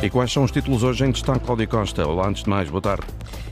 E 0.00 0.08
quais 0.08 0.32
são 0.32 0.44
os 0.44 0.52
títulos 0.52 0.84
hoje 0.84 1.04
em 1.04 1.10
destaque, 1.10 1.44
Cláudia 1.44 1.66
Costa? 1.66 2.06
Olá, 2.06 2.28
antes 2.28 2.44
de 2.44 2.48
mais, 2.48 2.70
boa 2.70 2.80
tarde. 2.80 3.04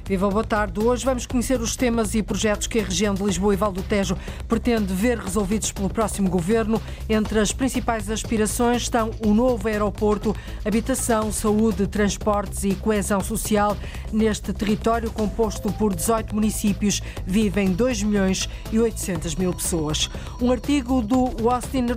Viva, 0.08 0.30
boa 0.30 0.45
tarde. 0.45 0.79
Hoje 0.79 1.04
vamos 1.04 1.26
conhecer 1.26 1.61
os 1.61 1.74
temas 1.74 2.14
e 2.14 2.22
projetos 2.22 2.69
que 2.69 2.79
a 2.79 2.85
região 2.85 3.12
de 3.12 3.24
Lisboa 3.24 3.53
e 3.53 3.56
Val 3.56 3.72
do 3.72 3.82
Tejo 3.82 4.17
pretende 4.46 4.94
ver 4.94 5.19
resolvidos 5.19 5.72
pelo 5.72 5.90
próximo 5.90 6.31
governo. 6.31 6.81
Entre 7.08 7.40
as 7.40 7.51
principais 7.53 8.08
aspirações 8.08 8.82
estão 8.82 9.10
o 9.27 9.35
novo 9.35 9.67
aeroporto, 9.67 10.32
habitação, 10.64 11.32
saúde, 11.32 11.88
transportes 11.88 12.63
e 12.63 12.77
coesão 12.77 13.21
social. 13.21 13.77
Neste 14.13 14.53
território 14.53 15.10
composto 15.10 15.72
por 15.72 15.92
18 15.92 16.32
municípios 16.36 17.02
vivem 17.27 17.73
2 17.73 18.04
milhões 18.04 18.48
e 18.70 18.78
800 18.78 19.34
mil 19.34 19.52
pessoas. 19.52 20.09
Um 20.41 20.52
artigo 20.52 21.02
do 21.02 21.32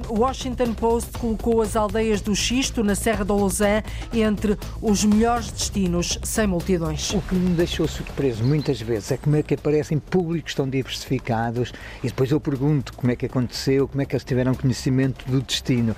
Washington 0.10 0.74
Post 0.74 1.12
colocou 1.20 1.62
as 1.62 1.76
aldeias 1.76 2.22
do 2.22 2.36
Xisto, 2.36 2.84
na 2.84 2.96
Serra 2.96 3.24
da 3.24 3.36
Lausanne, 3.36 3.84
entre 4.12 4.58
os 4.82 5.06
melhores 5.06 5.52
destinos 5.52 6.18
sem 6.24 6.48
multidões. 6.48 7.14
O 7.14 7.22
que 7.22 7.36
me 7.36 7.54
deixou 7.54 7.88
surpreso 8.00 8.44
muitas 8.44 8.80
vezes 8.82 9.12
é 9.12 9.18
como 9.18 9.36
é 9.36 9.44
que 9.44 9.54
aparecem 9.54 10.00
públicos 10.00 10.56
tão 10.56 10.70
diversificados 10.70 11.74
e 12.02 12.08
depois 12.08 12.32
eu 12.32 12.40
pergunto 12.40 12.94
como 12.94 13.12
é 13.12 13.16
que 13.16 13.26
aconteceu, 13.26 13.88
como 13.88 14.02
é 14.02 14.06
que 14.06 14.16
eles 14.16 14.24
tiveram 14.24 14.56
conhecimento 14.56 15.30
do 15.30 15.42
destino. 15.42 15.96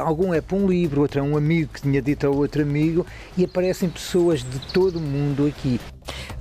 Algum 0.00 0.34
é 0.34 0.40
para 0.40 0.56
um 0.56 0.66
livro, 0.66 1.00
outro 1.00 1.20
é 1.20 1.22
um 1.22 1.36
amigo 1.36 1.72
que 1.72 1.82
tinha 1.82 2.02
dito 2.02 2.26
ao 2.26 2.34
outro 2.34 2.62
amigo 2.62 3.06
e 3.36 3.44
aparecem 3.44 3.88
pessoas 3.88 4.40
de 4.40 4.58
todo 4.72 4.96
o 4.96 5.00
mundo 5.00 5.46
aqui. 5.46 5.80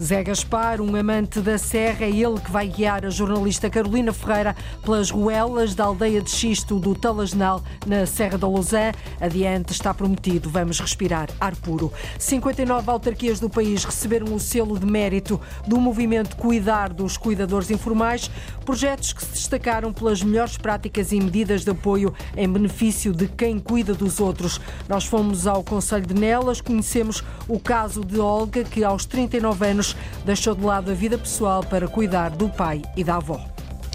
Zé 0.01 0.23
Gaspar, 0.23 0.81
um 0.81 0.95
amante 0.95 1.39
da 1.39 1.57
serra, 1.57 2.05
é 2.05 2.09
ele 2.09 2.39
que 2.39 2.51
vai 2.51 2.67
guiar 2.67 3.05
a 3.05 3.09
jornalista 3.09 3.69
Carolina 3.69 4.11
Ferreira 4.11 4.55
pelas 4.83 5.11
ruelas 5.11 5.75
da 5.75 5.85
aldeia 5.85 6.21
de 6.21 6.29
Xisto 6.29 6.79
do 6.79 6.95
Talasnal, 6.95 7.63
na 7.85 8.05
Serra 8.05 8.37
da 8.37 8.47
Lousã. 8.47 8.91
Adiante, 9.19 9.71
está 9.73 9.93
prometido, 9.93 10.49
vamos 10.49 10.79
respirar 10.79 11.29
ar 11.39 11.55
puro. 11.55 11.93
59 12.17 12.89
autarquias 12.89 13.39
do 13.39 13.49
país 13.49 13.83
receberam 13.83 14.33
o 14.33 14.39
selo 14.39 14.79
de 14.79 14.85
mérito 14.85 15.39
do 15.67 15.79
movimento 15.79 16.35
Cuidar 16.35 16.91
dos 16.91 17.15
Cuidadores 17.15 17.69
Informais, 17.69 18.31
projetos 18.65 19.13
que 19.13 19.23
se 19.23 19.33
destacaram 19.33 19.93
pelas 19.93 20.23
melhores 20.23 20.57
práticas 20.57 21.11
e 21.11 21.19
medidas 21.19 21.63
de 21.63 21.71
apoio 21.71 22.13
em 22.35 22.51
benefício 22.51 23.13
de 23.13 23.27
quem 23.27 23.59
cuida 23.59 23.93
dos 23.93 24.19
outros. 24.19 24.59
Nós 24.89 25.05
fomos 25.05 25.45
ao 25.45 25.63
Conselho 25.63 26.07
de 26.07 26.15
Nelas, 26.15 26.59
conhecemos 26.59 27.23
o 27.47 27.59
caso 27.59 28.03
de 28.03 28.19
Olga, 28.19 28.63
que 28.63 28.83
aos 28.83 29.05
39 29.05 29.50
anos 29.59 29.95
deixou 30.25 30.55
de 30.55 30.63
lado 30.63 30.91
a 30.91 30.93
vida 30.93 31.17
pessoal 31.17 31.63
para 31.63 31.87
cuidar 31.87 32.31
do 32.31 32.49
pai 32.49 32.81
e 32.95 33.03
da 33.03 33.15
avó. 33.15 33.39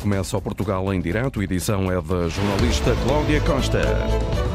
Começa 0.01 0.37
o 0.37 0.43
Portugal 0.43 0.93
em 0.93 1.01
direto, 1.01 1.43
edição 1.43 1.91
é 1.91 2.01
da 2.01 2.29
jornalista 2.29 2.95
Cláudia 3.05 3.41
Costa. 3.41 4.46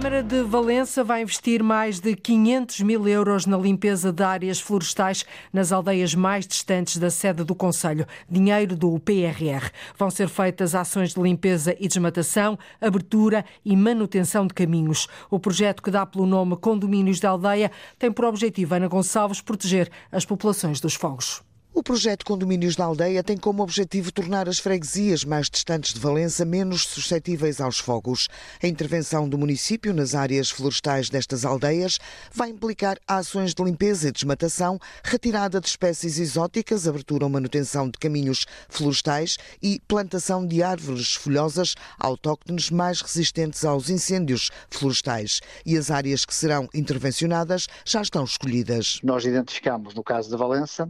Câmara 0.00 0.22
de 0.22 0.42
Valença 0.44 1.04
vai 1.04 1.20
investir 1.20 1.62
mais 1.62 2.00
de 2.00 2.16
500 2.16 2.80
mil 2.80 3.06
euros 3.06 3.44
na 3.44 3.58
limpeza 3.58 4.10
de 4.10 4.22
áreas 4.22 4.58
florestais 4.58 5.26
nas 5.52 5.72
aldeias 5.72 6.14
mais 6.14 6.46
distantes 6.46 6.96
da 6.96 7.10
sede 7.10 7.44
do 7.44 7.54
Conselho. 7.54 8.06
Dinheiro 8.26 8.74
do 8.74 8.98
PRR. 8.98 9.70
Vão 9.98 10.10
ser 10.10 10.30
feitas 10.30 10.74
ações 10.74 11.12
de 11.12 11.20
limpeza 11.20 11.76
e 11.78 11.86
desmatação, 11.86 12.58
abertura 12.80 13.44
e 13.62 13.76
manutenção 13.76 14.46
de 14.46 14.54
caminhos. 14.54 15.06
O 15.30 15.38
projeto 15.38 15.82
que 15.82 15.90
dá 15.90 16.06
pelo 16.06 16.24
nome 16.24 16.56
Condomínios 16.56 17.20
da 17.20 17.28
Aldeia 17.28 17.70
tem 17.98 18.10
por 18.10 18.24
objetivo, 18.24 18.74
Ana 18.74 18.88
Gonçalves, 18.88 19.42
proteger 19.42 19.90
as 20.10 20.24
populações 20.24 20.80
dos 20.80 20.94
fogos. 20.94 21.42
O 21.80 21.82
projeto 21.82 22.26
Condomínios 22.26 22.76
da 22.76 22.84
Aldeia 22.84 23.24
tem 23.24 23.38
como 23.38 23.62
objetivo 23.62 24.12
tornar 24.12 24.46
as 24.50 24.58
freguesias 24.58 25.24
mais 25.24 25.48
distantes 25.48 25.94
de 25.94 25.98
Valença 25.98 26.44
menos 26.44 26.82
suscetíveis 26.82 27.58
aos 27.58 27.78
fogos. 27.78 28.28
A 28.62 28.66
intervenção 28.66 29.26
do 29.26 29.38
município 29.38 29.94
nas 29.94 30.14
áreas 30.14 30.50
florestais 30.50 31.08
destas 31.08 31.42
aldeias 31.42 31.98
vai 32.34 32.50
implicar 32.50 32.98
ações 33.08 33.54
de 33.54 33.64
limpeza 33.64 34.10
e 34.10 34.12
desmatação, 34.12 34.78
retirada 35.02 35.58
de 35.58 35.68
espécies 35.68 36.18
exóticas, 36.18 36.86
abertura 36.86 37.24
ou 37.24 37.30
manutenção 37.30 37.88
de 37.88 37.98
caminhos 37.98 38.44
florestais 38.68 39.38
e 39.62 39.80
plantação 39.88 40.46
de 40.46 40.62
árvores 40.62 41.14
folhosas 41.14 41.74
autóctones 41.98 42.68
mais 42.68 43.00
resistentes 43.00 43.64
aos 43.64 43.88
incêndios 43.88 44.50
florestais. 44.68 45.40
E 45.64 45.78
as 45.78 45.90
áreas 45.90 46.26
que 46.26 46.34
serão 46.34 46.68
intervencionadas 46.74 47.68
já 47.86 48.02
estão 48.02 48.24
escolhidas. 48.24 49.00
Nós 49.02 49.24
identificamos, 49.24 49.94
no 49.94 50.04
caso 50.04 50.28
de 50.28 50.36
Valença, 50.36 50.86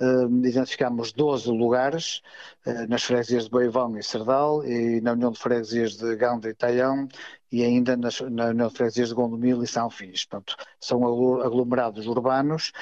eh, 0.00 0.29
identificámos 0.44 1.12
12 1.12 1.48
lugares 1.50 2.22
uh, 2.66 2.86
nas 2.88 3.02
freguesias 3.02 3.44
de 3.44 3.50
Boivão 3.50 3.96
e 3.98 4.02
Serdal 4.02 4.64
e 4.64 5.00
na 5.00 5.12
União 5.12 5.30
de 5.30 5.38
Freguesias 5.38 5.96
de 5.96 6.16
Ganda 6.16 6.48
e 6.48 6.54
Taião 6.54 7.08
e 7.52 7.64
ainda 7.64 7.96
nas, 7.96 8.20
na 8.20 8.46
União 8.46 8.68
de 8.68 8.74
Freguesias 8.74 9.08
de 9.08 9.14
Gondomil 9.14 9.62
e 9.62 9.66
São 9.66 9.90
Fins. 9.90 10.24
Portanto, 10.24 10.56
são 10.78 11.04
aglomerados 11.42 12.06
urbanos 12.06 12.72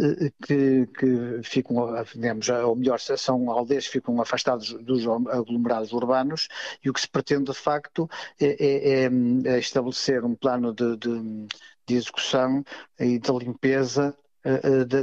uh, 0.00 0.32
que, 0.46 0.86
que 0.86 1.40
ficam, 1.42 1.76
digamos, 2.14 2.48
ou 2.48 2.76
melhor, 2.76 3.00
são 3.00 3.50
aldeias 3.50 3.86
que 3.86 3.92
ficam 3.92 4.20
afastados 4.20 4.72
dos 4.84 5.06
aglomerados 5.06 5.92
urbanos 5.92 6.48
e 6.84 6.90
o 6.90 6.92
que 6.92 7.00
se 7.00 7.08
pretende 7.08 7.50
de 7.50 7.54
facto 7.54 8.08
é, 8.40 9.04
é, 9.04 9.10
é 9.54 9.58
estabelecer 9.58 10.24
um 10.24 10.34
plano 10.34 10.72
de, 10.74 10.96
de, 10.96 11.46
de 11.86 11.94
execução 11.94 12.62
e 12.98 13.18
de 13.18 13.32
limpeza 13.32 14.08
eh, 14.08 14.16
eh, 14.16 14.27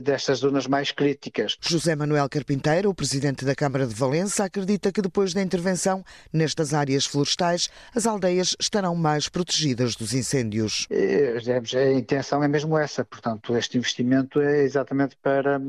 destas 0.01 0.39
zonas 0.39 0.67
mais 0.67 0.91
críticas. 0.91 1.57
José 1.61 1.95
Manuel 1.95 2.29
Carpinteiro, 2.29 2.89
o 2.89 2.93
presidente 2.93 3.45
da 3.45 3.55
Câmara 3.55 3.85
de 3.85 3.93
Valença, 3.93 4.45
acredita 4.45 4.91
que 4.91 5.01
depois 5.01 5.33
da 5.33 5.41
intervenção 5.41 6.03
nestas 6.31 6.73
áreas 6.73 7.05
florestais, 7.05 7.69
as 7.93 8.05
aldeias 8.05 8.55
estarão 8.59 8.95
mais 8.95 9.29
protegidas 9.29 9.95
dos 9.95 10.13
incêndios. 10.13 10.87
É, 10.89 11.37
a 11.77 11.91
intenção 11.91 12.43
é 12.43 12.47
mesmo 12.47 12.77
essa, 12.77 13.03
portanto, 13.03 13.55
este 13.55 13.77
investimento 13.77 14.39
é 14.39 14.63
exatamente 14.63 15.15
para, 15.21 15.61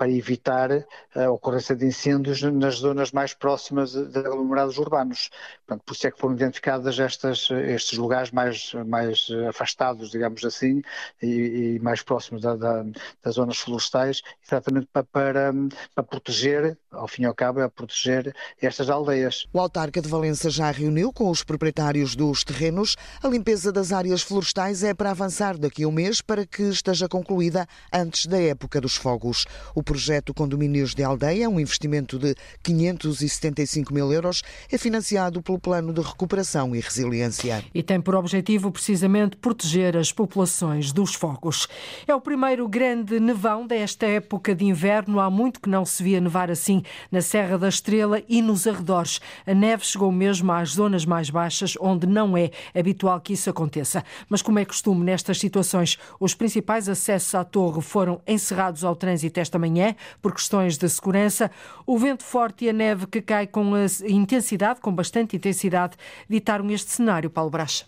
para 0.00 0.10
evitar 0.10 0.70
a 1.14 1.30
ocorrência 1.30 1.76
de 1.76 1.84
incêndios 1.84 2.40
nas 2.40 2.76
zonas 2.76 3.12
mais 3.12 3.34
próximas 3.34 3.92
de 3.92 4.18
aglomerados 4.18 4.78
urbanos. 4.78 5.28
Portanto, 5.66 5.84
por 5.84 5.92
isso 5.92 6.06
é 6.06 6.10
que 6.10 6.18
foram 6.18 6.34
identificados 6.34 6.98
estas, 6.98 7.50
estes 7.50 7.98
lugares 7.98 8.30
mais, 8.30 8.72
mais 8.86 9.28
afastados, 9.46 10.10
digamos 10.10 10.42
assim, 10.42 10.80
e, 11.20 11.74
e 11.74 11.80
mais 11.80 12.00
próximos 12.00 12.40
da, 12.40 12.56
da, 12.56 12.82
das 13.22 13.34
zonas 13.34 13.58
florestais, 13.58 14.22
exatamente 14.42 14.88
para, 14.90 15.04
para, 15.04 15.52
para, 15.94 16.04
proteger, 16.04 16.78
ao 16.90 17.06
fim 17.06 17.24
e 17.24 17.26
ao 17.26 17.34
cabo, 17.34 17.60
é 17.60 17.68
proteger 17.68 18.34
estas 18.58 18.88
aldeias. 18.88 19.46
O 19.52 19.60
autarca 19.60 20.00
de 20.00 20.08
Valença 20.08 20.48
já 20.48 20.70
reuniu 20.70 21.12
com 21.12 21.28
os 21.28 21.44
proprietários 21.44 22.16
dos 22.16 22.42
terrenos. 22.42 22.96
A 23.22 23.28
limpeza 23.28 23.70
das 23.70 23.92
áreas 23.92 24.22
florestais 24.22 24.82
é 24.82 24.94
para 24.94 25.10
avançar 25.10 25.58
daqui 25.58 25.82
a 25.84 25.88
um 25.88 25.92
mês 25.92 26.22
para 26.22 26.46
que 26.46 26.62
esteja 26.62 27.06
concluída 27.06 27.66
antes 27.92 28.24
da 28.24 28.40
época 28.40 28.80
dos 28.80 28.96
fogos. 28.96 29.44
O 29.74 29.89
projeto 29.90 30.32
Condomínios 30.32 30.94
de 30.94 31.02
Aldeia, 31.02 31.50
um 31.50 31.58
investimento 31.58 32.16
de 32.16 32.36
575 32.62 33.92
mil 33.92 34.12
euros, 34.12 34.40
é 34.70 34.78
financiado 34.78 35.42
pelo 35.42 35.58
Plano 35.58 35.92
de 35.92 36.00
Recuperação 36.00 36.76
e 36.76 36.80
Resiliência. 36.80 37.64
E 37.74 37.82
tem 37.82 38.00
por 38.00 38.14
objetivo 38.14 38.70
precisamente 38.70 39.36
proteger 39.36 39.96
as 39.96 40.12
populações 40.12 40.92
dos 40.92 41.12
fogos. 41.12 41.66
É 42.06 42.14
o 42.14 42.20
primeiro 42.20 42.68
grande 42.68 43.18
nevão 43.18 43.66
desta 43.66 44.06
época 44.06 44.54
de 44.54 44.64
inverno. 44.64 45.18
Há 45.18 45.28
muito 45.28 45.58
que 45.58 45.68
não 45.68 45.84
se 45.84 46.04
via 46.04 46.20
nevar 46.20 46.52
assim 46.52 46.84
na 47.10 47.20
Serra 47.20 47.58
da 47.58 47.68
Estrela 47.68 48.22
e 48.28 48.40
nos 48.40 48.68
arredores. 48.68 49.20
A 49.44 49.52
neve 49.52 49.84
chegou 49.84 50.12
mesmo 50.12 50.52
às 50.52 50.74
zonas 50.74 51.04
mais 51.04 51.30
baixas, 51.30 51.74
onde 51.80 52.06
não 52.06 52.36
é 52.36 52.52
habitual 52.72 53.20
que 53.20 53.32
isso 53.32 53.50
aconteça. 53.50 54.04
Mas, 54.28 54.40
como 54.40 54.60
é 54.60 54.64
costume 54.64 55.04
nestas 55.04 55.40
situações, 55.40 55.98
os 56.20 56.32
principais 56.32 56.88
acessos 56.88 57.34
à 57.34 57.42
torre 57.42 57.82
foram 57.82 58.20
encerrados 58.24 58.84
ao 58.84 58.94
trânsito 58.94 59.40
esta 59.40 59.58
manhã 59.58 59.79
manhã, 59.80 59.96
por 60.20 60.34
questões 60.34 60.76
de 60.76 60.88
segurança. 60.88 61.50
O 61.86 61.98
vento 61.98 62.22
forte 62.22 62.66
e 62.66 62.70
a 62.70 62.72
neve 62.72 63.06
que 63.06 63.22
cai 63.22 63.46
com 63.46 63.72
intensidade, 64.06 64.80
com 64.80 64.92
bastante 64.92 65.36
intensidade, 65.36 65.96
ditaram 66.28 66.70
este 66.70 66.90
cenário, 66.90 67.30
Paulo 67.30 67.50
Bracha. 67.50 67.86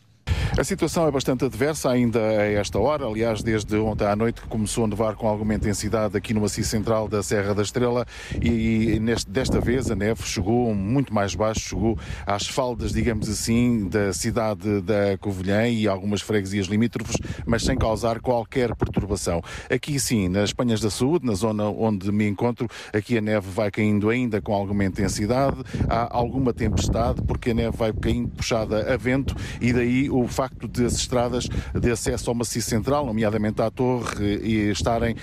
A 0.58 0.64
situação 0.64 1.08
é 1.08 1.10
bastante 1.10 1.46
adversa 1.46 1.90
ainda 1.90 2.20
a 2.20 2.44
esta 2.44 2.78
hora. 2.78 3.06
Aliás, 3.06 3.43
desde 3.43 3.75
ontem 3.76 4.06
à 4.06 4.14
noite 4.14 4.43
que 4.43 4.49
começou 4.49 4.84
a 4.84 4.87
nevar 4.87 5.16
com 5.16 5.26
alguma 5.26 5.54
intensidade 5.54 6.14
aqui 6.14 6.34
no 6.34 6.43
maciço 6.43 6.69
central 6.69 7.08
da 7.08 7.22
Serra 7.22 7.54
da 7.54 7.62
Estrela 7.62 8.06
e, 8.40 9.00
neste, 9.00 9.31
desta 9.31 9.58
vez 9.60 9.90
a 9.90 9.96
neve 9.96 10.22
chegou 10.25 10.75
muito 10.75 11.12
mais 11.12 11.34
baixo, 11.34 11.70
chegou 11.70 11.99
às 12.26 12.46
faldas, 12.46 12.93
digamos 12.93 13.31
assim, 13.31 13.88
da 13.88 14.12
cidade 14.12 14.82
da 14.82 15.16
Covilhã 15.19 15.66
e 15.66 15.88
algumas 15.88 16.20
freguesias 16.20 16.66
limítrofes, 16.66 17.16
mas 17.46 17.62
sem 17.62 17.76
causar 17.76 18.20
qualquer 18.20 18.75
perturbação. 18.76 19.40
Aqui 19.70 19.99
sim, 19.99 20.28
nas 20.28 20.52
Panhas 20.52 20.82
da 20.82 20.90
Saúde, 20.90 21.25
na 21.25 21.32
zona 21.32 21.64
onde 21.64 22.12
me 22.12 22.28
encontro, 22.28 22.69
aqui 22.93 23.16
a 23.16 23.22
neve 23.22 23.49
vai 23.50 23.70
caindo 23.70 24.10
ainda 24.10 24.40
com 24.43 24.52
alguma 24.52 24.84
intensidade, 24.84 25.56
há 25.88 26.14
alguma 26.14 26.52
tempestade 26.52 27.22
porque 27.22 27.52
a 27.52 27.54
neve 27.54 27.75
vai 27.75 27.90
caindo 27.90 28.28
puxada 28.28 28.93
a 28.93 28.96
vento 28.99 29.34
e 29.58 29.72
daí 29.72 30.10
o 30.10 30.28
facto 30.28 30.41
de 30.70 30.84
as 30.84 30.94
estradas 30.94 31.48
de 31.74 31.90
acesso 31.90 32.30
ao 32.30 32.34
maciço 32.34 32.68
central, 32.68 33.06
nomeadamente 33.06 33.60
à 33.62 33.70
torre, 33.70 34.38
e 34.42 34.70
estarem 34.70 35.16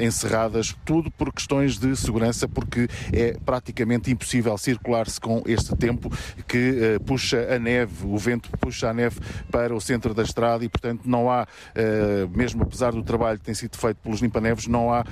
encerradas, 0.00 0.74
tudo 0.84 1.10
por 1.10 1.32
questões 1.32 1.78
de 1.78 1.94
segurança, 1.96 2.48
porque 2.48 2.88
é 3.12 3.36
praticamente 3.44 4.10
impossível 4.10 4.56
circular-se 4.58 5.20
com 5.20 5.42
este 5.46 5.74
tempo 5.76 6.10
que 6.46 6.98
puxa 7.04 7.54
a 7.54 7.58
neve, 7.58 8.06
o 8.06 8.16
vento 8.18 8.50
puxa 8.58 8.90
a 8.90 8.94
neve 8.94 9.20
para 9.50 9.74
o 9.74 9.80
centro 9.80 10.14
da 10.14 10.22
estrada 10.22 10.64
e, 10.64 10.68
portanto, 10.68 11.02
não 11.04 11.30
há, 11.30 11.46
mesmo 12.34 12.62
apesar 12.62 12.92
do 12.92 13.02
trabalho 13.02 13.38
que 13.38 13.44
tem 13.44 13.54
sido 13.54 13.76
feito 13.76 13.98
pelos 13.98 14.20
limpa-neves, 14.20 14.66
não 14.66 14.92
há 14.92 15.04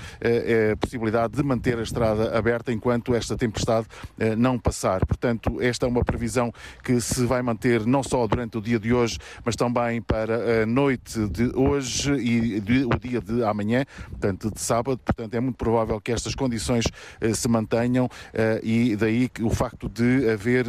possibilidade 0.80 1.34
de 1.34 1.42
manter 1.42 1.78
a 1.78 1.82
estrada 1.82 2.36
aberta 2.36 2.72
enquanto 2.72 3.14
esta 3.14 3.36
tempestade 3.36 3.86
não 4.36 4.58
passar. 4.58 5.04
Portanto, 5.06 5.60
esta 5.60 5.86
é 5.86 5.88
uma 5.88 6.04
previsão 6.04 6.52
que 6.82 7.00
se 7.00 7.24
vai 7.24 7.42
manter 7.42 7.86
não 7.86 8.02
só 8.02 8.26
durante 8.26 8.58
o 8.58 8.60
dia 8.60 8.78
de 8.78 8.92
hoje, 8.92 9.18
mas 9.44 9.56
também 9.56 10.02
para 10.02 10.62
a 10.62 10.66
noite 10.66 11.28
de 11.28 11.50
hoje 11.54 12.14
e 12.14 12.58
o 12.84 12.98
dia 12.98 13.20
de 13.20 13.42
amanhã, 13.44 13.84
portanto, 14.10 14.50
de 14.52 14.60
sábado. 14.60 14.98
Portanto, 14.98 15.34
é 15.34 15.40
muito 15.40 15.56
provável 15.56 16.00
que 16.00 16.12
estas 16.12 16.34
condições 16.34 16.84
se 17.34 17.48
mantenham 17.48 18.08
e 18.62 18.96
daí 18.96 19.31
o 19.40 19.50
facto 19.50 19.88
de 19.88 20.28
haver 20.31 20.66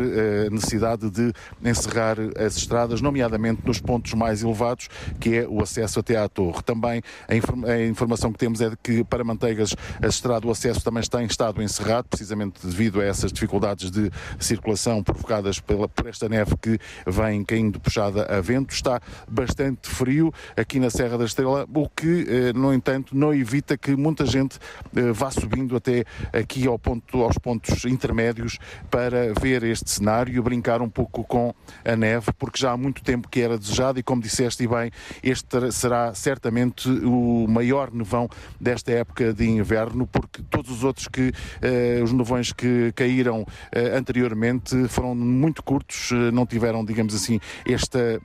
necessidade 0.51 1.09
de 1.09 1.33
encerrar 1.63 2.17
as 2.37 2.57
estradas, 2.57 3.01
nomeadamente 3.01 3.61
nos 3.65 3.79
pontos 3.79 4.13
mais 4.13 4.43
elevados, 4.43 4.87
que 5.19 5.37
é 5.37 5.47
o 5.47 5.61
acesso 5.61 5.99
até 5.99 6.17
à 6.17 6.27
torre. 6.27 6.61
Também 6.63 7.01
a, 7.27 7.83
informação 7.85 8.31
que 8.31 8.37
temos 8.37 8.61
é 8.61 8.69
de 8.69 8.77
que 8.77 9.03
para 9.03 9.23
Manteigas 9.23 9.75
a 10.01 10.07
estrada, 10.07 10.47
o 10.47 10.51
acesso 10.51 10.83
também 10.83 11.01
está 11.01 11.21
em 11.21 11.25
estado 11.25 11.61
encerrado, 11.61 12.07
precisamente 12.09 12.65
devido 12.65 13.01
a 13.01 13.05
essas 13.05 13.31
dificuldades 13.31 13.91
de 13.91 14.11
circulação 14.39 15.03
provocadas 15.03 15.59
pela, 15.59 15.87
por 15.87 16.07
esta 16.07 16.29
neve 16.29 16.55
que 16.57 16.79
vem 17.05 17.43
caindo 17.43 17.79
puxada 17.79 18.23
a 18.23 18.41
vento. 18.41 18.54
Está 18.63 19.01
bastante 19.29 19.89
frio 19.89 20.33
aqui 20.55 20.79
na 20.79 20.89
Serra 20.89 21.17
da 21.17 21.25
Estrela, 21.25 21.65
o 21.73 21.89
que, 21.89 22.25
eh, 22.27 22.53
no 22.53 22.73
entanto, 22.73 23.15
não 23.15 23.33
evita 23.33 23.77
que 23.77 23.95
muita 23.95 24.25
gente 24.25 24.57
eh, 24.95 25.11
vá 25.11 25.31
subindo 25.31 25.75
até 25.75 26.05
aqui 26.33 26.67
ao 26.67 26.77
ponto, 26.77 27.21
aos 27.21 27.37
pontos 27.37 27.85
intermédios 27.85 28.57
para 28.89 29.33
ver 29.39 29.63
este 29.63 29.89
cenário, 29.89 30.41
brincar 30.43 30.81
um 30.81 30.89
pouco 30.89 31.23
com 31.23 31.53
a 31.83 31.95
neve, 31.95 32.31
porque 32.37 32.59
já 32.59 32.71
há 32.71 32.77
muito 32.77 33.03
tempo 33.03 33.27
que 33.29 33.41
era 33.41 33.57
desejado 33.57 33.99
e, 33.99 34.03
como 34.03 34.21
disseste 34.21 34.67
bem, 34.67 34.91
este 35.23 35.71
será 35.71 36.13
certamente 36.13 36.89
o 36.89 37.47
maior 37.47 37.91
nevão 37.91 38.29
desta 38.59 38.91
época 38.91 39.33
de 39.33 39.45
inverno, 39.47 40.07
porque 40.07 40.41
todos 40.49 40.71
os 40.71 40.83
outros 40.83 41.07
que 41.07 41.31
eh, 41.61 42.01
os 42.03 42.11
nevões 42.11 42.51
que 42.51 42.91
caíram 42.93 43.45
anteriormente 43.95 44.87
foram 44.87 45.15
muito 45.15 45.63
curtos, 45.63 46.11
não 46.33 46.45
tiveram, 46.45 46.83
digamos 46.83 47.13
assim, 47.13 47.39
esta 47.65 48.19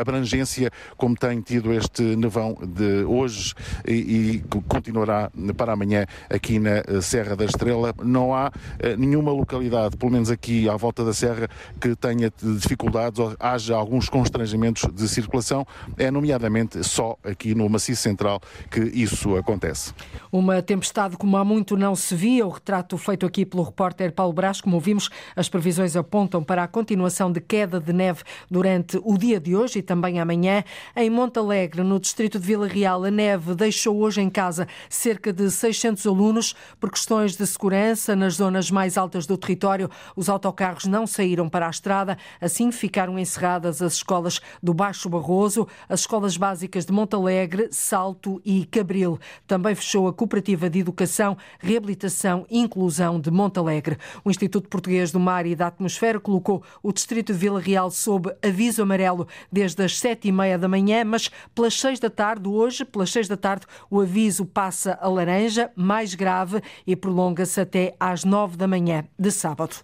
abrangência 0.00 0.70
como 0.96 1.14
tem 1.16 1.40
tido 1.40 1.72
este 1.72 2.02
nevão 2.16 2.56
de 2.62 3.04
hoje 3.04 3.54
e, 3.86 3.92
e 3.92 4.44
continuará 4.68 5.30
para 5.56 5.72
amanhã 5.72 6.06
aqui 6.28 6.58
na 6.58 6.82
Serra 7.02 7.36
da 7.36 7.44
Estrela. 7.44 7.94
Não 8.02 8.34
há 8.34 8.50
nenhuma 8.98 9.32
localidade, 9.32 9.96
pelo 9.96 10.12
menos 10.12 10.30
aqui 10.30 10.68
à 10.68 10.76
volta 10.76 11.04
da 11.04 11.12
Serra, 11.12 11.48
que 11.80 11.94
tenha 11.96 12.32
dificuldades 12.42 13.18
ou 13.18 13.34
haja 13.38 13.76
alguns 13.76 14.08
constrangimentos 14.08 14.88
de 14.92 15.08
circulação. 15.08 15.66
É 15.96 16.10
nomeadamente 16.10 16.82
só 16.84 17.16
aqui 17.24 17.54
no 17.54 17.68
Maciço 17.68 18.02
Central 18.02 18.40
que 18.70 18.80
isso 18.80 19.36
acontece. 19.36 19.92
Uma 20.30 20.62
tempestade 20.62 21.16
como 21.16 21.36
há 21.36 21.44
muito 21.44 21.76
não 21.76 21.94
se 21.94 22.14
via. 22.14 22.46
O 22.46 22.50
retrato 22.50 22.96
feito 22.98 23.26
aqui 23.26 23.44
pelo 23.44 23.62
repórter 23.62 24.12
Paulo 24.12 24.32
Brás, 24.32 24.60
como 24.60 24.76
ouvimos, 24.76 25.08
as 25.34 25.48
previsões 25.48 25.96
apontam 25.96 26.42
para 26.42 26.64
a 26.64 26.68
continuação 26.68 27.30
de 27.30 27.40
queda 27.40 27.80
de 27.80 27.92
neve 27.92 28.22
durante 28.50 29.00
o 29.02 29.16
dia 29.16 29.40
de 29.40 29.49
hoje 29.56 29.80
e 29.80 29.82
também 29.82 30.20
amanhã. 30.20 30.64
Em 30.96 31.10
Montalegre, 31.10 31.82
no 31.82 31.98
distrito 31.98 32.38
de 32.38 32.46
Vila 32.46 32.66
Real, 32.66 33.04
a 33.04 33.10
neve 33.10 33.54
deixou 33.54 33.98
hoje 33.98 34.20
em 34.20 34.30
casa 34.30 34.66
cerca 34.88 35.32
de 35.32 35.50
600 35.50 36.06
alunos 36.06 36.54
por 36.78 36.90
questões 36.90 37.36
de 37.36 37.46
segurança 37.46 38.14
nas 38.16 38.34
zonas 38.34 38.70
mais 38.70 38.96
altas 38.96 39.26
do 39.26 39.36
território. 39.36 39.90
Os 40.14 40.28
autocarros 40.28 40.84
não 40.84 41.06
saíram 41.06 41.48
para 41.48 41.66
a 41.66 41.70
estrada, 41.70 42.16
assim 42.40 42.70
ficaram 42.72 43.18
encerradas 43.18 43.82
as 43.82 43.94
escolas 43.94 44.40
do 44.62 44.74
Baixo 44.74 45.08
Barroso, 45.08 45.66
as 45.88 46.00
escolas 46.00 46.36
básicas 46.36 46.84
de 46.84 46.92
Montalegre, 46.92 47.68
Salto 47.70 48.40
e 48.44 48.64
Cabril. 48.66 49.18
Também 49.46 49.74
fechou 49.74 50.08
a 50.08 50.12
Cooperativa 50.12 50.68
de 50.68 50.80
Educação, 50.80 51.36
Reabilitação 51.58 52.46
e 52.50 52.58
Inclusão 52.58 53.20
de 53.20 53.30
Montalegre. 53.30 53.98
O 54.24 54.30
Instituto 54.30 54.68
Português 54.68 55.12
do 55.12 55.20
Mar 55.20 55.46
e 55.46 55.54
da 55.54 55.66
Atmosfera 55.66 56.20
colocou 56.20 56.62
o 56.82 56.92
distrito 56.92 57.32
de 57.32 57.38
Vila 57.38 57.60
Real 57.60 57.90
sob 57.90 58.32
aviso 58.42 58.82
amarelo 58.82 59.26
desde 59.50 59.82
as 59.84 59.98
sete 59.98 60.28
e 60.28 60.32
meia 60.32 60.58
da 60.58 60.68
manhã, 60.68 61.04
mas 61.04 61.30
pelas 61.54 61.78
seis 61.78 61.98
da 61.98 62.10
tarde, 62.10 62.48
hoje, 62.48 62.84
pelas 62.84 63.10
seis 63.10 63.28
da 63.28 63.36
tarde, 63.36 63.66
o 63.90 64.00
aviso 64.00 64.44
passa 64.44 64.98
a 65.00 65.08
laranja, 65.08 65.70
mais 65.74 66.14
grave, 66.14 66.62
e 66.86 66.94
prolonga-se 66.96 67.60
até 67.60 67.94
às 67.98 68.24
nove 68.24 68.56
da 68.56 68.66
manhã 68.66 69.04
de 69.18 69.30
sábado. 69.30 69.76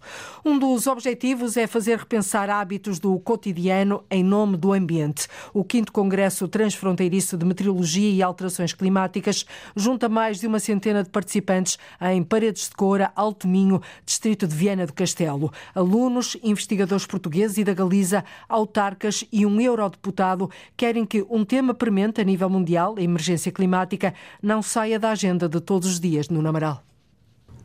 Um 0.44 0.58
dos 0.58 0.86
objetivos 0.86 1.56
é 1.56 1.66
fazer 1.66 1.98
repensar 1.98 2.50
hábitos 2.50 2.98
do 2.98 3.18
cotidiano 3.18 4.04
em 4.10 4.22
nome 4.22 4.56
do 4.56 4.72
ambiente. 4.72 5.28
O 5.54 5.64
quinto 5.64 5.92
Congresso 5.92 6.48
Transfronteiriço 6.48 7.36
de 7.36 7.44
Meteorologia 7.44 8.10
e 8.10 8.22
Alterações 8.22 8.72
Climáticas 8.72 9.46
junta 9.74 10.08
mais 10.08 10.40
de 10.40 10.46
uma 10.46 10.58
centena 10.58 11.02
de 11.02 11.10
participantes 11.10 11.78
em 12.00 12.22
Paredes 12.22 12.68
de 12.68 12.74
Coura, 12.74 13.12
Alto 13.14 13.48
Minho, 13.48 13.80
distrito 14.04 14.46
de 14.46 14.54
Viana 14.54 14.86
do 14.86 14.92
Castelo. 14.92 15.52
Alunos, 15.74 16.36
investigadores 16.42 17.06
portugueses 17.06 17.58
e 17.58 17.64
da 17.64 17.72
Galiza, 17.72 18.24
autarcas 18.48 19.24
e 19.32 19.45
um 19.46 19.60
eurodeputado 19.60 20.50
querem 20.76 21.06
que 21.06 21.24
um 21.30 21.44
tema 21.44 21.72
premente 21.72 22.20
a 22.20 22.24
nível 22.24 22.50
mundial, 22.50 22.96
a 22.98 23.02
emergência 23.02 23.52
climática, 23.52 24.12
não 24.42 24.60
saia 24.60 24.98
da 24.98 25.10
agenda 25.10 25.48
de 25.48 25.60
todos 25.60 25.88
os 25.88 26.00
dias 26.00 26.28
no 26.28 26.42
Namaral. 26.42 26.82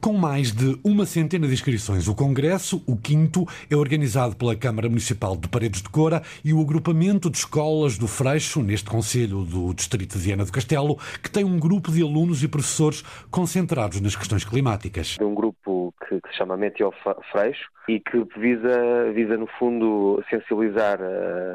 Com 0.01 0.13
mais 0.13 0.51
de 0.51 0.80
uma 0.83 1.06
centena 1.06 1.45
de 1.45 1.54
inscrições, 1.54 2.07
o 2.07 2.16
Congresso, 2.16 2.81
o 2.88 2.98
quinto, 2.98 3.48
é 3.69 3.75
organizado 3.75 4.36
pela 4.36 4.56
Câmara 4.56 4.89
Municipal 4.89 5.38
de 5.38 5.48
Paredes 5.48 5.83
de 5.83 5.89
Cora 5.89 6.24
e 6.44 6.51
o 6.51 6.60
agrupamento 6.60 7.30
de 7.30 7.38
escolas 7.38 8.00
do 8.00 8.07
Freixo, 8.07 8.63
neste 8.63 8.89
Conselho 8.89 9.45
do 9.45 9.72
Distrito 9.75 10.18
de 10.18 10.24
Viana 10.24 10.44
do 10.44 10.51
Castelo, 10.51 10.98
que 11.22 11.30
tem 11.30 11.44
um 11.44 11.60
grupo 11.60 11.92
de 11.92 12.01
alunos 12.01 12.42
e 12.42 12.48
professores 12.48 13.04
concentrados 13.30 14.01
nas 14.01 14.16
questões 14.16 14.44
climáticas. 14.44 15.18
Um 15.22 15.36
grupo 15.36 15.94
que, 16.10 16.19
que 16.31 16.38
se 16.38 16.38
chama 16.38 16.56
Meteo 16.56 16.94
Freixo 17.31 17.69
e 17.88 18.00
que 18.00 18.24
visa, 18.38 19.12
visa, 19.13 19.38
no 19.38 19.48
fundo, 19.60 20.24
sensibilizar 20.30 21.00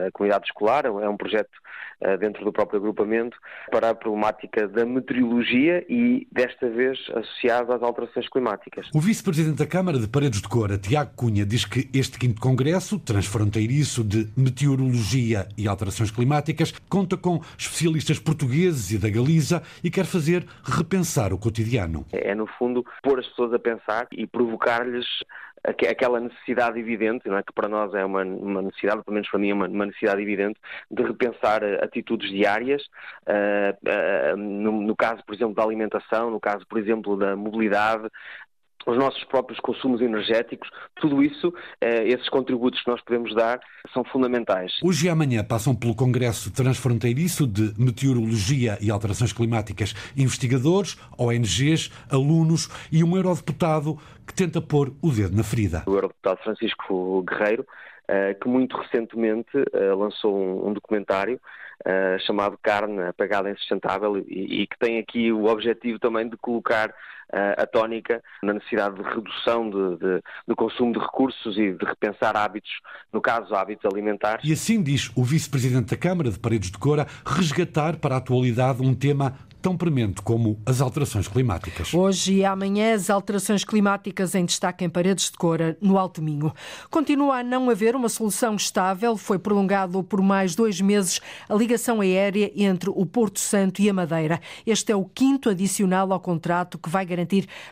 a 0.06 0.10
comunidade 0.12 0.46
escolar. 0.46 0.84
É 0.84 1.08
um 1.08 1.16
projeto 1.16 1.50
eh, 2.00 2.16
dentro 2.18 2.44
do 2.44 2.52
próprio 2.52 2.78
agrupamento 2.78 3.38
para 3.70 3.88
a 3.88 3.94
problemática 3.94 4.68
da 4.68 4.84
meteorologia 4.84 5.82
e, 5.88 6.28
desta 6.30 6.68
vez, 6.68 6.98
associado 7.14 7.72
às 7.72 7.82
alterações 7.82 8.28
climáticas. 8.28 8.86
O 8.94 9.00
vice-presidente 9.00 9.56
da 9.56 9.66
Câmara 9.66 9.98
de 9.98 10.06
Paredes 10.06 10.42
de 10.42 10.48
Cora, 10.48 10.76
Tiago 10.76 11.12
Cunha, 11.16 11.46
diz 11.46 11.64
que 11.64 11.88
este 11.94 12.18
quinto 12.18 12.38
congresso, 12.38 12.98
transfronteiriço 12.98 14.04
de 14.04 14.28
meteorologia 14.36 15.48
e 15.56 15.66
alterações 15.66 16.10
climáticas, 16.10 16.72
conta 16.86 17.16
com 17.16 17.40
especialistas 17.56 18.18
portugueses 18.18 18.90
e 18.90 18.98
da 18.98 19.08
Galiza 19.08 19.62
e 19.82 19.90
quer 19.90 20.04
fazer 20.04 20.44
repensar 20.64 21.32
o 21.32 21.38
cotidiano. 21.38 22.04
É, 22.12 22.34
no 22.34 22.46
fundo, 22.46 22.84
pôr 23.02 23.18
as 23.18 23.26
pessoas 23.26 23.54
a 23.54 23.58
pensar 23.58 24.06
e 24.12 24.26
provocar-lhes 24.66 25.06
aquela 25.64 26.20
necessidade 26.20 26.78
evidente, 26.78 27.28
não 27.28 27.36
é? 27.36 27.42
que 27.42 27.52
para 27.52 27.68
nós 27.68 27.92
é 27.92 28.04
uma, 28.04 28.22
uma 28.22 28.62
necessidade, 28.62 29.02
pelo 29.02 29.14
menos 29.14 29.28
para 29.28 29.40
mim 29.40 29.50
é 29.50 29.54
uma, 29.54 29.66
uma 29.66 29.86
necessidade 29.86 30.22
evidente, 30.22 30.60
de 30.88 31.02
repensar 31.02 31.60
eh, 31.64 31.82
atitudes 31.82 32.30
diárias, 32.30 32.82
uh, 33.26 34.32
uh, 34.32 34.36
no, 34.36 34.70
no, 34.82 34.94
caso, 34.94 35.24
por 35.26 35.34
exemplo, 35.34 35.54
da 35.54 35.64
alimentação, 35.64 36.30
no 36.30 36.38
caso, 36.38 36.64
por 36.68 36.78
exemplo, 36.78 37.16
da 37.16 37.34
mobilidade, 37.34 38.08
os 38.86 38.96
nossos 38.96 39.22
próprios 39.24 39.58
consumos 39.58 40.00
energéticos, 40.00 40.70
tudo 41.00 41.22
isso, 41.22 41.52
eh, 41.80 42.06
esses 42.06 42.28
contributos 42.28 42.80
que 42.82 42.90
nós 42.90 43.00
podemos 43.02 43.34
dar 43.34 43.60
são 43.92 44.04
fundamentais. 44.04 44.72
Hoje 44.82 45.06
e 45.06 45.10
amanhã 45.10 45.42
passam 45.42 45.74
pelo 45.74 45.94
Congresso 45.94 46.52
Transfronteiriço 46.52 47.46
de 47.46 47.74
Meteorologia 47.76 48.78
e 48.80 48.90
Alterações 48.90 49.32
Climáticas 49.32 49.92
investigadores, 50.16 50.96
ONGs, 51.18 51.90
alunos 52.10 52.68
e 52.92 53.02
um 53.02 53.16
eurodeputado 53.16 53.98
que 54.24 54.32
tenta 54.32 54.62
pôr 54.62 54.92
o 55.02 55.10
dedo 55.10 55.36
na 55.36 55.42
ferida. 55.42 55.82
O 55.86 55.94
eurodeputado 55.94 56.40
Francisco 56.44 57.22
Guerreiro, 57.22 57.66
eh, 58.06 58.34
que 58.34 58.48
muito 58.48 58.76
recentemente 58.76 59.50
eh, 59.72 59.92
lançou 59.94 60.68
um 60.68 60.72
documentário 60.72 61.40
chamado 62.26 62.58
Carne 62.62 63.02
Apagada 63.02 63.50
Insustentável 63.50 64.16
e, 64.18 64.62
e, 64.62 64.66
que 64.66 64.78
tem 64.78 64.98
aqui 64.98 65.30
o 65.30 65.44
objetivo 65.44 65.98
também 65.98 66.26
de 66.26 66.36
colocar 66.38 66.92
a 67.32 67.66
tónica 67.66 68.22
na 68.42 68.54
necessidade 68.54 68.96
de 68.96 69.02
redução 69.02 69.68
de, 69.68 69.96
de, 69.96 70.22
do 70.46 70.54
consumo 70.54 70.92
de 70.92 70.98
recursos 70.98 71.56
e 71.58 71.72
de 71.72 71.84
repensar 71.84 72.36
hábitos, 72.36 72.70
no 73.12 73.20
caso, 73.20 73.54
hábitos 73.54 73.84
alimentares. 73.90 74.44
E 74.44 74.52
assim 74.52 74.82
diz 74.82 75.10
o 75.16 75.24
vice-presidente 75.24 75.90
da 75.90 75.96
Câmara 75.96 76.30
de 76.30 76.38
Paredes 76.38 76.70
de 76.70 76.78
Cora, 76.78 77.06
resgatar 77.24 77.96
para 77.96 78.14
a 78.14 78.18
atualidade 78.18 78.82
um 78.82 78.94
tema 78.94 79.34
tão 79.66 79.76
premente 79.76 80.22
como 80.22 80.60
as 80.64 80.80
alterações 80.80 81.26
climáticas. 81.26 81.92
Hoje 81.92 82.34
e 82.34 82.44
amanhã, 82.44 82.94
as 82.94 83.10
alterações 83.10 83.64
climáticas 83.64 84.36
em 84.36 84.44
destaque 84.44 84.84
em 84.84 84.88
Paredes 84.88 85.28
de 85.28 85.36
Cora, 85.36 85.76
no 85.80 85.98
Alto 85.98 86.22
Minho. 86.22 86.54
Continua 86.88 87.38
a 87.38 87.42
não 87.42 87.68
haver 87.68 87.96
uma 87.96 88.08
solução 88.08 88.54
estável. 88.54 89.16
Foi 89.16 89.40
prolongado 89.40 90.04
por 90.04 90.22
mais 90.22 90.54
dois 90.54 90.80
meses 90.80 91.20
a 91.48 91.54
ligação 91.54 92.00
aérea 92.00 92.52
entre 92.54 92.90
o 92.90 93.04
Porto 93.04 93.40
Santo 93.40 93.82
e 93.82 93.90
a 93.90 93.92
Madeira. 93.92 94.40
Este 94.64 94.92
é 94.92 94.96
o 94.96 95.04
quinto 95.04 95.50
adicional 95.50 96.12
ao 96.12 96.20
contrato 96.20 96.78
que 96.78 96.88
vai 96.88 97.04
garantir 97.04 97.15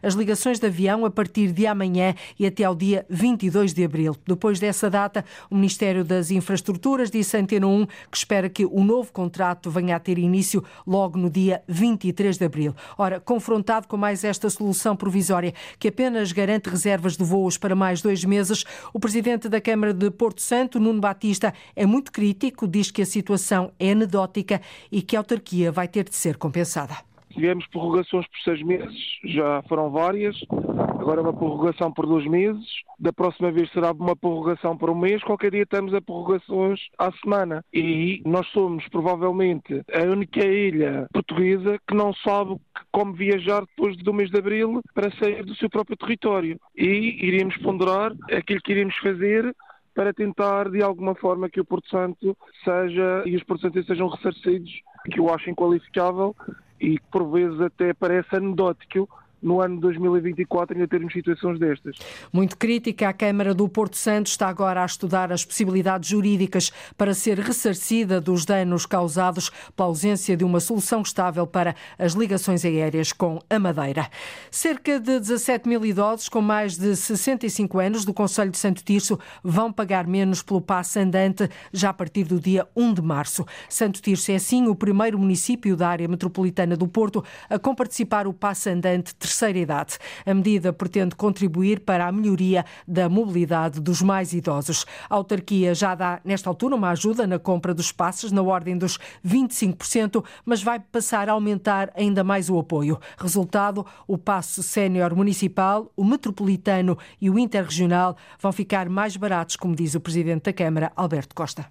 as 0.03 0.15
ligações 0.15 0.59
de 0.59 0.67
avião 0.67 1.05
a 1.05 1.11
partir 1.11 1.53
de 1.53 1.67
amanhã 1.67 2.15
e 2.39 2.47
até 2.47 2.65
ao 2.65 2.75
dia 2.75 3.05
22 3.11 3.75
de 3.75 3.85
abril. 3.85 4.17
Depois 4.27 4.59
dessa 4.59 4.89
data, 4.89 5.25
o 5.51 5.55
Ministério 5.55 6.05
das 6.05 6.31
Infraestruturas 6.31 7.11
disse 7.11 7.37
a 7.37 7.41
Antena 7.41 7.67
1 7.67 7.87
que 8.11 8.17
espera 8.17 8.49
que 8.49 8.65
o 8.65 8.85
novo 8.85 9.13
contrato 9.13 9.71
venha 9.71 9.97
a 9.97 10.01
ter 10.01 10.19
início 10.19 10.65
logo 10.87 11.19
no 11.19 11.29
dia 11.31 11.63
22 11.69 12.05
23 12.15 12.39
de 12.39 12.45
abril. 12.45 12.75
Ora, 12.97 13.21
confrontado 13.21 13.89
com 13.89 13.97
mais 13.97 14.25
esta 14.25 14.51
solução 14.51 14.97
provisória, 14.97 15.55
que 15.79 15.89
apenas 15.89 16.33
garante 16.33 16.69
reservas 16.69 17.17
de 17.17 17.25
voos 17.25 17.57
para 17.57 17.75
mais 17.75 18.03
dois 18.03 18.25
meses, 18.25 18.65
o 18.93 19.01
presidente 19.01 19.49
da 19.49 19.61
Câmara 19.61 19.93
de 19.93 20.11
Porto 20.11 20.43
Santo, 20.43 20.81
Nuno 20.81 21.01
Batista, 21.01 21.53
é 21.75 21.87
muito 21.87 22.13
crítico, 22.13 22.67
diz 22.67 22.91
que 22.91 23.03
a 23.03 23.07
situação 23.07 23.73
é 23.79 23.93
anedótica 23.93 24.61
e 24.91 25.03
que 25.03 25.17
a 25.17 25.21
autarquia 25.21 25.71
vai 25.71 25.89
ter 25.89 26.05
de 26.05 26.17
ser 26.17 26.37
compensada. 26.37 27.14
Tivemos 27.35 27.67
prorrogações 27.67 28.27
por 28.29 28.39
seis 28.45 28.63
meses, 28.63 28.97
já 29.25 29.61
foram 29.69 29.91
várias, 29.91 30.37
agora 31.01 31.21
uma 31.21 31.33
prorrogação 31.33 31.93
por 31.93 32.07
dois 32.07 32.25
meses, 32.27 32.65
da 32.99 33.13
próxima 33.13 33.51
vez 33.51 33.71
será 33.73 33.91
uma 33.91 34.15
prorrogação 34.15 34.77
por 34.77 34.89
um 34.89 34.95
mês, 34.95 35.23
qualquer 35.25 35.51
dia 35.51 35.67
temos 35.67 35.93
a 35.93 36.01
prorrogações 36.01 36.81
à 36.97 37.11
semana. 37.13 37.65
E 37.75 38.23
nós 38.25 38.47
somos 38.49 38.87
provavelmente 38.89 39.83
a 39.93 40.03
única 40.05 40.45
ilha 40.45 41.09
portuguesa 41.13 41.77
que 41.89 41.95
não 41.95 42.15
sabe 42.15 42.57
como 42.93 43.13
viajar 43.13 43.63
depois 43.67 43.97
do 43.97 44.15
mês 44.15 44.31
de 44.31 44.39
abril 44.39 44.81
para 44.95 45.11
sair 45.17 45.45
do 45.45 45.57
seu 45.57 45.69
próprio 45.69 45.97
território. 45.97 46.57
E 46.77 47.27
iríamos 47.27 47.57
ponderar 47.57 48.13
aquilo 48.31 48.61
que 48.63 48.73
iríamos 48.73 48.97
fazer 48.99 49.55
para 49.93 50.13
tentar, 50.13 50.71
de 50.71 50.83
alguma 50.83 51.15
forma, 51.17 51.49
que 51.49 51.61
o 51.61 51.65
Porto 51.65 51.89
Santo 51.89 52.37
seja 52.65 53.23
e 53.27 53.37
os 53.37 53.43
portugueses 53.43 53.87
sejam 53.87 54.09
ressarcidos, 54.09 54.73
que 55.11 55.21
eu 55.21 55.33
acho 55.33 55.51
inqualificável 55.51 56.35
e 56.85 56.99
que 56.99 57.07
por 57.11 57.31
vezes 57.31 57.61
até 57.61 57.95
parece 57.95 58.37
anedótico 58.37 59.09
no 59.45 59.61
ano 59.61 59.79
2024 59.79 60.75
ainda 60.75 60.89
termos 60.89 61.13
situações 61.13 61.59
destas. 61.59 61.97
Muito 62.33 62.57
crítica, 62.57 63.09
a 63.11 63.13
Câmara 63.13 63.53
do 63.53 63.69
Porto 63.69 63.97
Santo 63.97 64.29
está 64.29 64.49
agora 64.49 64.83
a 64.83 64.87
estudar 64.87 65.31
as 65.31 65.45
possibilidades 65.45 66.09
jurídicas 66.09 66.73
para 66.97 67.13
ser 67.13 67.39
ressarcida 67.39 68.21
dos 68.21 68.47
danos 68.47 68.87
causados 68.87 69.51
pela 69.77 69.89
ausência 69.89 70.35
de 70.37 70.45
uma 70.45 70.61
solução 70.61 71.03
estável 71.03 71.47
para 71.47 71.77
as 71.99 72.15
ligações 72.15 72.65
aéreas 72.65 73.13
com 73.13 73.39
a 73.51 73.59
Madeira. 73.59 74.09
Cerca 74.51 74.99
de 74.99 75.21
17 75.21 75.69
mil 75.69 75.85
idosos 75.85 76.29
com 76.29 76.41
mais 76.41 76.79
de 76.79 76.97
65 76.97 77.79
anos 77.79 78.05
do 78.05 78.15
Conselho 78.15 78.51
de 78.51 78.59
Santo 78.59 78.83
Tirso 78.83 79.19
vão 79.43 79.71
pagar 79.71 80.07
menos 80.07 80.43
pelo 80.43 80.61
passe 80.61 80.99
andante 80.99 81.51
já 81.71 81.91
a 81.91 81.95
partir 81.95 82.25
do 82.25 82.41
dia 82.41 82.67
1 82.75 82.95
de 82.95 83.03
março. 83.03 83.45
Santo 83.69 84.01
Tirso 84.01 84.33
é, 84.33 84.37
assim, 84.37 84.67
o 84.69 84.75
primeiro 84.75 85.19
município 85.19 85.77
da 85.77 85.89
área 85.89 86.09
metropolitana 86.09 86.77
do 86.77 86.89
Porto 86.89 87.23
a 87.51 87.59
comparticipar 87.59 88.27
o 88.27 88.33
passe 88.33 88.71
andante 88.71 89.15
terceira 89.35 89.59
idade. 89.59 89.99
A 90.25 90.33
medida 90.33 90.73
pretende 90.73 91.17
contribuir 91.17 91.81
para 91.81 92.07
a 92.07 92.13
melhoria 92.13 92.65
da 92.87 93.09
mobilidade 93.09 93.81
dos 93.81 94.01
mais 94.01 94.33
idosos. 94.33 94.87
A 95.11 95.15
autarquia 95.17 95.75
já 95.75 95.95
dá, 95.95 96.21
nesta 96.25 96.49
altura, 96.49 96.77
uma 96.77 96.91
ajuda 96.91 97.27
na 97.27 97.39
compra 97.39 97.75
dos 97.75 97.91
passos 97.91 98.31
na 98.31 98.43
ordem 98.43 98.79
dos 98.79 98.99
25%, 99.27 100.25
mas 100.45 100.63
vai 100.63 100.79
passar 100.79 101.29
a 101.29 101.33
aumentar 101.33 101.91
ainda 101.97 102.23
mais 102.23 102.49
o 102.49 102.59
apoio. 102.59 102.99
Resultado, 103.19 103.85
o 104.07 104.17
passo 104.17 104.63
sénior 104.63 105.15
municipal, 105.17 105.91
o 105.97 106.05
metropolitano 106.05 106.97
e 107.21 107.29
o 107.29 107.39
interregional 107.39 108.17
vão 108.39 108.53
ficar 108.53 108.89
mais 108.89 109.17
baratos, 109.17 109.57
como 109.57 109.75
diz 109.75 109.95
o 109.95 110.01
Presidente 110.01 110.45
da 110.45 110.53
Câmara, 110.53 110.93
Alberto 110.95 111.35
Costa. 111.35 111.67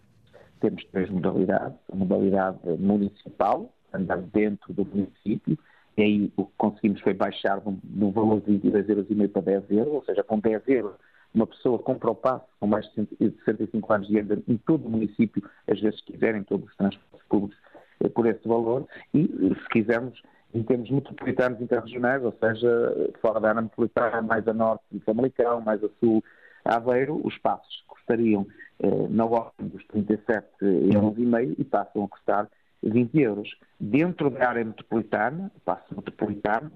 Temos 0.60 0.84
três 0.92 1.10
modalidades. 1.10 1.78
A 1.92 1.96
modalidade 1.96 2.58
municipal, 2.80 3.74
andar 3.94 4.22
dentro 4.22 4.74
do 4.74 4.86
município, 4.86 5.58
e 5.98 6.02
aí 6.02 6.34
o 6.36 6.46
que 6.46 6.52
conseguimos 6.58 7.02
foi 7.02 7.14
baixar 7.14 7.62
no 7.66 8.12
valor 8.12 8.42
de 8.42 8.52
22,5 8.52 9.12
euros 9.12 9.32
para 9.32 9.42
10 9.42 9.72
euros, 9.72 9.94
ou 9.94 10.04
seja, 10.04 10.24
com 10.24 10.40
10 10.40 10.68
euros 10.68 10.96
uma 11.34 11.48
pessoa 11.48 11.80
compra 11.80 12.12
o 12.12 12.16
passo 12.16 12.46
com 12.60 12.68
mais 12.68 12.86
de 12.94 13.08
65 13.20 13.94
anos 13.94 14.08
de 14.08 14.18
idade 14.18 14.44
em 14.48 14.58
todo 14.58 14.86
o 14.86 14.90
município, 14.90 15.44
às 15.68 15.80
vezes 15.80 16.00
quiserem, 16.02 16.44
todos 16.44 16.70
os 16.70 16.76
transportes 16.76 17.28
públicos, 17.28 17.58
eh, 18.02 18.10
por 18.10 18.28
esse 18.28 18.48
valor, 18.48 18.88
e 19.14 19.26
se 19.26 19.70
quisermos, 19.70 20.22
em 20.54 20.62
termos 20.62 20.90
metropolitanos 20.92 21.60
interregionais, 21.60 22.24
ou 22.24 22.34
seja, 22.40 23.12
fora 23.20 23.40
da 23.40 23.50
área 23.50 23.62
metropolitana, 23.62 24.22
mais 24.22 24.48
a 24.48 24.54
norte 24.54 24.84
de 24.92 25.00
Famalicão, 25.00 25.62
mais 25.62 25.84
a 25.84 25.90
sul, 26.00 26.24
Aveiro, 26.64 27.20
os 27.26 27.38
passos 27.40 27.84
custariam 27.88 28.46
eh, 28.80 29.08
na 29.10 29.26
ordem 29.26 29.68
dos 29.68 29.84
37 29.88 30.48
euros 30.94 31.16
e 31.58 31.64
passam 31.64 32.06
a 32.06 32.08
custar 32.08 32.50
20 32.84 33.20
euros. 33.20 33.50
Dentro 33.80 34.30
da 34.30 34.50
área 34.50 34.64
metropolitana, 34.64 35.52
o 35.56 35.60
passo 35.62 35.96
metropolitano, 35.96 36.72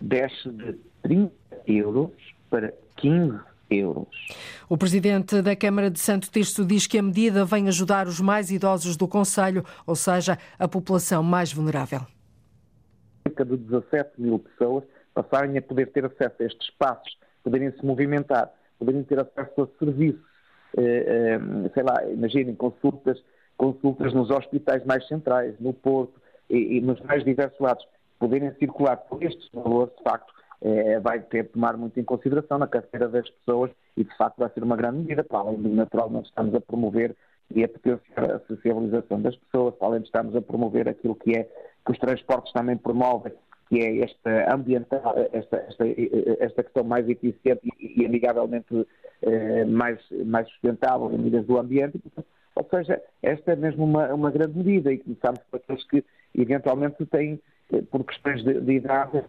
desce 0.00 0.50
de 0.50 0.78
30 1.02 1.32
euros 1.66 2.12
para 2.50 2.72
15 2.96 3.38
euros. 3.70 4.08
O 4.68 4.76
presidente 4.76 5.40
da 5.42 5.56
Câmara 5.56 5.90
de 5.90 5.98
Santo 5.98 6.30
Tirso 6.30 6.64
diz 6.64 6.86
que 6.86 6.98
a 6.98 7.02
medida 7.02 7.44
vem 7.44 7.68
ajudar 7.68 8.06
os 8.06 8.20
mais 8.20 8.50
idosos 8.50 8.96
do 8.96 9.08
Conselho, 9.08 9.64
ou 9.86 9.96
seja, 9.96 10.38
a 10.58 10.68
população 10.68 11.22
mais 11.22 11.52
vulnerável. 11.52 12.00
Cerca 13.26 13.44
de 13.44 13.56
17 13.56 14.20
mil 14.20 14.38
pessoas 14.38 14.84
passarem 15.14 15.56
a 15.56 15.62
poder 15.62 15.90
ter 15.92 16.04
acesso 16.04 16.34
a 16.40 16.44
estes 16.44 16.68
espaços, 16.68 17.16
poderem 17.42 17.70
se 17.70 17.84
movimentar, 17.84 18.50
poderem 18.78 19.02
ter 19.04 19.20
acesso 19.20 19.62
a 19.62 19.78
serviços, 19.78 20.20
eh, 20.76 20.82
eh, 21.36 21.70
sei 21.72 21.82
lá, 21.82 22.04
imaginem 22.10 22.54
consultas 22.54 23.18
consultas 23.56 24.12
nos 24.12 24.30
hospitais 24.30 24.84
mais 24.84 25.06
centrais, 25.06 25.54
no 25.60 25.72
Porto 25.72 26.20
e, 26.50 26.78
e 26.78 26.80
nos 26.80 27.00
mais 27.00 27.24
diversos 27.24 27.58
lados, 27.60 27.86
poderem 28.18 28.52
circular 28.54 28.96
por 28.96 29.22
estes 29.22 29.48
valores, 29.52 29.94
de 29.96 30.02
facto, 30.02 30.32
é, 30.62 30.98
vai 31.00 31.20
ter 31.20 31.44
de 31.44 31.48
tomar 31.50 31.76
muito 31.76 31.98
em 32.00 32.04
consideração 32.04 32.58
na 32.58 32.66
carteira 32.66 33.08
das 33.08 33.28
pessoas 33.28 33.70
e, 33.96 34.04
de 34.04 34.16
facto, 34.16 34.38
vai 34.38 34.50
ser 34.50 34.62
uma 34.62 34.76
grande 34.76 34.98
medida, 34.98 35.22
para 35.22 35.38
além 35.38 35.56
do 35.60 35.68
natural, 35.68 36.10
estamos 36.24 36.54
a 36.54 36.60
promover 36.60 37.14
e 37.54 37.62
a 37.62 37.68
potenciar 37.68 38.30
a 38.30 38.40
socialização 38.40 39.20
das 39.20 39.36
pessoas, 39.36 39.74
para 39.74 39.88
além 39.88 40.00
de 40.00 40.06
estarmos 40.06 40.34
a 40.34 40.40
promover 40.40 40.88
aquilo 40.88 41.14
que 41.14 41.36
é 41.36 41.44
que 41.44 41.92
os 41.92 41.98
transportes 41.98 42.52
também 42.52 42.76
promovem, 42.76 43.32
que 43.68 43.80
é 43.80 44.04
esta 44.04 44.54
ambiental, 44.54 45.14
esta, 45.32 45.56
esta, 45.68 45.84
esta 46.40 46.62
questão 46.62 46.84
mais 46.84 47.06
eficiente 47.08 47.60
e, 47.78 48.02
e 48.02 48.06
amigavelmente 48.06 48.86
eh, 49.22 49.64
mais, 49.64 50.00
mais 50.24 50.48
sustentável 50.50 51.10
em 51.12 51.18
medidas 51.18 51.46
do 51.46 51.58
ambiente. 51.58 51.98
Portanto, 51.98 52.26
ou 52.54 52.66
seja, 52.70 53.02
esta 53.22 53.52
é 53.52 53.56
mesmo 53.56 53.84
uma, 53.84 54.12
uma 54.14 54.30
grande 54.30 54.56
medida 54.56 54.92
e 54.92 54.98
começamos 54.98 55.40
por 55.50 55.56
aqueles 55.56 55.84
que 55.88 56.04
eventualmente 56.34 57.04
têm, 57.06 57.40
eh, 57.72 57.82
por 57.82 58.04
questões 58.04 58.44
de, 58.44 58.60
de 58.60 58.72
idade, 58.72 59.24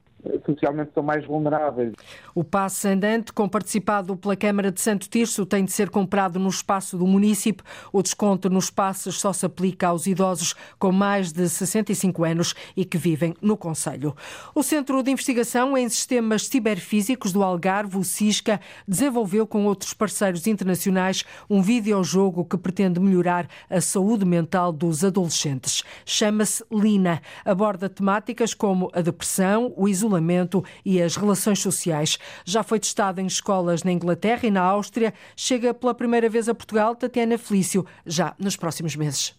socialmente 0.46 0.92
são 0.94 1.04
mais 1.04 1.26
vulneráveis. 1.26 1.94
O 2.34 2.44
passe 2.44 2.88
andante, 2.88 3.32
com 3.32 3.48
participado 3.48 4.16
pela 4.18 4.36
Câmara 4.36 4.72
de 4.72 4.82
Santo 4.82 5.08
Tirso, 5.08 5.46
tem 5.46 5.64
de 5.64 5.72
ser 5.72 5.90
comprado 5.90 6.40
no 6.40 6.50
espaço 6.50 6.98
do 6.98 7.06
município. 7.06 7.66
O 7.94 8.02
desconto 8.02 8.50
nos 8.50 8.70
passos 8.70 9.20
só 9.20 9.32
se 9.32 9.46
aplica 9.46 9.88
aos 9.88 10.08
idosos 10.08 10.56
com 10.80 10.92
mais 10.92 11.32
de 11.32 11.48
65 11.48 12.24
anos 12.24 12.56
e 12.76 12.84
que 12.84 12.98
vivem 12.98 13.36
no 13.42 13.56
Conselho. 13.56 14.16
O 14.54 14.64
Centro 14.64 15.02
de 15.04 15.12
Investigação 15.12 15.78
em 15.78 15.88
Sistemas 15.88 16.48
Ciberfísicos 16.48 17.32
do 17.32 17.44
Algarve, 17.44 17.98
o 17.98 18.04
CISCA, 18.04 18.60
desenvolveu 18.88 19.46
com 19.46 19.66
outros 19.66 19.94
parceiros 19.94 20.48
internacionais 20.48 21.24
um 21.50 21.62
videojogo 21.62 22.46
que 22.46 22.58
pretende 22.58 23.00
melhorar 23.00 23.48
a 23.70 23.80
saúde 23.80 24.26
mental 24.26 24.72
dos 24.72 25.04
adolescentes. 25.04 25.84
Chama-se 26.06 26.64
Lina. 26.72 27.22
Aborda 27.44 27.88
temáticas 27.88 28.54
como 28.54 28.90
a 28.94 29.02
depressão, 29.02 29.74
o 29.76 29.88
isolamento 29.88 30.15
isolamento 30.16 30.64
e 30.84 31.02
as 31.02 31.16
relações 31.16 31.60
sociais. 31.60 32.18
Já 32.46 32.64
foi 32.64 32.80
testado 32.80 33.22
em 33.22 33.28
escolas 33.28 33.84
na 33.84 33.92
Inglaterra 33.92 34.48
e 34.48 34.52
na 34.52 34.62
Áustria. 34.62 35.14
Chega 35.36 35.74
pela 35.74 35.94
primeira 35.94 36.30
vez 36.30 36.48
a 36.50 36.56
Portugal 36.56 36.96
Tatiana 36.96 37.38
Felício, 37.38 37.86
já 38.06 38.36
nos 38.40 38.56
próximos 38.56 38.96
meses. 38.96 39.36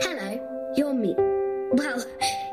Hello, 0.00 0.40
you're 0.76 0.94
me. 0.94 1.14
Well, 1.74 2.04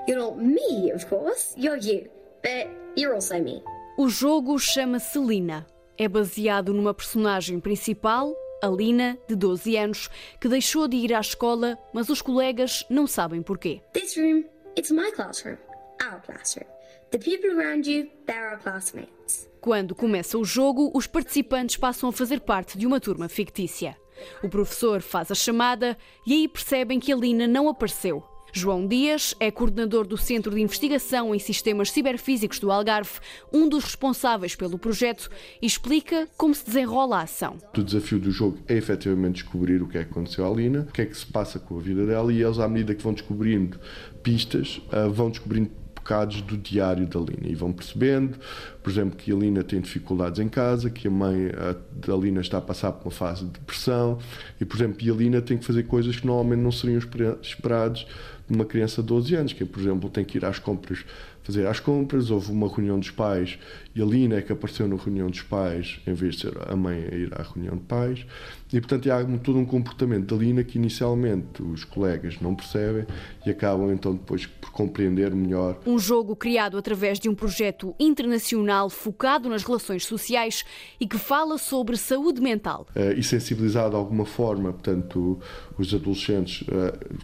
you're 0.08 0.20
not 0.20 0.38
me, 0.38 0.92
of 0.94 1.06
course. 1.08 1.54
You're 1.58 1.80
you. 1.80 2.10
But 2.42 2.70
you're 2.96 3.14
also 3.14 3.36
me. 3.36 3.62
O 3.98 4.08
jogo 4.10 4.58
chama-se 4.60 5.20
Lina. 5.20 5.66
É 5.98 6.08
baseado 6.08 6.74
numa 6.74 6.94
personagem 6.94 7.60
principal, 7.60 8.34
a 8.64 8.68
Lina, 8.68 9.18
de 9.28 9.36
12 9.36 9.76
anos, 9.76 10.10
que 10.40 10.48
deixou 10.48 10.88
de 10.88 10.96
ir 10.96 11.14
à 11.14 11.20
escola, 11.20 11.78
mas 11.94 12.08
os 12.08 12.22
colegas 12.22 12.86
não 12.90 13.06
sabem 13.06 13.42
porquê. 13.42 13.82
This 13.92 14.16
room 14.16 14.46
It's 14.80 14.92
my 14.92 15.12
classroom. 15.14 15.58
our 16.02 16.22
classroom. 16.22 16.70
The 17.12 17.20
people 17.20 17.52
around 17.52 17.86
you, 17.86 18.10
they're 18.26 18.52
our 18.52 18.58
classmates. 18.58 19.50
Quando 19.60 19.94
começa 19.94 20.38
o 20.38 20.46
jogo, 20.46 20.90
os 20.96 21.06
participantes 21.06 21.76
passam 21.76 22.08
a 22.08 22.14
fazer 22.14 22.40
parte 22.40 22.78
de 22.78 22.88
uma 22.88 22.98
turma 22.98 23.28
fictícia. 23.28 23.98
O 24.42 24.48
professor 24.48 25.02
faz 25.02 25.32
a 25.32 25.36
chamada 25.36 25.98
e 26.26 26.34
aí 26.34 26.48
percebem 26.48 26.98
que 26.98 27.12
a 27.12 27.16
Lina 27.18 27.46
não 27.46 27.68
apareceu. 27.68 28.24
João 28.52 28.88
Dias 28.88 29.36
é 29.40 29.52
coordenador 29.52 30.08
do 30.08 30.18
Centro 30.18 30.54
de 30.54 30.62
Investigação 30.62 31.34
em 31.36 31.40
Sistemas 31.40 31.92
Ciberfísicos 31.92 32.60
do 32.60 32.72
Algarve, 32.72 33.20
um 33.54 33.70
dos 33.70 33.84
responsáveis 33.84 34.56
pelo 34.56 34.80
projeto, 34.80 35.30
e 35.62 35.66
explica 35.66 36.28
como 36.38 36.54
se 36.54 36.66
desenrola 36.66 37.18
a 37.18 37.22
ação. 37.24 37.58
O 37.78 37.84
desafio 37.84 38.20
do 38.20 38.32
jogo 38.32 38.58
é 38.68 38.76
efetivamente 38.76 39.44
descobrir 39.44 39.82
o 39.82 39.88
que 39.88 39.98
é 39.98 40.04
que 40.04 40.12
aconteceu 40.12 40.46
à 40.46 40.56
Lina, 40.56 40.88
o 40.90 40.92
que 40.92 41.02
é 41.02 41.06
que 41.06 41.18
se 41.18 41.26
passa 41.26 41.60
com 41.60 41.78
a 41.78 41.82
vida 41.82 42.06
dela, 42.06 42.32
e 42.34 42.42
eles, 42.42 42.60
à 42.60 42.68
medida 42.68 42.96
que 42.96 43.04
vão 43.04 43.14
descobrindo 43.14 43.80
pistas, 44.24 44.82
ah, 44.92 45.08
vão 45.08 45.30
descobrindo 45.30 45.72
bocados 46.10 46.42
do 46.42 46.58
diário 46.58 47.06
da 47.06 47.20
Lina. 47.20 47.48
E 47.48 47.54
vão 47.54 47.72
percebendo, 47.72 48.40
por 48.82 48.90
exemplo, 48.90 49.16
que 49.16 49.32
a 49.32 49.36
Lina 49.36 49.64
tem 49.64 49.80
dificuldades 49.80 50.40
em 50.40 50.50
casa, 50.50 50.90
que 50.90 51.08
a 51.08 51.12
mãe 51.12 51.52
da 51.92 52.16
Lina 52.16 52.42
está 52.42 52.58
a 52.58 52.62
passar 52.62 52.92
por 52.94 53.06
uma 53.06 53.12
fase 53.12 53.46
de 53.46 53.52
depressão 53.52 54.18
e, 54.60 54.66
por 54.66 54.78
exemplo, 54.78 55.14
a 55.14 55.16
Lina 55.16 55.42
tem 55.42 55.58
que 55.58 55.66
fazer 55.66 55.84
coisas 55.84 56.20
que 56.20 56.26
normalmente 56.26 56.62
não 56.62 56.72
seriam 56.72 57.00
esperados 57.42 58.08
de 58.48 58.56
uma 58.56 58.66
criança 58.66 59.02
de 59.04 59.08
12 59.08 59.36
anos, 59.36 59.54
que 59.54 59.64
é, 59.64 59.66
por 59.66 59.80
exemplo, 59.80 60.10
tem 60.10 60.26
que 60.26 60.40
ir 60.40 60.46
às 60.46 60.58
compras, 60.58 61.06
fazer 61.50 61.66
as 61.66 61.80
compras, 61.80 62.30
houve 62.30 62.52
uma 62.52 62.68
reunião 62.68 63.00
dos 63.00 63.10
pais 63.10 63.58
e 63.96 64.02
a 64.02 64.06
Lina 64.06 64.36
é 64.36 64.42
que 64.42 64.52
apareceu 64.52 64.88
na 64.88 64.96
reunião 64.96 65.32
dos 65.32 65.42
pais 65.42 66.00
em 66.06 66.14
vez 66.14 66.36
de 66.36 66.42
ser 66.42 66.54
a 66.72 66.76
mãe 66.76 67.08
a 67.12 67.16
ir 67.16 67.34
à 67.34 67.42
reunião 67.42 67.76
de 67.76 67.84
pais. 67.84 68.24
E, 68.72 68.80
portanto, 68.80 69.12
há 69.12 69.24
todo 69.40 69.58
um 69.58 69.66
comportamento 69.66 70.36
da 70.36 70.40
Lina 70.40 70.64
que 70.64 70.78
inicialmente 70.78 71.64
os 71.64 71.84
colegas 71.84 72.40
não 72.40 72.54
percebem 72.54 73.08
e 73.44 73.50
acabam 73.50 73.92
então 73.92 74.14
depois 74.14 74.46
por 74.46 74.70
compreender 74.70 75.34
melhor. 75.34 75.80
Um 75.88 75.98
jogo 75.98 76.36
criado 76.36 76.78
através 76.78 77.20
de 77.20 77.28
um 77.28 77.34
projeto 77.34 77.96
internacional 78.00 78.88
focado 78.92 79.50
nas 79.50 79.64
relações 79.64 80.06
sociais 80.06 80.64
e 81.00 81.08
que 81.08 81.18
fala 81.18 81.58
sobre 81.58 81.98
saúde 81.98 82.40
mental. 82.40 82.86
Uh, 82.96 83.18
e 83.18 83.24
sensibilizado 83.24 83.90
de 83.90 83.96
alguma 83.96 84.26
forma, 84.26 84.72
portanto, 84.72 85.40
os 85.80 85.92
adolescentes 85.94 86.64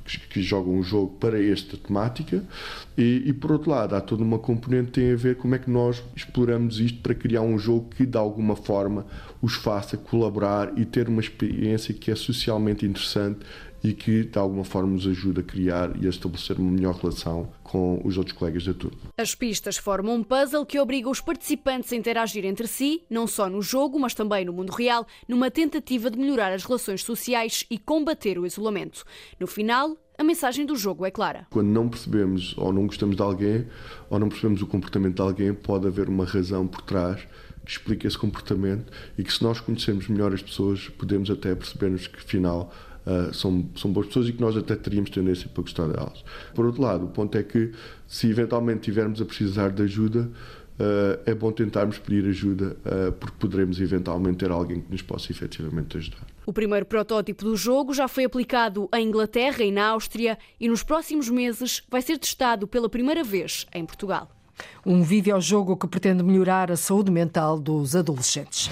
que, 0.04 0.20
que, 0.28 0.42
jogam 0.42 0.80
o 0.80 0.84
jogo 0.84 1.16
para 1.20 1.42
esta 1.44 1.78
temática. 1.78 2.44
E, 2.98 3.24
e, 3.26 3.34
por 3.34 3.52
outro 3.52 3.72
lado, 3.72 3.94
há 3.96 4.02
toda 4.02 4.24
uma 4.24 4.40
componente 4.40 4.86
que 4.88 5.02
tem 5.02 5.12
a 5.12 5.16
ver 5.16 5.36
como 5.36 5.54
é 5.54 5.60
que 5.60 5.70
nós 5.70 6.02
exploramos 6.16 6.80
isto 6.80 7.02
para 7.02 7.14
criar 7.14 7.42
um 7.42 7.60
jogo 7.60 7.90
que, 7.90 8.06
de 8.06 8.18
alguma 8.18 8.56
forma, 8.56 9.06
os 9.42 9.56
faça 9.56 9.98
colaborar 9.98 10.72
e 10.78 10.86
ter 10.86 11.10
uma 11.10 11.20
experiência 11.20 11.94
que 11.94 12.10
é 12.10 12.16
socialmente 12.16 12.86
interessante 12.86 13.40
e 13.86 13.94
que 13.94 14.24
de 14.24 14.40
alguma 14.40 14.64
forma 14.64 14.94
nos 14.94 15.06
ajuda 15.06 15.42
a 15.42 15.44
criar 15.44 15.96
e 16.02 16.08
a 16.08 16.10
estabelecer 16.10 16.58
uma 16.58 16.72
melhor 16.72 16.96
relação 16.96 17.48
com 17.62 18.02
os 18.04 18.18
outros 18.18 18.36
colegas 18.36 18.66
da 18.66 18.74
turma. 18.74 18.98
As 19.16 19.36
pistas 19.36 19.78
formam 19.78 20.16
um 20.16 20.24
puzzle 20.24 20.66
que 20.66 20.80
obriga 20.80 21.08
os 21.08 21.22
participantes 21.22 21.94
a 21.94 21.96
interagir 21.96 22.46
entre 22.46 22.66
si, 22.66 23.04
não 23.08 23.28
só 23.28 23.48
no 23.48 23.62
jogo, 23.62 24.00
mas 24.00 24.16
também 24.16 24.44
no 24.44 24.54
mundo 24.54 24.72
real, 24.72 25.06
numa 25.28 25.52
tentativa 25.52 26.10
de 26.10 26.18
melhorar 26.18 26.52
as 26.52 26.64
relações 26.64 27.04
sociais 27.04 27.64
e 27.70 27.78
combater 27.78 28.40
o 28.40 28.46
isolamento. 28.48 29.04
No 29.40 29.46
final, 29.46 29.96
a 30.18 30.24
mensagem 30.24 30.66
do 30.66 30.76
jogo 30.76 31.06
é 31.06 31.12
clara. 31.12 31.46
Quando 31.52 31.68
não 31.68 31.88
percebemos 31.88 32.58
ou 32.58 32.74
não 32.74 32.88
gostamos 32.88 33.16
de 33.16 33.22
alguém, 33.22 33.68
ou 34.10 34.18
não 34.18 34.30
percebemos 34.30 34.64
o 34.64 34.68
comportamento 34.68 35.18
de 35.18 35.22
alguém, 35.22 35.54
pode 35.54 35.86
haver 35.86 36.10
uma 36.10 36.26
razão 36.26 36.66
por 36.66 36.82
trás 36.82 37.28
que 37.64 37.72
explique 37.72 38.08
esse 38.08 38.18
comportamento 38.18 38.92
e 39.18 39.24
que 39.24 39.34
se 39.34 39.44
nós 39.44 39.60
conhecermos 39.60 40.08
melhor 40.08 40.34
as 40.34 40.42
pessoas, 40.42 40.88
podemos 40.88 41.30
até 41.30 41.54
percebermos 41.54 42.08
que 42.08 42.18
afinal 42.18 42.72
uh, 43.06 43.34
são, 43.34 43.66
são 43.76 43.92
boas 43.92 44.08
pessoas 44.08 44.28
e 44.30 44.34
que 44.34 44.42
nós 44.42 44.56
até 44.56 44.76
teríamos 44.76 45.10
tendência 45.10 45.50
para 45.50 45.62
gostar 45.62 45.88
delas. 45.88 46.24
Por 46.54 46.66
outro 46.66 46.82
lado, 46.82 47.06
o 47.06 47.10
ponto 47.10 47.38
é 47.38 47.44
que 47.44 47.72
se 48.08 48.30
eventualmente 48.30 48.82
tivermos 48.82 49.22
a 49.22 49.26
precisar 49.26 49.70
de 49.70 49.84
ajuda, 49.84 50.30
Uh, 50.78 51.16
é 51.26 51.34
bom 51.34 51.54
tentarmos 51.54 51.98
pedir 51.98 52.28
ajuda, 52.28 52.76
uh, 52.86 53.12
porque 53.14 53.38
poderemos 53.40 53.80
eventualmente 53.80 54.40
ter 54.40 54.52
alguém 54.52 54.82
que 54.82 54.92
nos 54.92 55.02
possa 55.02 55.32
efetivamente 55.32 55.96
ajudar. 55.96 56.28
O 56.46 56.52
primeiro 56.52 56.86
protótipo 56.86 57.46
do 57.46 57.56
jogo 57.56 57.94
já 57.94 58.10
foi 58.10 58.26
aplicado 58.26 58.90
em 58.94 59.08
Inglaterra 59.08 59.64
e 59.64 59.72
na 59.72 59.88
Áustria 59.88 60.38
e 60.60 60.68
nos 60.68 60.84
próximos 60.84 61.30
meses 61.30 61.82
vai 61.90 62.02
ser 62.02 62.18
testado 62.18 62.68
pela 62.68 62.90
primeira 62.90 63.24
vez 63.24 63.66
em 63.74 63.86
Portugal. 63.86 64.30
Um 64.86 65.02
videojogo 65.02 65.78
que 65.78 65.88
pretende 65.88 66.22
melhorar 66.22 66.70
a 66.70 66.76
saúde 66.76 67.10
mental 67.10 67.58
dos 67.58 67.96
adolescentes. 67.96 68.70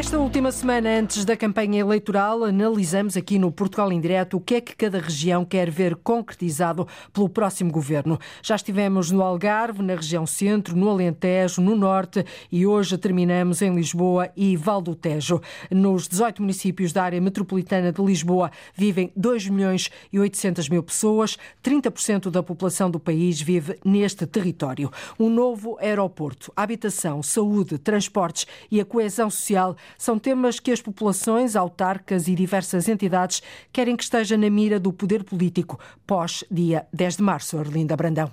Nesta 0.00 0.18
última 0.18 0.50
semana, 0.50 0.98
antes 0.98 1.26
da 1.26 1.36
campanha 1.36 1.80
eleitoral, 1.80 2.44
analisamos 2.44 3.18
aqui 3.18 3.38
no 3.38 3.52
Portugal 3.52 3.92
em 3.92 4.00
Direto 4.00 4.38
o 4.38 4.40
que 4.40 4.54
é 4.54 4.60
que 4.62 4.74
cada 4.74 4.98
região 4.98 5.44
quer 5.44 5.70
ver 5.70 5.94
concretizado 5.94 6.88
pelo 7.12 7.28
próximo 7.28 7.70
governo. 7.70 8.18
Já 8.42 8.56
estivemos 8.56 9.10
no 9.10 9.20
Algarve, 9.20 9.82
na 9.82 9.94
região 9.94 10.26
centro, 10.26 10.74
no 10.74 10.88
Alentejo, 10.88 11.60
no 11.60 11.76
Norte 11.76 12.24
e 12.50 12.66
hoje 12.66 12.96
terminamos 12.96 13.60
em 13.60 13.74
Lisboa 13.74 14.30
e 14.34 14.56
Val 14.56 14.80
do 14.80 14.94
Tejo. 14.94 15.38
Nos 15.70 16.08
18 16.08 16.40
municípios 16.40 16.94
da 16.94 17.02
área 17.02 17.20
metropolitana 17.20 17.92
de 17.92 18.02
Lisboa 18.02 18.50
vivem 18.74 19.12
2 19.14 19.50
milhões 19.50 19.90
e 20.10 20.18
800 20.18 20.70
mil 20.70 20.82
pessoas, 20.82 21.36
30% 21.62 22.30
da 22.30 22.42
população 22.42 22.90
do 22.90 22.98
país 22.98 23.38
vive 23.38 23.78
neste 23.84 24.26
território. 24.26 24.90
Um 25.18 25.28
novo 25.28 25.76
aeroporto, 25.78 26.50
habitação, 26.56 27.22
saúde, 27.22 27.76
transportes 27.76 28.46
e 28.70 28.80
a 28.80 28.84
coesão 28.86 29.28
social 29.28 29.76
são 29.98 30.18
temas 30.18 30.60
que 30.60 30.72
as 30.72 30.80
populações, 30.80 31.56
autarcas 31.56 32.28
e 32.28 32.34
diversas 32.34 32.88
entidades 32.88 33.42
querem 33.72 33.96
que 33.96 34.02
esteja 34.02 34.36
na 34.36 34.50
mira 34.50 34.78
do 34.78 34.92
poder 34.92 35.24
político 35.24 35.78
pós 36.06 36.44
dia 36.50 36.86
10 36.92 37.16
de 37.16 37.22
março. 37.22 37.58
Arlinda 37.58 37.96
Brandão. 37.96 38.32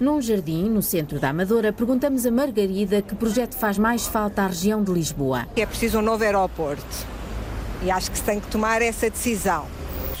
Num 0.00 0.20
jardim, 0.20 0.68
no 0.68 0.82
centro 0.82 1.18
da 1.18 1.30
Amadora, 1.30 1.72
perguntamos 1.72 2.26
a 2.26 2.30
Margarida 2.30 3.02
que 3.02 3.14
projeto 3.14 3.54
faz 3.54 3.78
mais 3.78 4.06
falta 4.06 4.42
à 4.42 4.46
região 4.46 4.82
de 4.82 4.92
Lisboa. 4.92 5.46
É 5.56 5.66
preciso 5.66 5.98
um 5.98 6.02
novo 6.02 6.22
aeroporto 6.24 6.84
e 7.82 7.90
acho 7.90 8.10
que 8.10 8.18
se 8.18 8.24
tem 8.24 8.40
que 8.40 8.48
tomar 8.48 8.82
essa 8.82 9.08
decisão, 9.08 9.66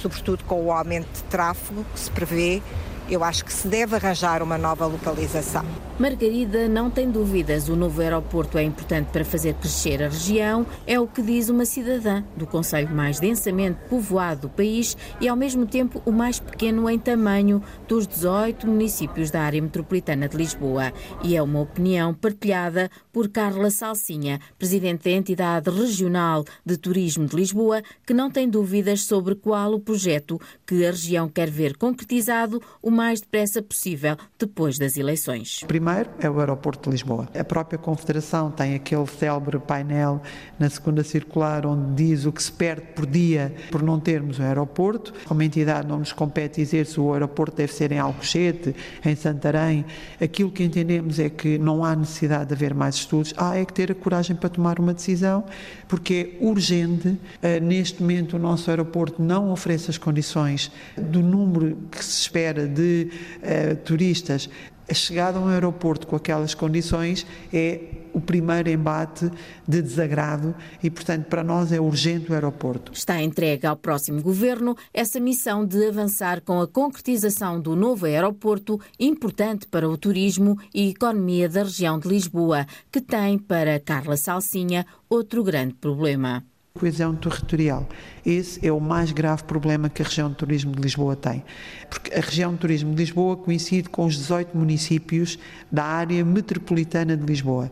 sobretudo 0.00 0.44
com 0.44 0.64
o 0.64 0.72
aumento 0.72 1.08
de 1.12 1.22
tráfego 1.24 1.84
que 1.92 2.00
se 2.00 2.10
prevê 2.10 2.62
eu 3.08 3.24
acho 3.24 3.44
que 3.44 3.52
se 3.52 3.66
deve 3.66 3.96
arranjar 3.96 4.42
uma 4.42 4.58
nova 4.58 4.86
localização. 4.86 5.64
Margarida 5.98 6.68
não 6.68 6.88
tem 6.88 7.10
dúvidas, 7.10 7.68
o 7.68 7.74
novo 7.74 8.00
aeroporto 8.00 8.56
é 8.56 8.62
importante 8.62 9.08
para 9.10 9.24
fazer 9.24 9.54
crescer 9.54 10.00
a 10.00 10.08
região, 10.08 10.64
é 10.86 11.00
o 11.00 11.08
que 11.08 11.20
diz 11.20 11.48
uma 11.48 11.64
cidadã 11.64 12.22
do 12.36 12.46
conselho 12.46 12.94
mais 12.94 13.18
densamente 13.18 13.78
povoado 13.88 14.42
do 14.42 14.48
país 14.48 14.96
e 15.20 15.26
ao 15.26 15.36
mesmo 15.36 15.66
tempo 15.66 16.00
o 16.06 16.12
mais 16.12 16.38
pequeno 16.38 16.88
em 16.88 16.98
tamanho 16.98 17.60
dos 17.88 18.06
18 18.06 18.64
municípios 18.66 19.30
da 19.32 19.40
área 19.40 19.60
metropolitana 19.60 20.28
de 20.28 20.36
Lisboa. 20.36 20.92
E 21.24 21.34
é 21.34 21.42
uma 21.42 21.60
opinião 21.60 22.14
partilhada 22.14 22.88
por 23.12 23.28
Carla 23.28 23.68
Salsinha, 23.68 24.38
presidente 24.56 25.04
da 25.04 25.10
entidade 25.10 25.68
regional 25.68 26.44
de 26.64 26.76
turismo 26.76 27.26
de 27.26 27.34
Lisboa, 27.34 27.82
que 28.06 28.14
não 28.14 28.30
tem 28.30 28.48
dúvidas 28.48 29.02
sobre 29.02 29.34
qual 29.34 29.74
o 29.74 29.80
projeto 29.80 30.40
que 30.64 30.86
a 30.86 30.90
região 30.92 31.28
quer 31.28 31.50
ver 31.50 31.76
concretizado 31.76 32.62
mais 32.98 33.20
depressa 33.20 33.62
possível 33.62 34.16
depois 34.36 34.76
das 34.76 34.96
eleições. 34.96 35.62
Primeiro 35.68 36.10
é 36.18 36.28
o 36.28 36.40
aeroporto 36.40 36.90
de 36.90 36.94
Lisboa. 36.94 37.28
A 37.32 37.44
própria 37.44 37.78
Confederação 37.78 38.50
tem 38.50 38.74
aquele 38.74 39.06
célebre 39.06 39.56
painel 39.60 40.20
na 40.58 40.68
segunda 40.68 41.04
circular 41.04 41.64
onde 41.64 41.94
diz 41.94 42.26
o 42.26 42.32
que 42.32 42.42
se 42.42 42.50
perde 42.50 42.88
por 42.96 43.06
dia 43.06 43.54
por 43.70 43.84
não 43.84 44.00
termos 44.00 44.40
o 44.40 44.42
aeroporto. 44.42 45.14
Como 45.26 45.40
entidade 45.40 45.86
não 45.86 46.00
nos 46.00 46.12
compete 46.12 46.60
dizer 46.60 46.86
se 46.86 46.98
o 46.98 47.12
aeroporto 47.12 47.58
deve 47.58 47.72
ser 47.72 47.92
em 47.92 48.00
Alcochete, 48.00 48.74
em 49.04 49.14
Santarém. 49.14 49.84
Aquilo 50.20 50.50
que 50.50 50.64
entendemos 50.64 51.20
é 51.20 51.30
que 51.30 51.56
não 51.56 51.84
há 51.84 51.94
necessidade 51.94 52.46
de 52.46 52.54
haver 52.54 52.74
mais 52.74 52.96
estudos, 52.96 53.32
há 53.36 53.56
é 53.56 53.64
que 53.64 53.72
ter 53.72 53.92
a 53.92 53.94
coragem 53.94 54.34
para 54.34 54.48
tomar 54.48 54.80
uma 54.80 54.92
decisão, 54.92 55.44
porque 55.88 56.36
é 56.38 56.44
urgente. 56.44 57.16
Eh, 57.42 57.58
neste 57.58 58.00
momento 58.00 58.36
o 58.36 58.38
nosso 58.38 58.70
aeroporto 58.70 59.22
não 59.22 59.50
oferece 59.50 59.90
as 59.90 59.98
condições 59.98 60.70
do 60.96 61.20
número 61.20 61.76
que 61.90 62.04
se 62.04 62.20
espera 62.20 62.68
de 62.68 63.10
uh, 63.38 63.76
turistas, 63.76 64.48
a 64.88 64.94
chegada 64.94 65.38
a 65.38 65.40
um 65.40 65.48
aeroporto 65.48 66.06
com 66.06 66.16
aquelas 66.16 66.54
condições 66.54 67.26
é 67.52 67.80
o 68.12 68.20
primeiro 68.20 68.68
embate 68.68 69.30
de 69.66 69.82
desagrado 69.82 70.54
e, 70.82 70.90
portanto, 70.90 71.26
para 71.26 71.44
nós 71.44 71.72
é 71.72 71.80
urgente 71.80 72.30
o 72.30 72.34
aeroporto. 72.34 72.92
Está 72.92 73.22
entregue 73.22 73.66
ao 73.66 73.76
próximo 73.76 74.22
governo 74.22 74.76
essa 74.92 75.20
missão 75.20 75.66
de 75.66 75.86
avançar 75.86 76.40
com 76.40 76.60
a 76.60 76.66
concretização 76.66 77.60
do 77.60 77.74
novo 77.74 78.06
aeroporto, 78.06 78.80
importante 78.98 79.66
para 79.66 79.88
o 79.88 79.96
turismo 79.96 80.58
e 80.74 80.90
economia 80.90 81.48
da 81.48 81.62
região 81.62 81.98
de 81.98 82.08
Lisboa, 82.08 82.66
que 82.90 83.00
tem, 83.00 83.38
para 83.38 83.80
Carla 83.80 84.16
Salsinha, 84.16 84.86
outro 85.08 85.42
grande 85.42 85.74
problema 85.74 86.44
coesão 86.78 87.14
territorial. 87.14 87.88
Esse 88.24 88.66
é 88.66 88.72
o 88.72 88.80
mais 88.80 89.12
grave 89.12 89.44
problema 89.44 89.88
que 89.88 90.02
a 90.02 90.04
região 90.04 90.30
de 90.30 90.36
turismo 90.36 90.72
de 90.72 90.80
Lisboa 90.80 91.16
tem. 91.16 91.44
Porque 91.90 92.14
a 92.14 92.20
região 92.20 92.52
de 92.52 92.58
turismo 92.58 92.94
de 92.94 92.98
Lisboa 92.98 93.36
coincide 93.36 93.88
com 93.88 94.06
os 94.06 94.16
18 94.16 94.56
municípios 94.56 95.38
da 95.70 95.84
área 95.84 96.24
metropolitana 96.24 97.16
de 97.16 97.24
Lisboa. 97.24 97.70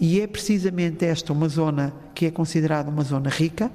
E 0.00 0.20
é 0.20 0.26
precisamente 0.26 1.04
esta 1.04 1.32
uma 1.32 1.48
zona 1.48 1.92
que 2.14 2.26
é 2.26 2.30
considerada 2.30 2.88
uma 2.88 3.04
zona 3.04 3.28
rica, 3.28 3.70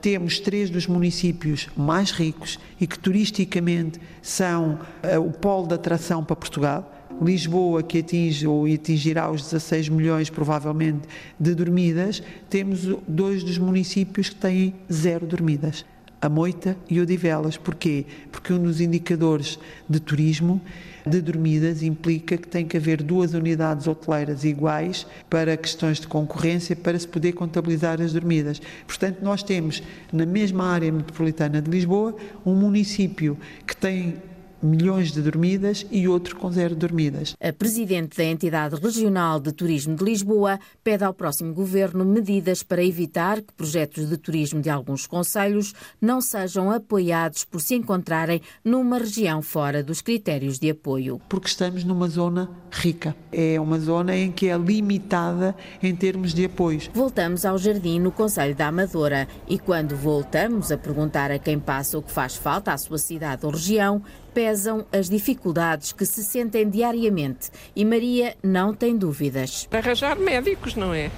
temos 0.00 0.40
três 0.40 0.68
dos 0.68 0.88
municípios 0.88 1.68
mais 1.76 2.10
ricos 2.10 2.58
e 2.80 2.88
que 2.88 2.98
turisticamente 2.98 4.00
são 4.20 4.80
uh, 5.04 5.20
o 5.20 5.30
polo 5.30 5.68
de 5.68 5.74
atração 5.74 6.24
para 6.24 6.34
Portugal. 6.34 7.01
Lisboa, 7.20 7.82
que 7.82 7.98
atinge 7.98 8.46
ou 8.46 8.66
atingirá 8.66 9.30
os 9.30 9.42
16 9.42 9.88
milhões, 9.88 10.30
provavelmente, 10.30 11.08
de 11.38 11.54
dormidas, 11.54 12.22
temos 12.48 12.80
dois 13.06 13.44
dos 13.44 13.58
municípios 13.58 14.28
que 14.28 14.36
têm 14.36 14.74
zero 14.90 15.26
dormidas. 15.26 15.84
A 16.20 16.28
Moita 16.28 16.76
e 16.88 17.00
o 17.00 17.02
Odivelas. 17.02 17.56
Porquê? 17.56 18.06
Porque 18.30 18.52
um 18.52 18.62
dos 18.62 18.80
indicadores 18.80 19.58
de 19.88 19.98
turismo 19.98 20.60
de 21.04 21.20
dormidas 21.20 21.82
implica 21.82 22.36
que 22.36 22.46
tem 22.46 22.64
que 22.64 22.76
haver 22.76 23.02
duas 23.02 23.34
unidades 23.34 23.88
hoteleiras 23.88 24.44
iguais 24.44 25.06
para 25.28 25.56
questões 25.56 25.98
de 25.98 26.06
concorrência 26.06 26.76
para 26.76 26.98
se 26.98 27.08
poder 27.08 27.32
contabilizar 27.32 28.00
as 28.00 28.12
dormidas. 28.12 28.62
Portanto, 28.86 29.18
nós 29.20 29.42
temos 29.42 29.82
na 30.12 30.24
mesma 30.24 30.64
área 30.64 30.92
metropolitana 30.92 31.60
de 31.60 31.68
Lisboa 31.70 32.14
um 32.46 32.54
município 32.54 33.36
que 33.66 33.76
tem 33.76 34.14
milhões 34.62 35.12
de 35.12 35.20
dormidas 35.20 35.86
e 35.90 36.06
outro 36.06 36.36
com 36.36 36.50
zero 36.50 36.74
dormidas. 36.74 37.34
A 37.40 37.52
presidente 37.52 38.16
da 38.16 38.24
entidade 38.24 38.76
regional 38.76 39.40
de 39.40 39.52
turismo 39.52 39.96
de 39.96 40.04
Lisboa 40.04 40.58
pede 40.82 41.04
ao 41.04 41.12
próximo 41.12 41.52
governo 41.52 42.04
medidas 42.04 42.62
para 42.62 42.84
evitar 42.84 43.40
que 43.40 43.52
projetos 43.54 44.08
de 44.08 44.16
turismo 44.16 44.60
de 44.60 44.70
alguns 44.70 45.06
conselhos 45.06 45.74
não 46.00 46.20
sejam 46.20 46.70
apoiados 46.70 47.44
por 47.44 47.60
se 47.60 47.74
encontrarem 47.74 48.40
numa 48.64 48.98
região 48.98 49.42
fora 49.42 49.82
dos 49.82 50.00
critérios 50.00 50.58
de 50.58 50.70
apoio. 50.70 51.20
Porque 51.28 51.48
estamos 51.48 51.84
numa 51.84 52.08
zona 52.08 52.50
rica. 52.70 53.14
É 53.30 53.60
uma 53.60 53.78
zona 53.78 54.16
em 54.16 54.30
que 54.30 54.48
é 54.48 54.56
limitada 54.56 55.54
em 55.82 55.94
termos 55.94 56.32
de 56.32 56.44
apoios. 56.44 56.90
Voltamos 56.94 57.44
ao 57.44 57.58
jardim 57.58 57.98
no 57.98 58.12
Conselho 58.12 58.54
da 58.54 58.68
Amadora 58.68 59.28
e 59.48 59.58
quando 59.58 59.96
voltamos 59.96 60.70
a 60.70 60.78
perguntar 60.78 61.30
a 61.30 61.38
quem 61.38 61.58
passa 61.58 61.98
o 61.98 62.02
que 62.02 62.12
faz 62.12 62.36
falta 62.36 62.72
à 62.72 62.78
sua 62.78 62.98
cidade 62.98 63.44
ou 63.44 63.52
região, 63.52 64.02
pesam 64.34 64.86
as 64.92 65.08
dificuldades 65.08 65.92
que 65.92 66.04
se 66.04 66.24
sentem 66.24 66.68
diariamente 66.68 67.50
e 67.74 67.84
Maria 67.84 68.36
não 68.42 68.74
tem 68.74 68.96
dúvidas. 68.96 69.68
Arranjar 69.70 70.18
médicos, 70.18 70.74
não 70.74 70.92
é? 70.92 71.10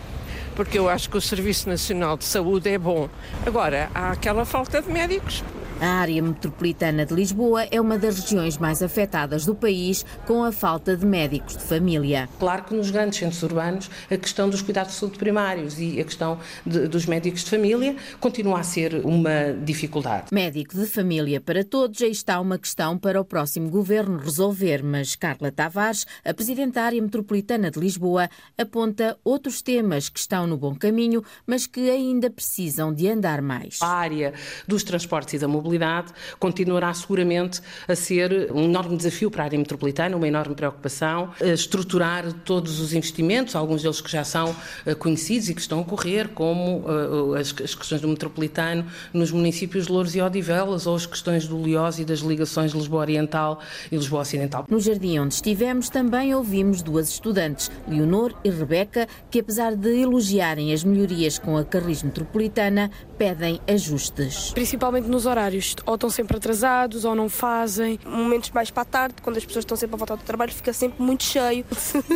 Porque 0.55 0.79
eu 0.79 0.89
acho 0.89 1.11
que 1.11 1.17
o 1.17 1.21
Serviço 1.21 1.69
Nacional 1.69 2.17
de 2.17 2.25
Saúde 2.25 2.69
é 2.69 2.79
bom. 2.79 3.09
Agora, 3.45 3.91
há 3.95 4.11
aquela 4.11 4.45
falta 4.45 4.81
de 4.81 4.91
médicos. 4.91 5.43
A 5.81 5.87
área 5.87 6.23
metropolitana 6.23 7.05
de 7.05 7.13
Lisboa 7.13 7.65
é 7.65 7.81
uma 7.81 7.99
das 7.99 8.21
regiões 8.21 8.57
mais 8.57 8.81
afetadas 8.81 9.45
do 9.45 9.57
país 9.57 10.07
com 10.25 10.45
a 10.45 10.53
falta 10.53 10.97
de 10.97 11.05
médicos 11.05 11.57
de 11.57 11.65
família. 11.65 12.29
Claro 12.39 12.63
que 12.63 12.75
nos 12.75 12.93
grandes 12.93 13.19
centros 13.19 13.43
urbanos 13.43 13.91
a 14.09 14.17
questão 14.17 14.49
dos 14.49 14.63
cuidados 14.63 14.93
de 14.93 15.01
saúde 15.01 15.19
primários 15.19 15.79
e 15.81 16.01
a 16.01 16.05
questão 16.05 16.39
de, 16.65 16.87
dos 16.87 17.07
médicos 17.07 17.43
de 17.43 17.51
família 17.51 17.97
continua 18.21 18.61
a 18.61 18.63
ser 18.63 19.05
uma 19.05 19.53
dificuldade. 19.65 20.27
Médico 20.33 20.77
de 20.77 20.87
família 20.87 21.41
para 21.41 21.65
todos, 21.65 22.01
aí 22.03 22.13
está 22.13 22.41
uma 22.41 22.57
questão 22.57 22.97
para 22.97 23.21
o 23.21 23.25
próximo 23.25 23.69
governo 23.69 24.19
resolver, 24.19 24.83
mas 24.83 25.17
Carla 25.17 25.51
Tavares, 25.51 26.07
a 26.25 26.33
presidente 26.33 26.75
da 26.75 26.85
área 26.85 27.03
metropolitana 27.03 27.71
de 27.71 27.81
Lisboa, 27.81 28.31
aponta 28.57 29.19
outros 29.25 29.61
temas 29.61 30.09
que 30.09 30.21
estão 30.21 30.47
no 30.47 30.57
bom 30.57 30.75
caminho, 30.75 31.25
mas 31.45 31.67
que 31.67 31.91
ainda 31.91 32.31
precisam 32.31 32.95
de 32.95 33.09
andar 33.09 33.43
mais. 33.43 33.83
A 33.83 33.89
área 33.89 34.33
dos 34.69 34.85
transportes 34.85 35.35
e 35.35 35.39
da 35.39 35.49
mobilidade 35.49 35.64
mobilidade 35.65 36.13
continuará 36.39 36.93
seguramente 36.93 37.61
a 37.89 37.97
ser 37.97 38.53
um 38.53 38.65
enorme 38.65 38.97
desafio 38.97 39.31
para 39.31 39.43
a 39.43 39.47
área 39.47 39.59
metropolitana, 39.59 40.17
uma 40.17 40.29
enorme 40.29 40.55
preocupação, 40.55 41.31
estruturar 41.41 42.31
todos 42.45 42.81
os 42.81 42.93
investimentos, 42.93 43.57
alguns 43.57 43.83
deles 43.83 44.01
que 44.01 44.11
já 44.11 44.23
são 44.23 44.55
eh, 44.85 44.95
conhecidos 44.95 45.49
e 45.49 45.55
que 45.55 45.61
estão 45.61 45.79
a 45.79 45.83
ocorrer, 45.83 46.29
como 46.29 46.85
eh, 47.35 47.41
as 47.41 47.53
questões 47.53 48.01
do 48.01 48.09
metropolitano 48.09 48.87
nos 49.13 49.31
municípios 49.31 49.87
de 49.87 49.93
Louros 49.93 50.15
e 50.15 50.21
Odivelas, 50.21 50.87
ou 50.87 50.95
as 50.95 51.07
questões 51.07 51.47
do 51.47 51.61
Liós 51.63 51.99
e 51.99 52.05
das 52.05 52.21
ligações 52.21 52.73
Lisboa 52.73 53.01
Oriental 53.03 53.61
e 53.91 53.97
Lisboa 53.97 54.23
Ocidental. 54.23 54.67
No 54.69 54.81
jardim 54.81 55.19
onde 55.19 55.35
estivemos 55.35 55.89
também 55.89 56.35
ouvimos 56.35 56.83
duas 56.83 57.09
estudantes, 57.09 57.71
Leonor 57.89 58.35
e 58.45 58.51
Rebeca, 58.51 59.09
que 59.31 59.41
apesar 59.41 59.75
de 59.75 60.01
elogiarem 60.01 60.73
as 60.73 60.85
melhorias 60.85 61.39
com 61.39 61.57
a 61.57 61.65
Carris 61.65 62.03
Metropolitana, 62.03 62.91
pedem 63.17 63.61
ajustes. 63.69 64.51
Principalmente 64.53 65.09
nos 65.09 65.27
horários 65.27 65.54
horários 65.55 65.77
ou 65.87 65.95
estão 65.95 66.11
sempre 66.11 66.37
atrasados 66.37 67.05
ou 67.05 67.15
não 67.15 67.29
fazem. 67.29 67.99
Momentos 68.05 68.51
mais 68.51 68.71
para 68.71 68.83
a 68.83 68.87
tarde, 68.87 69.17
quando 69.23 69.37
as 69.37 69.45
pessoas 69.45 69.65
estão 69.65 69.77
sempre 69.77 69.95
a 69.95 69.99
voltar 69.99 70.17
do 70.17 70.25
trabalho, 70.25 70.53
fica 70.53 70.73
sempre 70.73 71.03
muito 71.03 71.23
cheio. 71.25 71.65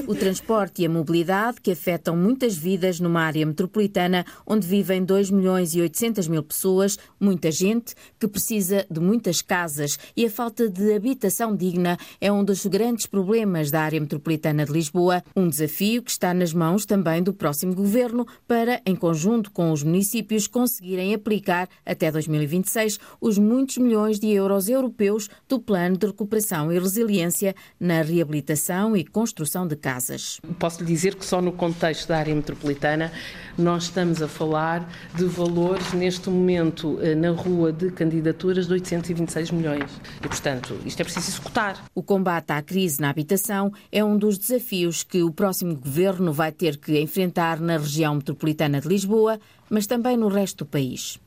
O 0.07 0.15
transporte 0.15 0.83
e 0.83 0.87
a 0.87 0.89
mobilidade 0.89 1.61
que 1.61 1.71
afetam 1.71 2.17
muitas 2.17 2.57
vidas 2.57 3.01
numa 3.01 3.23
área 3.23 3.45
metropolitana 3.45 4.25
onde 4.47 4.67
vivem 4.67 5.05
2 5.05 5.31
milhões 5.31 5.75
e 5.75 5.81
800 5.81 6.29
mil 6.29 6.43
pessoas, 6.43 6.99
muita 7.21 7.51
gente 7.51 7.95
que 8.19 8.27
precisa 8.27 8.87
de 8.91 9.01
muitas 9.01 9.43
casas 9.43 9.99
e 10.17 10.25
a 10.25 10.31
falta 10.31 10.69
de 10.69 10.95
habitação 10.95 11.55
digna 11.55 11.99
é 12.21 12.33
um 12.33 12.43
dos 12.43 12.67
grandes 12.67 13.07
problemas 13.07 13.71
da 13.71 13.83
área 13.83 14.01
metropolitana 14.01 14.65
de 14.65 14.73
Lisboa, 14.73 15.23
um 15.37 15.49
desafio 15.49 16.03
que 16.03 16.11
está 16.11 16.33
nas 16.33 16.53
mãos 16.53 16.87
também 16.87 17.23
do 17.23 17.33
próximo 17.33 17.75
governo 17.75 18.27
para, 18.47 18.81
em 18.85 18.97
conjunto 18.97 19.51
com 19.51 19.73
os 19.73 19.83
municípios, 19.83 20.47
conseguirem 20.47 21.15
aplicar 21.15 21.69
até 21.85 22.11
2026 22.11 22.99
os 23.29 23.39
muitos 23.39 23.77
milhões 23.77 24.19
de 24.19 24.29
euros 24.31 24.69
europeus 24.69 25.29
do 25.47 25.61
Plano 25.61 25.97
de 25.97 26.07
Recuperação 26.07 26.73
e 26.73 26.79
Resiliência 26.79 27.55
na 27.79 28.01
reabilitação 28.03 28.97
e 28.97 29.05
construção 29.05 29.67
de 29.67 29.77
casas. 29.77 30.41
Posso 30.59 30.81
lhe 30.81 30.87
dizer 30.87 31.15
que 31.15 31.25
só 31.25 31.43
no 31.43 31.53
contexto 31.53 32.09
da 32.09 32.19
área 32.19 32.35
metropolitana 32.35 33.13
nós 33.57 33.85
estamos 33.85 34.23
a 34.23 34.29
falar 34.29 34.89
de 35.15 35.25
valores 35.25 35.93
neste 35.93 36.31
momento 36.31 36.99
eh, 37.03 37.15
na 37.15 37.31
rua 37.31 37.73
de 37.73 37.91
candidaturas 37.91 38.67
de 38.67 38.73
826 38.73 39.51
milhões. 39.51 40.01
E, 40.25 40.29
portanto, 40.29 40.79
isto 40.87 41.01
é 41.01 41.05
preciso 41.05 41.31
executar. 41.31 41.85
O 41.95 42.03
combate 42.03 42.51
à 42.51 42.63
crise 42.63 43.01
na 43.01 43.11
habitação 43.11 43.71
é 43.93 44.03
um 44.03 44.17
dos 44.17 44.39
desafios 44.39 45.03
que 45.03 45.23
o 45.23 45.31
próximo 45.31 45.77
governo 45.77 46.33
vai 46.33 46.51
ter 46.51 46.79
que 46.79 46.99
enfrentar 46.99 47.61
na 47.61 47.77
região 47.77 48.15
metropolitana 48.15 48.81
de 48.81 48.89
Lisboa, 48.89 49.39
mas 49.71 49.87
também 49.87 50.17
no 50.17 50.29
resto 50.29 50.65
do 50.65 50.67
país. 50.67 51.19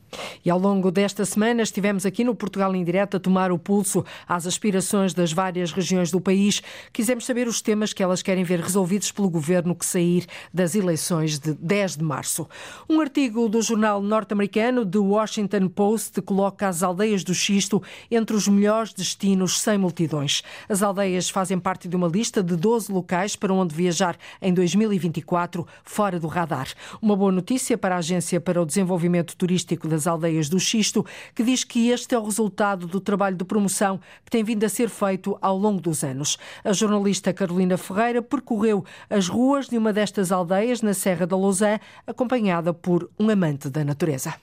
E 0.44 0.50
ao 0.50 0.58
longo 0.58 0.90
desta 0.90 1.24
semana 1.24 1.62
estivemos 1.62 2.04
aqui 2.04 2.24
no 2.24 2.34
Portugal 2.34 2.74
em 2.74 2.84
Direto 2.84 3.16
a 3.16 3.20
tomar 3.20 3.50
o 3.50 3.58
pulso 3.58 4.04
às 4.28 4.46
aspirações 4.46 5.14
das 5.14 5.32
várias 5.32 5.72
regiões 5.72 6.10
do 6.10 6.20
país. 6.20 6.62
Quisemos 6.92 7.24
saber 7.24 7.48
os 7.48 7.62
temas 7.62 7.92
que 7.92 8.02
elas 8.02 8.22
querem 8.22 8.44
ver 8.44 8.60
resolvidos 8.60 9.10
pelo 9.10 9.30
governo 9.30 9.74
que 9.74 9.86
sair 9.86 10.26
das 10.52 10.74
eleições 10.74 11.38
de 11.38 11.54
10 11.54 11.96
de 11.96 12.04
março. 12.04 12.46
Um 12.88 13.00
artigo 13.00 13.48
do 13.48 13.62
jornal 13.62 14.02
norte-americano 14.02 14.84
The 14.84 14.98
Washington 14.98 15.68
Post 15.68 16.20
coloca 16.22 16.68
as 16.68 16.82
aldeias 16.82 17.24
do 17.24 17.34
Xisto 17.34 17.82
entre 18.10 18.36
os 18.36 18.46
melhores 18.48 18.92
destinos 18.92 19.60
sem 19.60 19.78
multidões. 19.78 20.42
As 20.68 20.82
aldeias 20.82 21.30
fazem 21.30 21.58
parte 21.58 21.88
de 21.88 21.96
uma 21.96 22.08
lista 22.08 22.42
de 22.42 22.56
12 22.56 22.92
locais 22.92 23.36
para 23.36 23.52
onde 23.52 23.74
viajar 23.74 24.16
em 24.40 24.52
2024 24.52 25.66
fora 25.84 26.20
do 26.20 26.26
radar. 26.26 26.68
Uma 27.00 27.16
boa 27.16 27.32
notícia 27.32 27.78
para 27.78 27.94
a 27.94 27.98
Agência 27.98 28.31
para 28.40 28.60
o 28.60 28.66
Desenvolvimento 28.66 29.34
Turístico 29.36 29.88
das 29.88 30.02
das 30.02 30.06
aldeias 30.06 30.48
do 30.48 30.58
Xisto, 30.58 31.06
que 31.34 31.44
diz 31.44 31.62
que 31.62 31.90
este 31.90 32.14
é 32.14 32.18
o 32.18 32.24
resultado 32.24 32.86
do 32.86 33.00
trabalho 33.00 33.36
de 33.36 33.44
promoção 33.44 34.00
que 34.24 34.30
tem 34.30 34.42
vindo 34.42 34.64
a 34.64 34.68
ser 34.68 34.88
feito 34.88 35.38
ao 35.40 35.56
longo 35.56 35.80
dos 35.80 36.02
anos. 36.02 36.38
A 36.64 36.72
jornalista 36.72 37.32
Carolina 37.32 37.78
Ferreira 37.78 38.20
percorreu 38.20 38.84
as 39.08 39.28
ruas 39.28 39.68
de 39.68 39.78
uma 39.78 39.92
destas 39.92 40.32
aldeias 40.32 40.82
na 40.82 40.94
Serra 40.94 41.26
da 41.26 41.36
Lousã, 41.36 41.78
acompanhada 42.06 42.74
por 42.74 43.08
um 43.18 43.30
amante 43.30 43.70
da 43.70 43.84
natureza. 43.84 44.34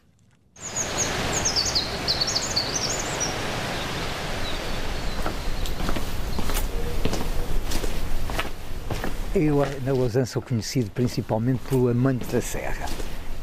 Eu, 9.35 9.57
na 9.85 9.93
Lausanne, 9.93 10.25
sou 10.25 10.41
conhecido 10.41 10.89
principalmente 10.91 11.61
pelo 11.69 11.87
amante 11.87 12.25
da 12.25 12.41
serra 12.41 12.87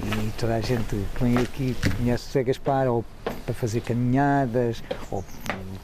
e 0.06 0.30
toda 0.38 0.54
a 0.54 0.60
gente 0.60 0.96
que 1.14 1.24
vem 1.24 1.36
aqui 1.36 1.76
conhece 1.96 2.28
o 2.28 2.32
Zé 2.32 2.44
Gaspar 2.44 2.86
ou 2.86 3.04
para 3.44 3.54
fazer 3.54 3.80
caminhadas 3.80 4.82
ou 5.10 5.24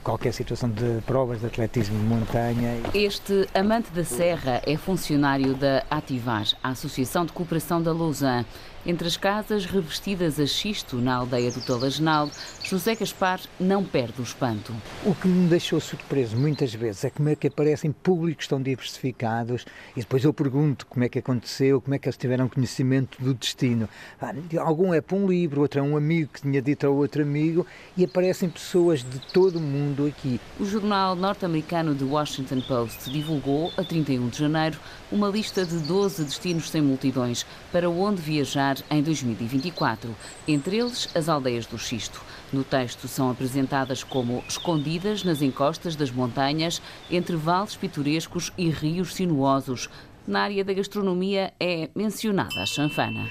qualquer 0.03 0.33
situação 0.33 0.69
de 0.69 1.01
provas 1.07 1.41
de 1.41 1.47
atletismo 1.47 1.99
de 1.99 2.05
montanha. 2.05 2.81
Este 2.95 3.49
amante 3.55 3.91
da 3.91 4.05
serra 4.05 4.63
é 4.67 4.77
funcionário 4.77 5.55
da 5.55 5.85
Ativar, 5.91 6.47
a 6.63 6.71
Associação 6.71 7.25
de 7.25 7.33
Cooperação 7.33 7.83
da 7.83 7.93
Lausanne. 7.93 8.47
Entre 8.85 9.07
as 9.07 9.17
casas 9.17 9.65
revestidas 9.65 10.41
a 10.41 10.47
xisto 10.47 10.97
na 10.97 11.15
aldeia 11.15 11.53
do 11.53 11.61
Talagenal, 11.61 12.29
José 12.65 12.97
Gaspar 12.97 13.41
não 13.61 13.85
perde 13.85 14.21
o 14.21 14.25
espanto. 14.25 14.75
O 15.05 15.15
que 15.15 15.29
me 15.29 15.49
deixou 15.49 15.79
surpreso 15.79 16.37
muitas 16.37 16.75
vezes 16.75 17.05
é 17.05 17.11
como 17.11 17.29
é 17.29 17.37
que 17.37 17.47
aparecem 17.47 17.93
públicos 17.93 18.49
tão 18.49 18.61
diversificados 18.61 19.65
e 19.97 20.01
depois 20.01 20.25
eu 20.25 20.35
pergunto 20.35 20.85
como 20.87 21.05
é 21.05 21.09
que 21.09 21.21
aconteceu, 21.21 21.81
como 21.81 21.95
é 21.95 21.99
que 21.99 22.09
eles 22.09 22.17
tiveram 22.17 22.49
conhecimento 22.49 23.23
do 23.23 23.33
destino. 23.35 23.89
Ah, 24.21 24.35
algum 24.59 24.93
é 24.93 25.01
para 25.01 25.17
um 25.17 25.29
livro, 25.29 25.61
outro 25.61 25.79
é 25.79 25.83
um 25.83 25.97
amigo 25.97 26.31
que 26.33 26.43
tinha 26.43 26.61
dito 26.61 26.85
ao 26.85 26.97
outro 26.97 27.23
amigo 27.23 27.65
e 27.97 28.05
aparecem 28.05 28.49
pessoas 28.49 29.05
de 29.05 29.21
todo 29.33 29.61
o 29.61 29.63
mundo 29.63 30.07
aqui. 30.07 30.41
O 30.59 30.65
jornal 30.65 31.15
norte-americano 31.15 31.95
The 31.95 32.05
Washington 32.05 32.61
Post 32.63 33.09
divulgou, 33.13 33.73
a 33.77 33.85
31 33.85 34.29
de 34.29 34.39
janeiro, 34.39 34.77
uma 35.13 35.29
lista 35.29 35.65
de 35.65 35.79
12 35.79 36.25
destinos 36.25 36.69
sem 36.69 36.83
multidões 36.83 37.47
para 37.71 37.89
onde 37.89 38.21
viajar 38.21 38.72
em 38.91 39.03
2024, 39.03 40.15
entre 40.47 40.79
eles 40.79 41.09
as 41.15 41.29
aldeias 41.29 41.67
do 41.67 41.79
Xisto. 41.79 42.23
No 42.53 42.65
texto 42.65 43.09
são 43.09 43.31
apresentadas 43.31 44.05
como 44.05 44.43
escondidas 44.49 45.25
nas 45.25 45.43
encostas 45.43 45.97
das 45.97 46.11
montanhas, 46.11 46.81
entre 47.11 47.37
vales 47.37 47.77
pitorescos 47.77 48.53
e 48.57 48.69
rios 48.71 49.15
sinuosos. 49.15 49.89
Na 50.27 50.43
área 50.43 50.65
da 50.65 50.73
gastronomia 50.73 51.53
é 51.59 51.91
mencionada 51.95 52.63
a 52.63 52.67
chanfana 52.67 53.29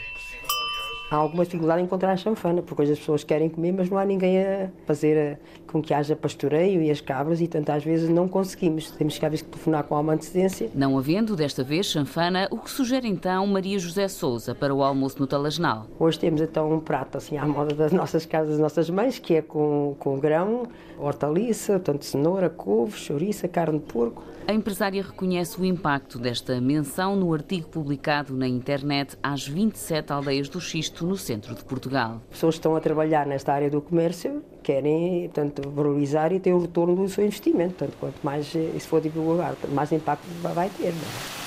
há 1.11 1.17
alguma 1.17 1.43
dificuldade 1.43 1.81
em 1.81 1.83
encontrar 1.83 2.13
a 2.13 2.17
chanfana, 2.17 2.61
porque 2.61 2.83
hoje 2.83 2.93
as 2.93 2.99
pessoas 2.99 3.23
querem 3.23 3.49
comer, 3.49 3.73
mas 3.73 3.89
não 3.89 3.97
há 3.97 4.05
ninguém 4.05 4.41
a 4.41 4.69
fazer 4.87 5.39
com 5.71 5.81
que 5.81 5.93
haja 5.93 6.15
pastoreio 6.15 6.81
e 6.81 6.91
as 6.91 7.01
cabras, 7.01 7.41
e 7.41 7.47
tantas 7.47 7.83
vezes 7.83 8.09
não 8.09 8.27
conseguimos. 8.27 8.91
Temos 8.91 9.17
que, 9.17 9.25
às 9.25 9.31
vezes, 9.31 9.45
telefonar 9.45 9.83
com 9.83 9.95
alguma 9.95 10.13
antecedência. 10.13 10.69
Não 10.75 10.97
havendo 10.97 11.35
desta 11.35 11.63
vez 11.63 11.85
chanfana, 11.85 12.47
o 12.51 12.57
que 12.57 12.69
sugere 12.69 13.07
então 13.07 13.45
Maria 13.47 13.79
José 13.79 14.07
Souza 14.07 14.53
para 14.53 14.73
o 14.73 14.83
almoço 14.83 15.19
no 15.19 15.27
Talasnal? 15.27 15.87
Hoje 15.99 16.19
temos 16.19 16.41
então 16.41 16.71
um 16.71 16.79
prato 16.79 17.17
assim 17.17 17.37
à 17.37 17.45
moda 17.45 17.73
das 17.73 17.91
nossas 17.91 18.25
casas, 18.25 18.51
das 18.51 18.59
nossas 18.59 18.89
mães, 18.89 19.19
que 19.19 19.35
é 19.35 19.41
com, 19.41 19.95
com 19.99 20.19
grão, 20.19 20.67
hortaliça, 20.99 21.79
tanto 21.79 22.05
cenoura, 22.05 22.49
couve, 22.49 22.97
chouriça, 22.97 23.47
carne 23.47 23.79
de 23.79 23.85
porco. 23.85 24.23
A 24.47 24.53
empresária 24.53 25.01
reconhece 25.01 25.59
o 25.61 25.65
impacto 25.65 26.17
desta 26.17 26.59
menção 26.59 27.15
no 27.15 27.33
artigo 27.33 27.69
publicado 27.69 28.35
na 28.35 28.47
internet 28.47 29.17
às 29.21 29.47
27 29.47 30.11
aldeias 30.11 30.49
do 30.49 30.59
Xisto, 30.59 31.05
no 31.05 31.15
centro 31.15 31.55
de 31.55 31.63
Portugal. 31.63 32.21
Pessoas 32.29 32.55
que 32.55 32.59
estão 32.59 32.75
a 32.75 32.81
trabalhar 32.81 33.25
nesta 33.25 33.53
área 33.53 33.69
do 33.69 33.81
comércio 33.81 34.43
querem 34.63 35.29
portanto, 35.29 35.69
valorizar 35.69 36.31
e 36.31 36.39
ter 36.39 36.53
o 36.53 36.59
retorno 36.61 36.95
do 36.95 37.09
seu 37.09 37.25
investimento. 37.25 37.75
Portanto, 37.75 37.97
quanto 37.99 38.19
mais 38.23 38.53
isso 38.53 38.87
for 38.87 39.01
divulgado, 39.01 39.57
mais 39.69 39.91
impacto 39.91 40.25
vai 40.41 40.69
ter. 40.69 40.89
É? 40.89 41.41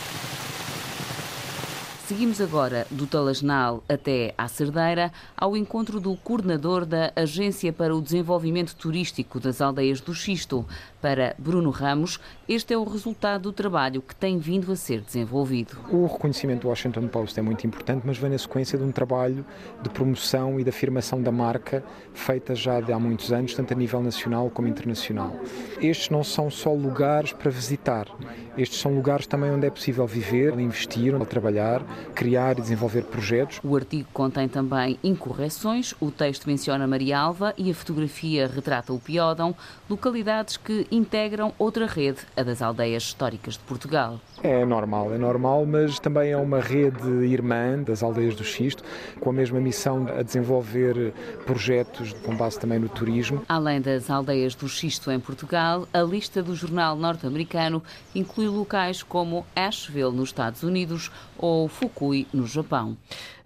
Seguimos 2.07 2.38
agora 2.38 2.87
do 2.90 3.07
Talasnal 3.07 3.83
até 3.88 4.35
à 4.37 4.46
Cerdeira, 4.46 5.11
ao 5.35 5.57
encontro 5.57 5.98
do 5.98 6.14
coordenador 6.16 6.85
da 6.85 7.11
Agência 7.16 7.72
para 7.72 7.96
o 7.96 8.03
Desenvolvimento 8.03 8.77
Turístico 8.77 9.40
das 9.40 9.62
Aldeias 9.62 10.03
do 10.03 10.12
Xisto. 10.12 10.66
Para 11.04 11.34
Bruno 11.38 11.68
Ramos, 11.68 12.18
este 12.48 12.72
é 12.72 12.78
o 12.78 12.82
resultado 12.82 13.42
do 13.42 13.52
trabalho 13.52 14.00
que 14.00 14.16
tem 14.16 14.38
vindo 14.38 14.72
a 14.72 14.76
ser 14.76 15.02
desenvolvido. 15.02 15.76
O 15.90 16.06
reconhecimento 16.06 16.62
do 16.62 16.68
Washington 16.68 17.08
Post 17.08 17.38
é 17.38 17.42
muito 17.42 17.66
importante, 17.66 18.04
mas 18.06 18.16
vem 18.16 18.30
na 18.30 18.38
sequência 18.38 18.78
de 18.78 18.84
um 18.84 18.90
trabalho 18.90 19.44
de 19.82 19.90
promoção 19.90 20.58
e 20.58 20.64
de 20.64 20.70
afirmação 20.70 21.20
da 21.20 21.30
marca 21.30 21.84
feita 22.14 22.54
já 22.54 22.78
há 22.78 22.98
muitos 22.98 23.30
anos, 23.34 23.52
tanto 23.52 23.74
a 23.74 23.76
nível 23.76 24.02
nacional 24.02 24.48
como 24.48 24.66
internacional. 24.66 25.36
Estes 25.78 26.08
não 26.08 26.24
são 26.24 26.50
só 26.50 26.72
lugares 26.72 27.34
para 27.34 27.50
visitar, 27.50 28.08
estes 28.56 28.80
são 28.80 28.94
lugares 28.94 29.26
também 29.26 29.50
onde 29.50 29.66
é 29.66 29.70
possível 29.70 30.06
viver, 30.06 30.58
investir, 30.58 31.12
trabalhar, 31.26 31.82
criar 32.14 32.52
e 32.58 32.62
desenvolver 32.62 33.04
projetos. 33.04 33.60
O 33.62 33.76
artigo 33.76 34.08
contém 34.10 34.48
também 34.48 34.98
incorreções, 35.04 35.94
o 36.00 36.10
texto 36.10 36.46
menciona 36.46 36.86
Maria 36.86 37.18
Alva 37.18 37.52
e 37.58 37.70
a 37.70 37.74
fotografia 37.74 38.46
retrata 38.46 38.90
o 38.90 38.98
Piódão, 38.98 39.54
localidades 39.90 40.56
que 40.56 40.86
integram 40.96 41.52
outra 41.59 41.87
rede, 41.87 42.20
a 42.37 42.42
das 42.42 42.62
aldeias 42.62 43.02
históricas 43.02 43.54
de 43.54 43.61
Portugal. 43.61 44.20
É 44.42 44.64
normal, 44.64 45.12
é 45.12 45.18
normal, 45.18 45.64
mas 45.66 45.98
também 45.98 46.30
é 46.30 46.37
uma 46.37 46.61
rede 46.61 47.09
irmã 47.26 47.83
das 47.83 48.02
aldeias 48.02 48.35
do 48.35 48.44
Xisto, 48.44 48.83
com 49.20 49.30
a 49.30 49.33
mesma 49.33 49.61
missão 49.61 50.07
a 50.09 50.22
desenvolver 50.22 51.12
projetos 51.46 52.12
com 52.24 52.37
base 52.37 52.59
também 52.61 52.78
no 52.78 52.88
turismo. 52.88 53.42
Além 53.48 53.80
das 53.80 54.11
aldeias 54.11 54.54
do 54.54 54.68
Xisto 54.68 55.11
em 55.11 55.18
Portugal, 55.18 55.88
a 55.92 56.02
lista 56.02 56.42
do 56.42 56.54
jornal 56.54 56.96
norte-americano 56.96 57.83
inclui 58.14 58.48
locais 58.48 59.02
como 59.02 59.46
Asheville, 59.57 60.12
nos 60.12 60.28
Estados 60.28 60.62
Unidos, 60.62 61.11
ou 61.38 61.68
Fukui, 61.68 62.26
no 62.33 62.46
Japão. 62.46 62.96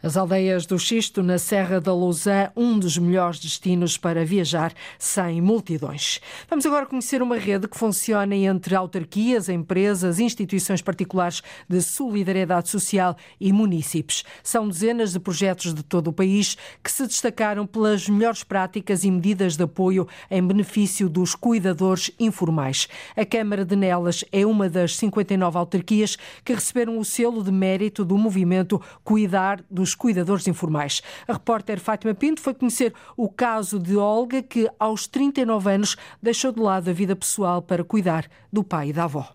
As 0.01 0.17
aldeias 0.17 0.65
do 0.65 0.79
Xisto, 0.79 1.25
na 1.25 1.39
Serra 1.39 1.81
da 1.81 1.93
Lousã, 1.93 2.53
um 2.55 2.79
dos 2.79 2.97
melhores 2.97 3.41
destinos 3.41 3.99
para 3.99 4.25
viajar 4.25 4.73
sem 4.97 5.41
multidões. 5.41 6.21
Vamos 6.49 6.65
agora 6.65 6.87
conhecer 6.87 7.21
uma 7.21 7.37
rede 7.39 7.69
que 7.69 7.79
funciona 7.79 8.35
entre 8.35 8.75
autarquias, 8.75 9.49
empresas, 9.49 10.19
instituições 10.19 10.83
particulares 10.83 11.43
de 11.69 11.81
solidariedade 11.81 12.69
social 12.69 13.17
e 13.41 13.53
municípios. 13.53 14.25
São 14.43 14.69
dezenas 14.69 15.13
de 15.13 15.21
projetos 15.21 15.73
de 15.73 15.83
todo 15.83 16.09
o 16.09 16.13
país 16.13 16.57
que 16.83 16.91
se 16.91 17.07
destacaram 17.07 17.67
pelas 17.67 18.09
melhores 18.09 18.45
práticas 18.45 19.05
e 19.05 19.11
medidas 19.11 19.57
de 19.57 19.63
apoio 19.63 20.07
em 20.31 20.47
benefício 20.47 21.09
dos 21.09 21.35
cuidadores 21.35 22.11
informais. 22.19 22.89
A 23.17 23.25
Câmara 23.25 23.65
de 23.65 23.77
Nelas 23.77 24.25
é 24.33 24.45
uma 24.45 24.69
das 24.69 24.97
59 24.97 25.59
autarquias 25.59 26.17
que 26.45 26.55
receberam 26.55 26.99
o 26.99 27.05
selo 27.05 27.43
de 27.43 27.53
mérito 27.53 28.05
do 28.05 28.17
movimento 28.17 28.81
Cuidar 29.05 29.63
dos 29.71 29.95
cuidadores 29.95 30.47
informais. 30.47 31.03
A 31.27 31.33
repórter 31.33 31.81
Fátima 31.81 32.15
Pinto 32.15 32.41
foi 32.41 32.55
conhecer 32.55 32.93
o 33.17 33.29
caso 33.29 33.79
de 33.79 33.97
Olga, 33.97 34.43
que 34.43 34.69
aos 34.79 35.07
39 35.07 35.71
anos 35.71 35.97
deixou 36.23 36.53
de 36.53 36.61
lado 36.61 36.91
a 36.91 36.93
vida 36.93 37.17
pessoal 37.19 37.61
para 37.61 37.85
cuidar 37.85 38.27
do 38.51 38.65
pai 38.65 38.91
e 38.91 38.93
da 38.93 39.05
avó. 39.05 39.29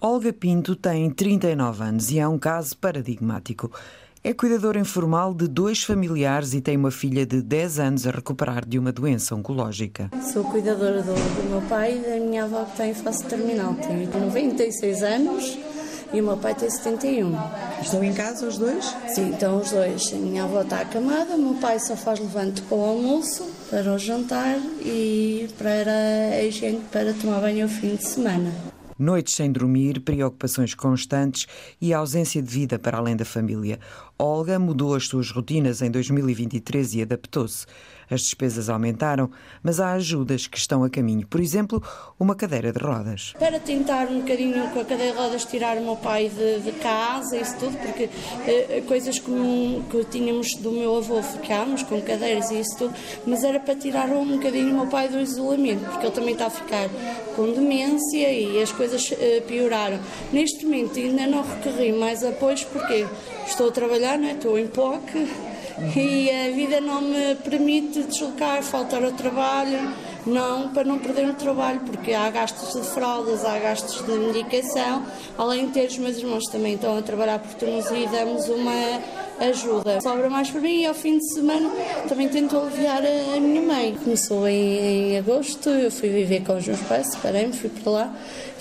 Olga 0.00 0.32
Pinto 0.32 0.76
tem 0.76 1.10
39 1.10 1.82
anos 1.82 2.10
e 2.12 2.20
é 2.20 2.28
um 2.28 2.38
caso 2.38 2.76
paradigmático. 2.76 3.72
É 4.22 4.34
cuidadora 4.34 4.78
informal 4.78 5.32
de 5.32 5.48
dois 5.48 5.82
familiares 5.82 6.52
e 6.52 6.60
tem 6.60 6.76
uma 6.76 6.90
filha 6.90 7.24
de 7.24 7.40
10 7.40 7.78
anos 7.78 8.06
a 8.06 8.10
recuperar 8.10 8.64
de 8.64 8.78
uma 8.78 8.92
doença 8.92 9.34
oncológica. 9.34 10.10
Sou 10.32 10.44
cuidadora 10.44 11.02
do, 11.02 11.14
do 11.14 11.50
meu 11.50 11.62
pai 11.62 11.98
e 11.98 12.00
da 12.00 12.24
minha 12.24 12.44
avó 12.44 12.64
que 12.64 12.76
tem 12.76 12.94
fase 12.94 13.24
terminal. 13.24 13.74
Tem 13.74 14.06
96 14.06 15.02
anos 15.02 15.58
e 16.12 16.20
o 16.20 16.24
meu 16.24 16.36
pai 16.36 16.54
tem 16.54 16.70
71. 16.70 17.36
Estão 17.82 18.02
em 18.02 18.12
casa 18.12 18.46
os 18.46 18.58
dois? 18.58 18.94
Sim, 19.08 19.32
estão 19.32 19.60
os 19.60 19.70
dois. 19.70 20.12
A 20.12 20.16
minha 20.16 20.44
avó 20.44 20.62
está 20.62 20.80
acamada, 20.80 21.34
o 21.34 21.38
meu 21.38 21.54
pai 21.54 21.78
só 21.78 21.96
faz 21.96 22.18
levante 22.18 22.62
para 22.62 22.76
o 22.76 22.84
almoço, 22.84 23.46
para 23.70 23.92
o 23.92 23.98
jantar 23.98 24.56
e 24.80 25.48
para 25.58 25.92
a 26.32 26.42
higiene 26.42 26.80
para 26.90 27.12
tomar 27.12 27.40
banho 27.40 27.64
ao 27.64 27.68
fim 27.68 27.96
de 27.96 28.04
semana. 28.04 28.77
Noites 28.98 29.34
sem 29.34 29.52
dormir, 29.52 30.00
preocupações 30.00 30.74
constantes 30.74 31.46
e 31.80 31.94
ausência 31.94 32.42
de 32.42 32.50
vida 32.50 32.78
para 32.78 32.98
além 32.98 33.14
da 33.14 33.24
família. 33.24 33.78
Olga 34.18 34.58
mudou 34.58 34.96
as 34.96 35.06
suas 35.06 35.30
rotinas 35.30 35.80
em 35.80 35.90
2023 35.90 36.94
e 36.94 37.02
adaptou-se. 37.02 37.66
As 38.10 38.22
despesas 38.22 38.70
aumentaram, 38.70 39.30
mas 39.62 39.80
há 39.80 39.92
ajudas 39.92 40.46
que 40.46 40.56
estão 40.56 40.82
a 40.82 40.88
caminho. 40.88 41.26
Por 41.26 41.40
exemplo, 41.40 41.82
uma 42.18 42.34
cadeira 42.34 42.72
de 42.72 42.78
rodas. 42.78 43.34
Para 43.38 43.60
tentar 43.60 44.08
um 44.08 44.20
bocadinho 44.20 44.70
com 44.70 44.80
a 44.80 44.84
cadeira 44.84 45.12
de 45.12 45.18
rodas 45.18 45.44
tirar 45.44 45.76
o 45.76 45.84
meu 45.84 45.96
pai 45.96 46.30
de, 46.30 46.60
de 46.60 46.72
casa, 46.80 47.36
isso 47.36 47.56
tudo, 47.58 47.76
porque 47.76 48.08
eh, 48.46 48.82
coisas 48.88 49.18
que, 49.18 49.30
que 49.90 50.04
tínhamos 50.06 50.54
do 50.54 50.72
meu 50.72 50.96
avô, 50.96 51.22
ficámos 51.22 51.82
com 51.82 52.00
cadeiras 52.00 52.50
e 52.50 52.60
isso 52.60 52.78
tudo, 52.78 52.94
mas 53.26 53.44
era 53.44 53.60
para 53.60 53.76
tirar 53.76 54.08
um 54.08 54.26
bocadinho 54.36 54.70
o 54.70 54.76
meu 54.78 54.86
pai 54.86 55.08
do 55.08 55.20
isolamento, 55.20 55.84
porque 55.84 56.06
ele 56.06 56.14
também 56.14 56.32
está 56.32 56.46
a 56.46 56.50
ficar 56.50 56.88
com 57.36 57.52
demência 57.52 58.32
e 58.32 58.62
as 58.62 58.72
coisas 58.72 58.87
eh, 58.94 59.42
pioraram. 59.46 59.98
Neste 60.32 60.64
momento 60.64 60.98
ainda 60.98 61.26
não 61.26 61.42
recorri 61.42 61.92
mais 61.92 62.24
apoios 62.24 62.64
porque 62.64 63.06
estou 63.46 63.68
a 63.68 63.72
trabalhar, 63.72 64.18
né? 64.18 64.32
estou 64.32 64.58
em 64.58 64.66
POC 64.66 65.28
e 65.96 66.30
a 66.30 66.50
vida 66.50 66.80
não 66.80 67.00
me 67.00 67.36
permite 67.36 68.02
deslocar, 68.02 68.62
faltar 68.62 69.02
ao 69.04 69.12
trabalho, 69.12 69.94
não, 70.26 70.68
para 70.70 70.84
não 70.84 70.98
perder 70.98 71.28
o 71.28 71.34
trabalho, 71.34 71.80
porque 71.80 72.12
há 72.12 72.28
gastos 72.30 72.74
de 72.74 72.86
fraldas, 72.88 73.44
há 73.44 73.58
gastos 73.58 74.04
de 74.04 74.12
medicação, 74.12 75.04
além 75.36 75.66
de 75.66 75.72
ter 75.72 75.86
os 75.86 75.98
meus 75.98 76.16
irmãos 76.18 76.44
também 76.46 76.74
estão 76.74 76.98
a 76.98 77.02
trabalhar 77.02 77.38
por 77.38 77.54
turnos 77.54 77.86
e 77.90 78.06
damos 78.08 78.48
uma 78.48 79.00
ajuda. 79.40 80.00
Sobra 80.00 80.28
mais 80.28 80.50
para 80.50 80.60
mim 80.60 80.82
e 80.82 80.86
ao 80.86 80.94
fim 80.94 81.18
de 81.18 81.32
semana 81.32 81.70
também 82.08 82.28
tento 82.28 82.58
aliviar 82.58 83.02
a, 83.02 83.36
a 83.36 83.40
minha 83.40 83.62
mãe. 83.62 83.96
Começou 84.02 84.48
em, 84.48 85.12
em 85.12 85.18
agosto, 85.18 85.70
eu 85.70 85.90
fui 85.90 86.08
viver 86.08 86.44
com 86.44 86.56
os 86.56 86.66
meus 86.66 86.80
pais, 86.80 87.06
separei-me, 87.12 87.52
fui 87.52 87.70
para 87.70 87.92
lá 87.92 88.14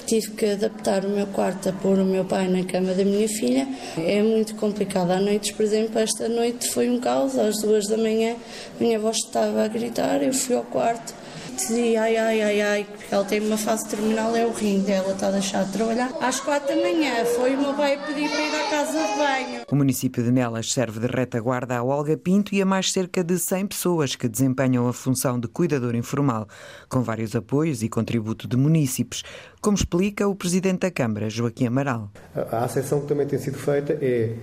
tive 0.07 0.31
que 0.31 0.45
adaptar 0.45 1.05
o 1.05 1.09
meu 1.09 1.27
quarto 1.27 1.67
a 1.67 1.73
pôr 1.73 1.99
o 1.99 2.05
meu 2.05 2.23
pai 2.23 2.47
na 2.47 2.63
cama 2.63 2.93
da 2.93 3.03
minha 3.03 3.27
filha. 3.27 3.67
É 3.97 4.23
muito 4.23 4.55
complicado. 4.55 5.11
Há 5.11 5.19
noites, 5.19 5.51
por 5.51 5.63
exemplo, 5.63 5.99
esta 5.99 6.29
noite 6.29 6.69
foi 6.69 6.89
um 6.89 6.99
caos. 6.99 7.37
Às 7.37 7.61
duas 7.61 7.87
da 7.87 7.97
manhã, 7.97 8.35
minha 8.79 8.97
voz 8.97 9.17
estava 9.17 9.63
a 9.63 9.67
gritar, 9.67 10.23
eu 10.23 10.33
fui 10.33 10.55
ao 10.55 10.63
quarto 10.63 11.13
dizia 11.57 12.03
ai, 12.03 12.15
ai, 12.15 12.41
ai, 12.41 12.61
ai, 12.61 12.87
porque 12.89 13.13
ela 13.13 13.25
tem 13.25 13.39
uma 13.41 13.57
fase 13.57 13.89
terminal, 13.89 14.35
é 14.35 14.45
o 14.45 14.51
rim 14.51 14.81
dela, 14.81 15.13
está 15.13 15.27
a 15.27 15.31
deixar 15.31 15.65
de 15.65 15.73
trabalhar. 15.73 16.11
Às 16.21 16.39
quatro 16.39 16.67
da 16.67 16.75
manhã 16.75 17.25
foi 17.35 17.55
o 17.55 17.59
meu 17.59 17.73
pai 17.73 17.97
pedir 18.05 18.29
para 18.29 18.41
ir 18.41 18.55
à 18.55 18.69
casa 18.69 18.91
de 18.91 19.17
banho. 19.17 19.61
O 19.69 19.75
município 19.75 20.23
de 20.23 20.31
Nelas 20.31 20.71
serve 20.71 20.99
de 20.99 21.07
retaguarda 21.07 21.75
à 21.75 21.83
Olga 21.83 22.15
Pinto 22.15 22.53
e 22.53 22.61
a 22.61 22.65
mais 22.65 22.91
cerca 22.91 23.23
de 23.23 23.37
100 23.37 23.67
pessoas 23.67 24.15
que 24.15 24.29
desempenham 24.29 24.87
a 24.87 24.93
função 24.93 25.39
de 25.39 25.47
cuidador 25.47 25.95
informal, 25.95 26.47
com 26.87 27.01
vários 27.01 27.35
apoios 27.35 27.81
e 27.81 27.89
contributo 27.89 28.47
de 28.47 28.55
munícipes, 28.55 29.23
como 29.59 29.75
explica 29.75 30.27
o 30.27 30.35
presidente 30.35 30.81
da 30.81 30.91
Câmara, 30.91 31.29
Joaquim 31.29 31.65
Amaral. 31.65 32.11
A 32.51 32.65
acessão 32.65 33.01
que 33.01 33.07
também 33.07 33.25
tem 33.25 33.39
sido 33.39 33.57
feita 33.57 33.97
é 34.01 34.33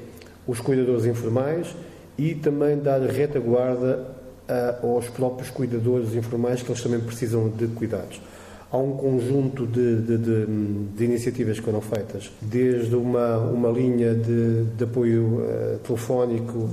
os 0.47 0.61
cuidadores 0.61 1.07
informais 1.07 1.75
e 2.19 2.35
também 2.35 2.79
dar 2.79 3.01
retaguarda 3.01 4.14
aos 4.83 5.09
próprios 5.09 5.51
cuidadores 5.51 6.15
informais 6.15 6.63
que 6.63 6.71
eles 6.71 6.83
também 6.83 7.01
precisam 7.01 7.49
de 7.49 7.67
cuidados. 7.69 8.21
há 8.71 8.77
um 8.77 8.97
conjunto 8.97 9.67
de, 9.67 10.01
de, 10.03 10.19
de, 10.19 10.47
de, 10.97 11.05
iniciativas 11.05 11.59
que 11.59 11.65
foram 11.65 11.81
feitas, 11.81 12.31
desde 12.43 12.95
uma, 12.97 13.39
uma 13.39 13.69
linha 13.69 14.15
de, 14.15 14.83
apoio 14.83 15.39
uh, 15.39 15.79
telefónico 15.79 16.69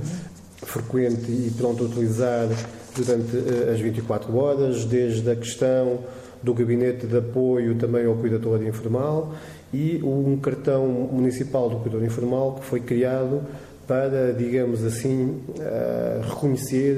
frequente 0.56 1.30
e 1.30 1.52
pronto 1.56 1.84
a 1.84 1.86
utilizar 1.86 2.48
durante 2.96 3.36
uh, 3.36 3.72
as 3.72 3.80
24 3.80 4.36
horas, 4.36 4.84
desde 4.84 5.30
a 5.30 5.36
questão 5.36 6.00
do 6.42 6.52
gabinete 6.52 7.06
de 7.06 7.16
apoio 7.16 7.76
também 7.76 8.04
ao 8.04 8.16
cuidador 8.16 8.62
informal 8.64 9.32
e 9.72 10.00
um 10.02 10.36
cartão 10.38 10.86
municipal 10.86 11.70
do 11.70 11.76
cuidador 11.76 12.04
informal 12.04 12.56
que 12.56 12.64
foi 12.64 12.80
criado 12.80 13.42
para, 13.86 14.32
digamos 14.32 14.84
assim, 14.84 15.40
uh, 15.48 16.28
reconhecer 16.28 16.96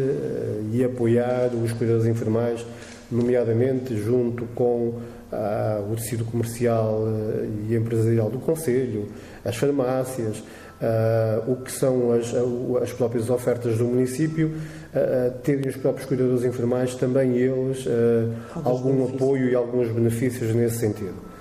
e 0.72 0.84
apoiar 0.84 1.50
os 1.54 1.72
cuidadores 1.72 2.06
informais 2.06 2.64
nomeadamente 3.10 3.96
junto 3.96 4.44
com 4.54 5.00
ah, 5.32 5.82
o 5.90 5.96
tecido 5.96 6.24
comercial 6.24 7.04
ah, 7.06 7.46
e 7.68 7.74
empresarial 7.74 8.30
do 8.30 8.38
Conselho, 8.38 9.08
as 9.44 9.56
farmácias, 9.56 10.42
ah, 10.80 11.42
o 11.46 11.56
que 11.56 11.72
são 11.72 12.12
as, 12.12 12.32
as, 12.82 12.92
próprias 12.92 13.30
ofertas 13.30 13.78
do 13.78 13.84
município, 13.84 14.52
terem 15.42 15.68
os 15.68 15.76
próprios 15.76 16.06
cuidadores 16.06 16.44
informais 16.44 16.94
também 16.94 17.36
eles 17.36 17.84
algum 18.64 19.04
apoio 19.06 19.48
e 19.48 19.54
alguns 19.54 19.88
benefícios 19.88 20.54
nesse 20.54 20.78
sentido. 20.78 21.33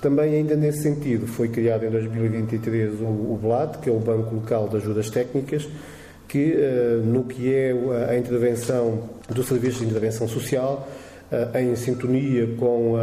Também, 0.00 0.34
ainda 0.34 0.56
nesse 0.56 0.82
sentido, 0.82 1.26
foi 1.26 1.48
criado 1.48 1.84
em 1.84 1.90
2023 1.90 3.00
o, 3.00 3.04
o 3.04 3.38
BLAT, 3.40 3.78
que 3.78 3.90
é 3.90 3.92
o 3.92 3.98
Banco 3.98 4.34
Local 4.34 4.68
de 4.68 4.76
Ajudas 4.76 5.10
Técnicas, 5.10 5.68
que, 6.26 6.56
no 7.04 7.24
que 7.24 7.52
é 7.52 7.74
a 8.08 8.16
intervenção 8.16 9.10
do 9.28 9.42
Serviço 9.42 9.80
de 9.80 9.86
Intervenção 9.86 10.28
Social, 10.28 10.88
eh, 11.30 11.62
em 11.62 11.76
sintonia 11.76 12.48
com, 12.56 12.94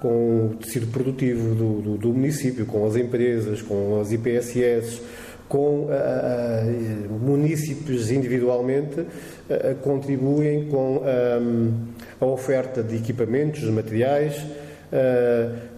com 0.00 0.46
o 0.46 0.54
tecido 0.60 0.86
produtivo 0.88 1.54
do, 1.54 1.80
do, 1.80 1.96
do, 1.98 2.08
município, 2.08 2.66
com 2.66 2.86
as 2.86 2.96
empresas, 2.96 3.62
com 3.62 4.00
as 4.00 4.12
IPSS, 4.12 5.00
com 5.48 5.86
uh, 5.86 7.18
municípios 7.20 8.10
individualmente, 8.10 9.00
uh, 9.00 9.06
contribuem 9.82 10.66
com 10.66 11.02
a 12.20 12.26
oferta 12.26 12.82
de 12.82 12.96
equipamentos, 12.96 13.60
de 13.60 13.70
materiais, 13.70 14.44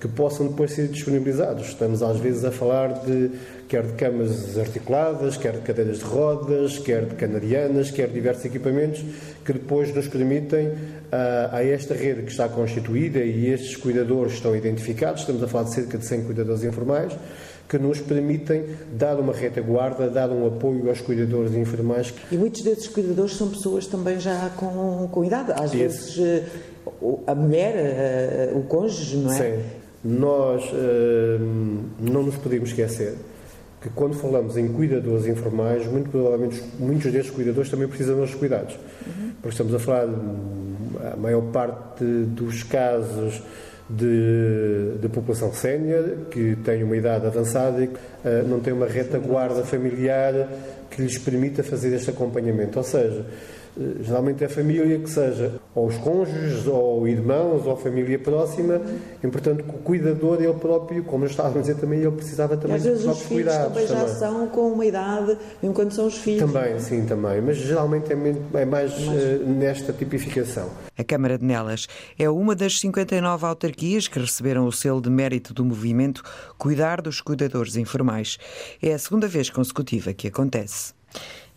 que 0.01 0.09
possam 0.09 0.49
depois 0.49 0.73
ser 0.73 0.88
disponibilizados. 0.88 1.68
Estamos 1.68 2.03
às 2.03 2.18
vezes 2.18 2.44
a 2.44 2.51
falar 2.51 3.05
de 3.05 3.31
quer 3.68 3.85
de 3.85 3.92
camas 3.92 4.59
articuladas, 4.59 5.37
quer 5.37 5.53
de 5.53 5.61
cadeiras 5.61 5.99
de 5.99 6.05
rodas, 6.05 6.79
quer 6.79 7.05
de 7.05 7.14
canarianas, 7.14 7.90
quer 7.90 8.09
de 8.09 8.14
diversos 8.14 8.44
equipamentos 8.44 9.05
que 9.44 9.53
depois 9.53 9.94
nos 9.94 10.09
permitem 10.09 10.73
a, 11.11 11.57
a 11.57 11.64
esta 11.64 11.94
rede 11.94 12.23
que 12.23 12.31
está 12.31 12.49
constituída 12.49 13.20
e 13.20 13.46
estes 13.46 13.77
cuidadores 13.77 14.35
estão 14.35 14.55
identificados, 14.55 15.20
estamos 15.20 15.42
a 15.42 15.49
falar 15.49 15.64
de 15.64 15.75
cerca 15.75 15.99
de 15.99 16.05
100 16.05 16.25
cuidadores 16.25 16.64
informais, 16.64 17.12
que 17.68 17.79
nos 17.79 18.01
permitem 18.01 18.64
dar 18.92 19.18
uma 19.20 19.33
retaguarda, 19.33 20.11
dar 20.11 20.29
um 20.31 20.44
apoio 20.49 20.88
aos 20.88 21.01
cuidadores 21.01 21.55
informais. 21.55 22.12
E 22.33 22.37
muitos 22.37 22.62
desses 22.64 22.88
cuidadores 22.88 23.37
são 23.37 23.49
pessoas 23.49 23.87
também 23.87 24.18
já 24.18 24.51
com, 24.57 25.09
com 25.12 25.25
idade, 25.25 25.53
às 25.53 25.73
Esse. 25.73 25.77
vezes 25.77 26.18
eh, 26.18 26.44
a 27.27 27.35
mulher, 27.35 27.75
eh, 27.77 28.53
o 28.55 28.62
cônjuge, 28.62 29.16
não 29.16 29.33
é? 29.33 29.37
Sim. 29.37 29.62
Nós 30.03 30.64
uh, 30.73 31.38
não 32.01 32.23
nos 32.23 32.37
podemos 32.37 32.71
esquecer 32.71 33.14
que 33.81 33.88
quando 33.90 34.14
falamos 34.14 34.57
em 34.57 34.69
cuidadores 34.69 35.27
informais, 35.27 35.87
muito 35.87 36.11
provavelmente 36.11 36.62
muitos 36.79 37.11
destes 37.12 37.35
cuidadores 37.35 37.71
também 37.71 37.88
precisam 37.88 38.16
dos 38.16 38.35
cuidados. 38.35 38.75
Uhum. 39.07 39.33
Porque 39.40 39.49
estamos 39.49 39.75
a 39.75 39.79
falar, 39.79 40.09
a 41.12 41.16
maior 41.16 41.43
parte 41.51 42.05
dos 42.05 42.62
casos 42.62 43.43
de, 43.88 44.99
de 45.01 45.09
população 45.09 45.53
sénior, 45.53 46.27
que 46.31 46.57
tem 46.64 46.83
uma 46.85 46.97
idade 46.97 47.27
avançada 47.27 47.83
e 47.83 47.87
uh, 47.87 48.49
não 48.49 48.61
tem 48.61 48.73
uma 48.73 48.87
retaguarda 48.87 49.64
familiar 49.64 50.49
que 50.90 51.03
lhes 51.03 51.19
permita 51.19 51.62
fazer 51.62 51.95
este 51.95 52.11
acompanhamento. 52.11 52.79
Ou 52.79 52.85
seja, 52.85 53.25
eh, 53.25 53.25
geralmente 54.01 54.43
é 54.43 54.47
a 54.47 54.51
família 54.51 54.99
que 54.99 55.09
seja 55.09 55.61
ou 55.75 55.87
os 55.87 55.97
cônjuges, 55.99 56.66
ou 56.66 57.07
irmãos, 57.07 57.66
ou 57.66 57.77
família 57.77 58.19
próxima, 58.19 58.81
e 59.23 59.27
portanto 59.29 59.64
o 59.69 59.79
cuidador 59.79 60.43
ele 60.43 60.55
próprio, 60.55 61.05
como 61.05 61.25
eu 61.25 61.31
estava 61.31 61.59
a 61.59 61.61
dizer 61.61 61.77
também, 61.77 62.01
ele 62.01 62.11
precisava 62.11 62.57
também 62.57 62.77
às 62.77 62.85
vezes 62.85 63.05
os 63.05 63.23
filhos 63.23 63.55
também 63.55 63.87
já 63.87 64.01
também. 64.01 64.14
são 64.14 64.49
com 64.49 64.73
uma 64.73 64.85
idade, 64.85 65.38
mesmo 65.62 65.75
quando 65.75 65.93
são 65.93 66.07
os 66.07 66.19
filhos. 66.19 66.51
Também, 66.51 66.79
sim, 66.81 67.05
também, 67.07 67.40
mas 67.40 67.57
geralmente 67.57 68.12
é, 68.12 68.61
é 68.61 68.64
mais 68.64 68.93
uh, 68.93 69.47
nesta 69.47 69.93
tipificação. 69.93 70.69
A 70.99 71.05
Câmara 71.05 71.38
de 71.38 71.45
Nelas 71.45 71.87
é 72.19 72.29
uma 72.29 72.55
das 72.55 72.79
59 72.79 73.47
autarquias 73.47 74.07
que 74.07 74.19
receberam 74.19 74.66
o 74.66 74.73
selo 74.73 75.01
de 75.01 75.09
mérito 75.09 75.55
do 75.55 75.64
movimento 75.64 76.23
Cuidar 76.59 77.01
dos 77.01 77.21
Cuidadores 77.21 77.77
Informais. 77.77 78.38
É 78.83 78.93
a 78.93 78.99
segunda 78.99 79.27
vez 79.27 79.49
consecutiva 79.49 80.12
que 80.12 80.29
acontece. 80.29 80.93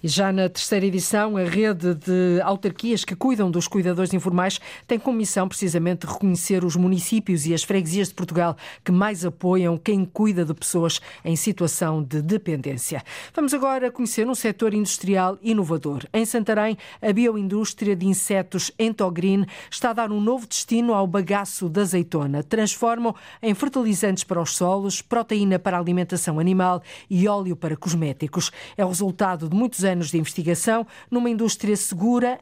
E 0.03 0.07
já 0.09 0.33
na 0.33 0.49
terceira 0.49 0.85
edição, 0.85 1.37
a 1.37 1.45
rede 1.45 1.95
de 1.95 2.41
autarquias 2.43 3.05
que 3.05 3.15
cuidam 3.15 3.49
dos 3.49 3.69
cuidadores 3.69 4.13
informais 4.13 4.59
tem 4.85 4.99
como 4.99 5.17
missão 5.17 5.47
precisamente 5.47 6.05
reconhecer 6.05 6.65
os 6.65 6.75
municípios 6.75 7.45
e 7.45 7.53
as 7.53 7.63
freguesias 7.63 8.09
de 8.09 8.13
Portugal 8.13 8.57
que 8.83 8.91
mais 8.91 9.23
apoiam 9.23 9.77
quem 9.77 10.03
cuida 10.03 10.43
de 10.43 10.53
pessoas 10.53 10.99
em 11.23 11.37
situação 11.37 12.03
de 12.03 12.21
dependência. 12.21 13.01
Vamos 13.33 13.53
agora 13.53 13.89
conhecer 13.89 14.27
um 14.27 14.35
setor 14.35 14.73
industrial 14.73 15.37
inovador. 15.41 16.05
Em 16.13 16.25
Santarém, 16.25 16.77
a 17.01 17.13
bioindústria 17.13 17.95
de 17.95 18.05
insetos 18.05 18.73
Entogreen 18.77 19.45
está 19.71 19.91
a 19.91 19.93
dar 19.93 20.11
um 20.11 20.19
novo 20.19 20.45
destino 20.45 20.93
ao 20.93 21.07
bagaço 21.07 21.69
da 21.69 21.79
azeitona. 21.79 22.43
Transformam 22.43 23.15
em 23.41 23.53
fertilizantes 23.53 24.25
para 24.25 24.41
os 24.41 24.53
solos, 24.53 25.01
proteína 25.01 25.57
para 25.57 25.77
a 25.77 25.79
alimentação 25.79 26.39
animal 26.39 26.83
e 27.09 27.25
óleo 27.25 27.55
para 27.55 27.77
cosméticos. 27.77 28.51
É 28.75 28.83
o 28.83 28.89
resultado 28.89 29.47
de 29.47 29.55
muitos 29.55 29.85
anos 29.85 29.92
anos 29.93 30.11
de 30.11 30.17
investigação 30.17 30.85
numa 31.09 31.29
indústria 31.29 31.75
segura, 31.77 32.39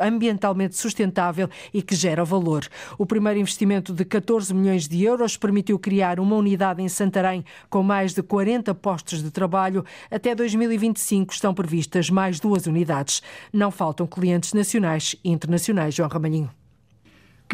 ambientalmente 0.00 0.76
sustentável 0.76 1.48
e 1.72 1.80
que 1.80 1.94
gera 1.94 2.24
valor. 2.24 2.68
O 2.98 3.06
primeiro 3.06 3.40
investimento 3.40 3.92
de 3.92 4.04
14 4.04 4.52
milhões 4.52 4.86
de 4.86 5.02
euros 5.02 5.36
permitiu 5.36 5.78
criar 5.78 6.20
uma 6.20 6.36
unidade 6.36 6.82
em 6.82 6.88
Santarém 6.88 7.44
com 7.70 7.82
mais 7.82 8.12
de 8.12 8.22
40 8.22 8.74
postos 8.74 9.22
de 9.22 9.30
trabalho. 9.30 9.84
Até 10.10 10.34
2025 10.34 11.32
estão 11.32 11.54
previstas 11.54 12.10
mais 12.10 12.38
duas 12.38 12.66
unidades. 12.66 13.22
Não 13.52 13.70
faltam 13.70 14.06
clientes 14.06 14.52
nacionais 14.52 15.16
e 15.24 15.30
internacionais. 15.30 15.94
João 15.94 16.08
Ramalhinho. 16.08 16.63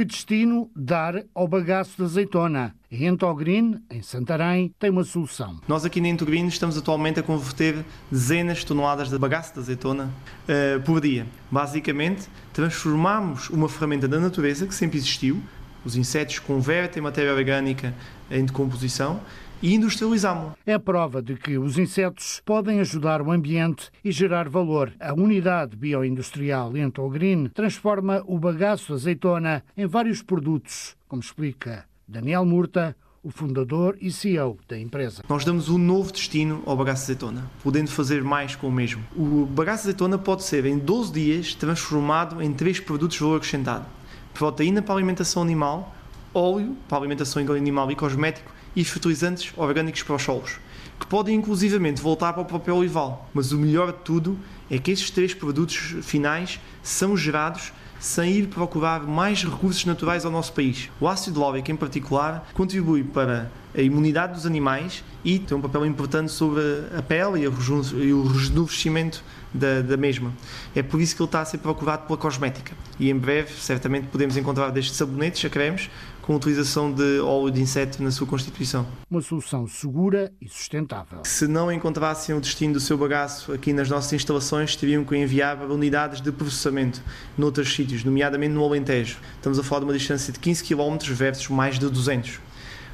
Que 0.00 0.04
destino 0.06 0.70
dar 0.74 1.24
ao 1.34 1.46
bagaço 1.46 1.98
de 1.98 2.04
azeitona? 2.04 2.74
A 2.90 2.94
Entogreen, 2.94 3.82
em 3.90 4.00
Santarém, 4.00 4.74
tem 4.78 4.88
uma 4.88 5.04
solução. 5.04 5.60
Nós 5.68 5.84
aqui 5.84 6.00
na 6.00 6.08
Entogreen 6.08 6.46
estamos 6.46 6.78
atualmente 6.78 7.20
a 7.20 7.22
converter 7.22 7.84
dezenas 8.10 8.60
de 8.60 8.66
toneladas 8.66 9.10
de 9.10 9.18
bagaço 9.18 9.52
de 9.52 9.60
azeitona 9.60 10.04
uh, 10.04 10.80
por 10.84 11.02
dia. 11.02 11.26
Basicamente, 11.50 12.30
transformamos 12.50 13.50
uma 13.50 13.68
ferramenta 13.68 14.08
da 14.08 14.18
natureza 14.18 14.66
que 14.66 14.74
sempre 14.74 14.96
existiu, 14.96 15.42
os 15.84 15.96
insetos 15.96 16.38
convertem 16.38 17.02
matéria 17.02 17.34
orgânica 17.34 17.94
em 18.30 18.42
decomposição 18.46 19.20
e 19.62 19.74
industrializá-lo. 19.74 20.54
É 20.66 20.74
a 20.74 20.80
prova 20.80 21.22
de 21.22 21.34
que 21.36 21.58
os 21.58 21.78
insetos 21.78 22.40
podem 22.44 22.80
ajudar 22.80 23.22
o 23.22 23.30
ambiente 23.30 23.90
e 24.04 24.10
gerar 24.10 24.48
valor. 24.48 24.92
A 25.00 25.12
unidade 25.12 25.76
bioindustrial 25.76 26.76
Entogreen 26.76 27.48
transforma 27.48 28.22
o 28.26 28.38
bagaço 28.38 28.94
azeitona 28.94 29.62
em 29.76 29.86
vários 29.86 30.22
produtos, 30.22 30.96
como 31.08 31.22
explica 31.22 31.84
Daniel 32.06 32.44
Murta, 32.44 32.96
o 33.22 33.30
fundador 33.30 33.98
e 34.00 34.10
CEO 34.10 34.58
da 34.66 34.78
empresa. 34.78 35.22
Nós 35.28 35.44
damos 35.44 35.68
um 35.68 35.76
novo 35.76 36.10
destino 36.10 36.62
ao 36.64 36.76
bagaço 36.76 37.04
de 37.04 37.12
azeitona, 37.12 37.50
podendo 37.62 37.90
fazer 37.90 38.24
mais 38.24 38.56
com 38.56 38.68
o 38.68 38.72
mesmo. 38.72 39.04
O 39.14 39.44
bagaço 39.44 39.84
de 39.84 39.90
azeitona 39.90 40.16
pode 40.16 40.42
ser, 40.42 40.64
em 40.64 40.78
12 40.78 41.12
dias, 41.12 41.54
transformado 41.54 42.42
em 42.42 42.52
três 42.52 42.80
produtos 42.80 43.18
de 43.18 43.22
valor 43.22 43.36
acrescentado. 43.36 43.84
Proteína 44.32 44.80
para 44.80 44.94
alimentação 44.94 45.42
animal, 45.42 45.94
óleo 46.32 46.76
para 46.88 46.98
alimentação 46.98 47.42
animal 47.42 47.90
e 47.90 47.96
cosmético 47.96 48.59
e 48.74 48.84
fertilizantes 48.84 49.52
orgânicos 49.56 50.02
para 50.02 50.16
os 50.16 50.22
solos, 50.22 50.58
que 50.98 51.06
podem 51.06 51.34
inclusivamente 51.34 52.00
voltar 52.00 52.32
para 52.32 52.42
o 52.42 52.46
papel 52.46 52.76
olival. 52.76 53.28
Mas 53.34 53.52
o 53.52 53.58
melhor 53.58 53.92
de 53.92 53.98
tudo 53.98 54.38
é 54.70 54.78
que 54.78 54.90
estes 54.90 55.10
três 55.10 55.34
produtos 55.34 55.76
finais 56.02 56.60
são 56.82 57.16
gerados 57.16 57.72
sem 58.00 58.32
ir 58.32 58.46
procurar 58.46 59.02
mais 59.02 59.44
recursos 59.44 59.84
naturais 59.84 60.24
ao 60.24 60.32
nosso 60.32 60.54
país. 60.54 60.88
O 60.98 61.06
ácido 61.06 61.38
láurico, 61.38 61.70
em 61.70 61.76
particular, 61.76 62.48
contribui 62.54 63.04
para 63.04 63.52
a 63.76 63.82
imunidade 63.82 64.32
dos 64.32 64.46
animais 64.46 65.04
e 65.22 65.38
tem 65.38 65.56
um 65.56 65.60
papel 65.60 65.84
importante 65.84 66.32
sobre 66.32 66.62
a 66.96 67.02
pele 67.02 67.42
e 67.42 67.46
o 67.46 68.26
rejuvenescimento 68.26 69.22
da, 69.52 69.82
da, 69.82 69.96
mesma. 69.96 70.32
É 70.74 70.82
por 70.82 71.00
isso 71.00 71.14
que 71.14 71.22
ele 71.22 71.28
está 71.28 71.42
a 71.42 71.44
ser 71.44 71.58
procurado 71.58 72.06
pela 72.06 72.16
cosmética. 72.16 72.72
E 72.98 73.10
em 73.10 73.16
breve, 73.16 73.52
certamente, 73.60 74.06
podemos 74.06 74.36
encontrar 74.36 74.70
desde 74.70 74.94
sabonetes 74.94 75.44
a 75.44 75.50
cremes 75.50 75.90
com 76.22 76.32
a 76.34 76.36
utilização 76.36 76.92
de 76.92 77.20
óleo 77.20 77.50
de 77.50 77.60
inseto 77.60 78.02
na 78.02 78.10
sua 78.10 78.26
constituição. 78.26 78.86
Uma 79.10 79.22
solução 79.22 79.66
segura 79.66 80.32
e 80.40 80.48
sustentável. 80.48 81.20
Se 81.24 81.46
não 81.46 81.70
encontrassem 81.72 82.34
o 82.34 82.40
destino 82.40 82.74
do 82.74 82.80
seu 82.80 82.96
bagaço 82.96 83.52
aqui 83.52 83.72
nas 83.72 83.88
nossas 83.88 84.12
instalações, 84.12 84.76
teriam 84.76 85.04
que 85.04 85.16
enviar 85.16 85.56
para 85.56 85.72
unidades 85.72 86.20
de 86.20 86.30
processamento 86.30 87.02
noutros 87.36 87.74
sítios, 87.74 88.04
nomeadamente 88.04 88.52
no 88.52 88.64
Alentejo. 88.64 89.18
Estamos 89.36 89.58
a 89.58 89.62
falar 89.62 89.80
de 89.80 89.86
uma 89.86 89.94
distância 89.94 90.32
de 90.32 90.38
15 90.38 90.64
km 90.64 90.98
versus 91.12 91.48
mais 91.48 91.78
de 91.78 91.88
200. 91.88 92.40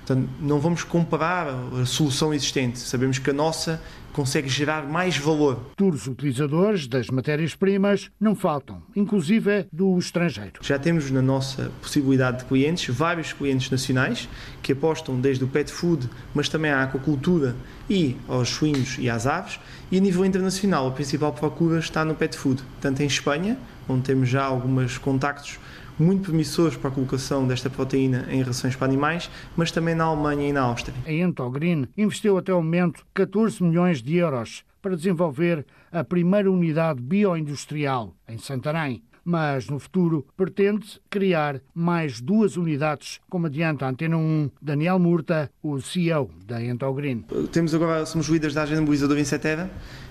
Portanto, 0.07 0.29
não 0.41 0.61
vamos 0.61 0.85
comparar 0.85 1.49
a 1.83 1.85
solução 1.85 2.33
existente. 2.33 2.79
Sabemos 2.79 3.19
que 3.19 3.29
a 3.29 3.33
nossa 3.33 3.83
consegue 4.17 4.49
gerar 4.49 4.89
mais 4.89 5.19
valor. 5.19 5.57
Futuros 5.69 6.07
utilizadores 6.07 6.89
das 6.89 7.09
matérias-primas 7.09 8.11
não 8.19 8.35
faltam, 8.35 8.83
inclusive 8.97 9.67
do 9.71 9.99
estrangeiro. 9.99 10.61
Já 10.63 10.79
temos 10.79 11.11
na 11.11 11.21
nossa 11.21 11.71
possibilidade 11.83 12.39
de 12.39 12.45
clientes 12.47 12.89
vários 12.97 13.35
clientes 13.35 13.71
nacionais 13.71 14.27
que 14.63 14.73
apostam 14.73 15.21
desde 15.21 15.45
o 15.45 15.47
pet 15.47 15.71
food, 15.71 16.09
mas 16.33 16.49
também 16.49 16.71
à 16.71 16.83
aquacultura 16.83 17.55
e 17.91 18.17
aos 18.27 18.49
suínos 18.49 18.97
e 18.99 19.11
às 19.11 19.27
aves. 19.27 19.61
E 19.93 19.99
a 19.99 20.01
nível 20.01 20.25
internacional, 20.25 20.89
a 20.89 20.93
principal 20.93 21.35
procura 21.35 21.79
está 21.79 22.03
no 22.03 22.15
pet 22.15 22.39
food, 22.39 22.63
tanto 22.81 23.03
em 23.03 23.07
Espanha, 23.07 23.59
onde 23.87 24.05
temos 24.05 24.31
já 24.31 24.45
alguns 24.45 24.97
contactos 24.97 25.59
muito 25.99 26.25
promissores 26.25 26.77
para 26.77 26.91
a 26.91 26.93
colocação 26.93 27.47
desta 27.47 27.71
proteína 27.71 28.27
em 28.31 28.43
rações 28.43 28.77
para 28.77 28.87
animais, 28.87 29.31
mas 29.57 29.71
também 29.71 29.95
na 29.95 30.05
Alemanha 30.05 30.49
e 30.49 30.53
na 30.53 30.63
Áustria. 30.63 30.95
A 31.07 31.13
Entogreen 31.13 31.89
investiu 31.97 32.37
até 32.39 32.53
o 32.53 32.63
momento 32.63 33.07
14 33.15 33.63
milhões 33.63 34.03
de 34.03 34.17
euros 34.17 34.65
para 34.81 34.97
desenvolver 34.97 35.67
a 35.91 36.05
primeira 36.05 36.51
unidade 36.51 37.01
bioindustrial 37.03 38.15
em 38.29 38.39
Santarém. 38.39 39.03
Mas 39.25 39.69
no 39.69 39.81
futuro 39.81 40.25
pretende 40.37 41.01
criar 41.11 41.61
mais 41.75 42.21
duas 42.21 42.57
unidades, 42.57 43.19
como 43.29 43.47
adianta 43.47 43.85
a 43.85 43.89
Antena 43.89 44.17
1, 44.17 44.51
Daniel 44.63 45.01
Murta, 45.01 45.51
o 45.61 45.81
CEO 45.81 46.31
da 46.47 46.63
Entogreen. 46.63 47.25
Temos 47.51 47.75
agora, 47.75 48.07
somos 48.07 48.29
líderes 48.29 48.55
da 48.55 48.63
agenda 48.63 48.83
mobilizadora 48.83 49.19
em 49.19 49.25
Setera 49.25 49.69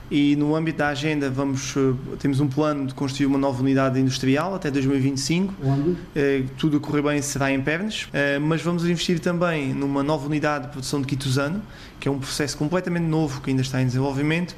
e 0.09 0.35
no 0.35 0.55
âmbito 0.55 0.79
da 0.79 0.89
agenda 0.89 1.29
vamos 1.29 1.75
eh, 1.75 1.93
temos 2.19 2.39
um 2.39 2.47
plano 2.47 2.87
de 2.87 2.93
construir 2.93 3.25
uma 3.25 3.37
nova 3.37 3.61
unidade 3.61 3.99
industrial 3.99 4.53
até 4.53 4.69
2025 4.69 5.53
Onde? 5.63 5.97
Eh, 6.15 6.43
tudo 6.57 6.77
a 6.77 6.79
correr 6.79 7.01
bem 7.01 7.21
será 7.21 7.51
em 7.51 7.61
Pernas 7.61 8.07
eh, 8.13 8.39
mas 8.39 8.61
vamos 8.61 8.85
investir 8.85 9.19
também 9.19 9.73
numa 9.73 10.03
nova 10.03 10.27
unidade 10.27 10.65
de 10.65 10.71
produção 10.71 11.01
de 11.01 11.07
quitosano 11.07 11.61
que 11.99 12.07
é 12.07 12.11
um 12.11 12.19
processo 12.19 12.57
completamente 12.57 13.05
novo 13.05 13.41
que 13.41 13.49
ainda 13.49 13.61
está 13.61 13.81
em 13.81 13.85
desenvolvimento 13.85 14.55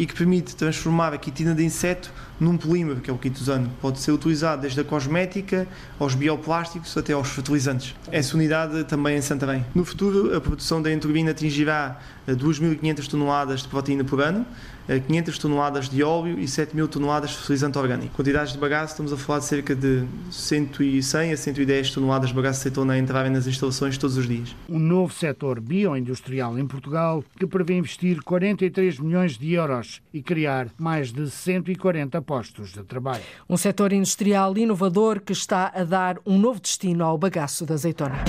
e 0.00 0.06
que 0.06 0.14
permite 0.14 0.56
transformar 0.56 1.12
a 1.12 1.18
quitina 1.18 1.54
de 1.54 1.62
inseto 1.62 2.10
num 2.40 2.56
polímero, 2.56 3.02
que 3.02 3.10
é 3.10 3.12
o 3.12 3.18
quitosano. 3.18 3.70
Pode 3.82 3.98
ser 3.98 4.12
utilizado 4.12 4.62
desde 4.62 4.80
a 4.80 4.84
cosmética, 4.84 5.68
aos 5.98 6.14
bioplásticos, 6.14 6.96
até 6.96 7.12
aos 7.12 7.28
fertilizantes. 7.28 7.94
Essa 8.10 8.34
unidade 8.34 8.82
também 8.84 9.18
em 9.18 9.20
Santarém. 9.20 9.62
No 9.74 9.84
futuro, 9.84 10.34
a 10.34 10.40
produção 10.40 10.80
da 10.80 10.90
enturbina 10.90 11.32
atingirá 11.32 12.00
2.500 12.26 13.08
toneladas 13.08 13.60
de 13.60 13.68
proteína 13.68 14.02
por 14.02 14.22
ano, 14.22 14.46
500 14.86 15.38
toneladas 15.38 15.88
de 15.88 16.02
óleo 16.02 16.38
e 16.38 16.44
7.000 16.44 16.88
toneladas 16.88 17.30
de 17.30 17.36
fertilizante 17.36 17.78
orgânico. 17.78 18.14
Quantidades 18.14 18.52
de 18.52 18.58
bagaço, 18.58 18.92
estamos 18.92 19.12
a 19.12 19.16
falar 19.16 19.38
de 19.38 19.44
cerca 19.44 19.74
de 19.74 20.04
100 20.30 21.32
a 21.32 21.36
110 21.36 21.90
toneladas 21.90 22.30
de 22.30 22.34
bagaço 22.34 22.60
de 22.60 22.62
azeitona 22.62 22.94
a 22.94 22.98
entrarem 22.98 23.30
nas 23.30 23.46
instalações 23.46 23.96
todos 23.96 24.16
os 24.16 24.26
dias. 24.26 24.54
Um 24.68 24.78
novo 24.78 25.12
setor 25.12 25.60
bioindustrial 25.60 26.58
em 26.58 26.66
Portugal 26.66 27.24
que 27.38 27.46
prevê 27.46 27.74
investir 27.74 28.22
43 28.22 28.98
milhões 28.98 29.38
de 29.38 29.52
euros 29.52 30.00
e 30.12 30.22
criar 30.22 30.68
mais 30.78 31.12
de 31.12 31.30
140 31.30 32.20
postos 32.22 32.72
de 32.72 32.82
trabalho. 32.82 33.22
Um 33.48 33.56
setor 33.56 33.92
industrial 33.92 34.56
inovador 34.56 35.20
que 35.20 35.32
está 35.32 35.72
a 35.74 35.84
dar 35.84 36.18
um 36.26 36.38
novo 36.38 36.60
destino 36.60 37.04
ao 37.04 37.16
bagaço 37.16 37.64
da 37.64 37.74
azeitona. 37.74 38.24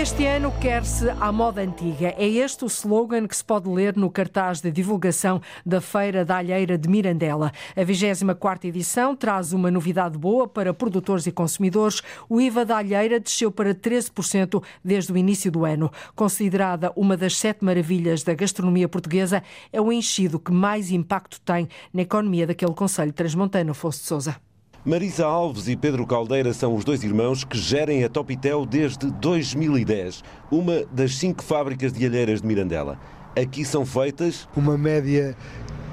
Este 0.00 0.24
ano 0.24 0.50
quer-se 0.58 1.10
à 1.20 1.30
moda 1.30 1.60
antiga. 1.60 2.14
É 2.16 2.26
este 2.26 2.64
o 2.64 2.68
slogan 2.68 3.28
que 3.28 3.36
se 3.36 3.44
pode 3.44 3.68
ler 3.68 3.94
no 3.98 4.10
cartaz 4.10 4.62
de 4.62 4.72
divulgação 4.72 5.42
da 5.64 5.78
Feira 5.78 6.24
da 6.24 6.38
Alheira 6.38 6.78
de 6.78 6.88
Mirandela. 6.88 7.52
A 7.76 7.82
24ª 7.82 8.64
edição 8.64 9.14
traz 9.14 9.52
uma 9.52 9.70
novidade 9.70 10.16
boa 10.16 10.48
para 10.48 10.72
produtores 10.72 11.26
e 11.26 11.30
consumidores. 11.30 12.00
O 12.30 12.40
IVA 12.40 12.64
da 12.64 12.78
alheira 12.78 13.20
desceu 13.20 13.52
para 13.52 13.74
13% 13.74 14.64
desde 14.82 15.12
o 15.12 15.18
início 15.18 15.52
do 15.52 15.66
ano. 15.66 15.92
Considerada 16.16 16.90
uma 16.96 17.14
das 17.14 17.36
sete 17.36 17.62
maravilhas 17.62 18.22
da 18.22 18.32
gastronomia 18.32 18.88
portuguesa, 18.88 19.42
é 19.70 19.82
o 19.82 19.92
enchido 19.92 20.40
que 20.40 20.50
mais 20.50 20.90
impacto 20.90 21.38
tem 21.42 21.68
na 21.92 22.00
economia 22.00 22.46
daquele 22.46 22.72
Conselho 22.72 23.12
Transmontano, 23.12 23.72
Afonso 23.72 24.00
de 24.00 24.06
Sousa. 24.06 24.49
Marisa 24.82 25.26
Alves 25.26 25.68
e 25.68 25.76
Pedro 25.76 26.06
Caldeira 26.06 26.54
são 26.54 26.74
os 26.74 26.86
dois 26.86 27.04
irmãos 27.04 27.44
que 27.44 27.58
gerem 27.58 28.02
a 28.02 28.08
Topitel 28.08 28.64
desde 28.64 29.10
2010, 29.10 30.24
uma 30.50 30.86
das 30.90 31.16
cinco 31.16 31.44
fábricas 31.44 31.92
de 31.92 32.06
alheiras 32.06 32.40
de 32.40 32.46
Mirandela. 32.46 32.98
Aqui 33.38 33.62
são 33.62 33.84
feitas 33.84 34.48
uma 34.56 34.78
média 34.78 35.36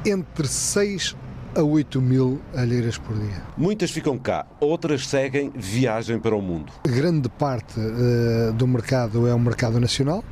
entre 0.05 0.47
6 0.47 1.17
a 1.53 1.61
8 1.61 2.01
mil 2.01 2.39
alheiras 2.55 2.97
por 2.97 3.13
dia. 3.17 3.43
Muitas 3.57 3.91
ficam 3.91 4.17
cá, 4.17 4.45
outras 4.57 5.05
seguem 5.05 5.51
viagem 5.53 6.17
para 6.17 6.33
o 6.33 6.41
mundo. 6.41 6.71
Grande 6.87 7.27
parte 7.27 7.77
uh, 7.77 8.53
do 8.53 8.65
mercado 8.65 9.27
é 9.27 9.33
o 9.33 9.39
mercado 9.39 9.81
nacional, 9.81 10.23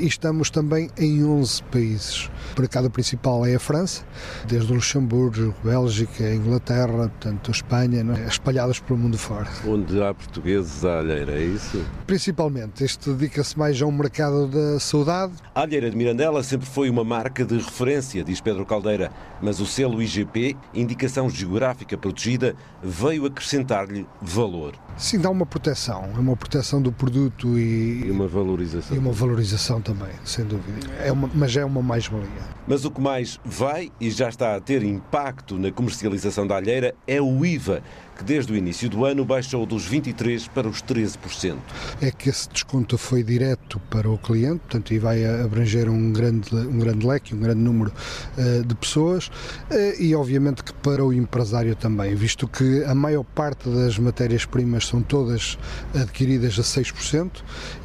e 0.00 0.06
estamos 0.06 0.50
também 0.50 0.90
em 0.98 1.24
11 1.24 1.62
países. 1.64 2.30
O 2.56 2.60
mercado 2.60 2.90
principal 2.90 3.44
é 3.44 3.54
a 3.54 3.60
França, 3.60 4.02
desde 4.46 4.72
o 4.72 4.76
Luxemburgo, 4.76 5.54
Bélgica, 5.62 6.34
Inglaterra, 6.34 7.08
portanto 7.08 7.50
Espanha, 7.50 8.04
é? 8.16 8.26
espalhadas 8.26 8.80
pelo 8.80 8.98
mundo 8.98 9.18
fora. 9.18 9.48
Onde 9.66 10.02
há 10.02 10.14
portugueses 10.14 10.84
à 10.84 10.98
alheira, 10.98 11.32
é 11.32 11.44
isso? 11.44 11.84
Principalmente. 12.06 12.82
Este 12.82 13.10
dedica-se 13.10 13.58
mais 13.58 13.80
a 13.80 13.86
um 13.86 13.92
mercado 13.92 14.48
da 14.48 14.80
saudade. 14.80 15.32
A 15.54 15.60
alheira 15.60 15.90
de 15.90 15.96
Mirandela 15.96 16.42
sempre 16.42 16.66
foi 16.66 16.88
uma 16.88 17.04
marca 17.04 17.44
de 17.44 17.56
referência, 17.56 18.24
diz 18.24 18.40
Pedro 18.40 18.64
Caldeira, 18.64 19.10
mas 19.42 19.60
o 19.60 19.66
selo 19.66 20.02
IGP, 20.02 20.56
Indicação 20.74 21.28
Geográfica 21.28 21.96
Protegida, 21.96 22.56
veio 22.82 23.26
acrescentar-lhe 23.26 24.06
valor. 24.20 24.74
Sim, 24.96 25.20
dá 25.20 25.30
uma 25.30 25.46
proteção, 25.46 26.10
é 26.16 26.18
uma 26.18 26.36
proteção 26.36 26.82
do 26.82 26.90
produto 26.90 27.56
e, 27.58 28.06
e 28.06 28.10
uma 28.10 28.26
valorização. 28.26 28.96
E 28.96 28.98
uma 28.98 29.12
valorização 29.12 29.57
também, 29.80 30.10
sem 30.24 30.44
dúvida. 30.44 30.86
É 31.02 31.10
uma, 31.12 31.28
mas 31.34 31.56
é 31.56 31.64
uma 31.64 31.82
mais-valia. 31.82 32.28
Mas 32.66 32.84
o 32.84 32.90
que 32.90 33.00
mais 33.00 33.40
vai 33.44 33.90
e 34.00 34.10
já 34.10 34.28
está 34.28 34.54
a 34.56 34.60
ter 34.60 34.82
impacto 34.82 35.58
na 35.58 35.70
comercialização 35.72 36.46
da 36.46 36.56
alheira 36.56 36.94
é 37.06 37.20
o 37.20 37.44
IVA, 37.44 37.82
que 38.18 38.24
desde 38.24 38.52
o 38.52 38.56
início 38.56 38.90
do 38.90 39.04
ano 39.04 39.24
baixou 39.24 39.64
dos 39.64 39.88
23% 39.88 40.48
para 40.48 40.68
os 40.68 40.82
13%. 40.82 41.56
É 42.02 42.10
que 42.10 42.28
esse 42.28 42.48
desconto 42.48 42.98
foi 42.98 43.22
direto 43.22 43.78
para 43.88 44.10
o 44.10 44.18
cliente, 44.18 44.58
portanto, 44.58 44.92
e 44.92 44.98
vai 44.98 45.24
abranger 45.24 45.88
um 45.88 46.12
grande, 46.12 46.52
um 46.52 46.78
grande 46.80 47.06
leque, 47.06 47.34
um 47.34 47.38
grande 47.38 47.60
número 47.60 47.92
uh, 48.36 48.64
de 48.64 48.74
pessoas, 48.74 49.28
uh, 49.28 50.02
e 50.02 50.14
obviamente 50.16 50.64
que 50.64 50.72
para 50.72 51.04
o 51.04 51.12
empresário 51.12 51.76
também, 51.76 52.14
visto 52.16 52.48
que 52.48 52.82
a 52.84 52.94
maior 52.94 53.22
parte 53.22 53.68
das 53.68 53.96
matérias-primas 53.98 54.86
são 54.86 55.00
todas 55.00 55.56
adquiridas 55.94 56.58
a 56.58 56.62
6% 56.62 57.30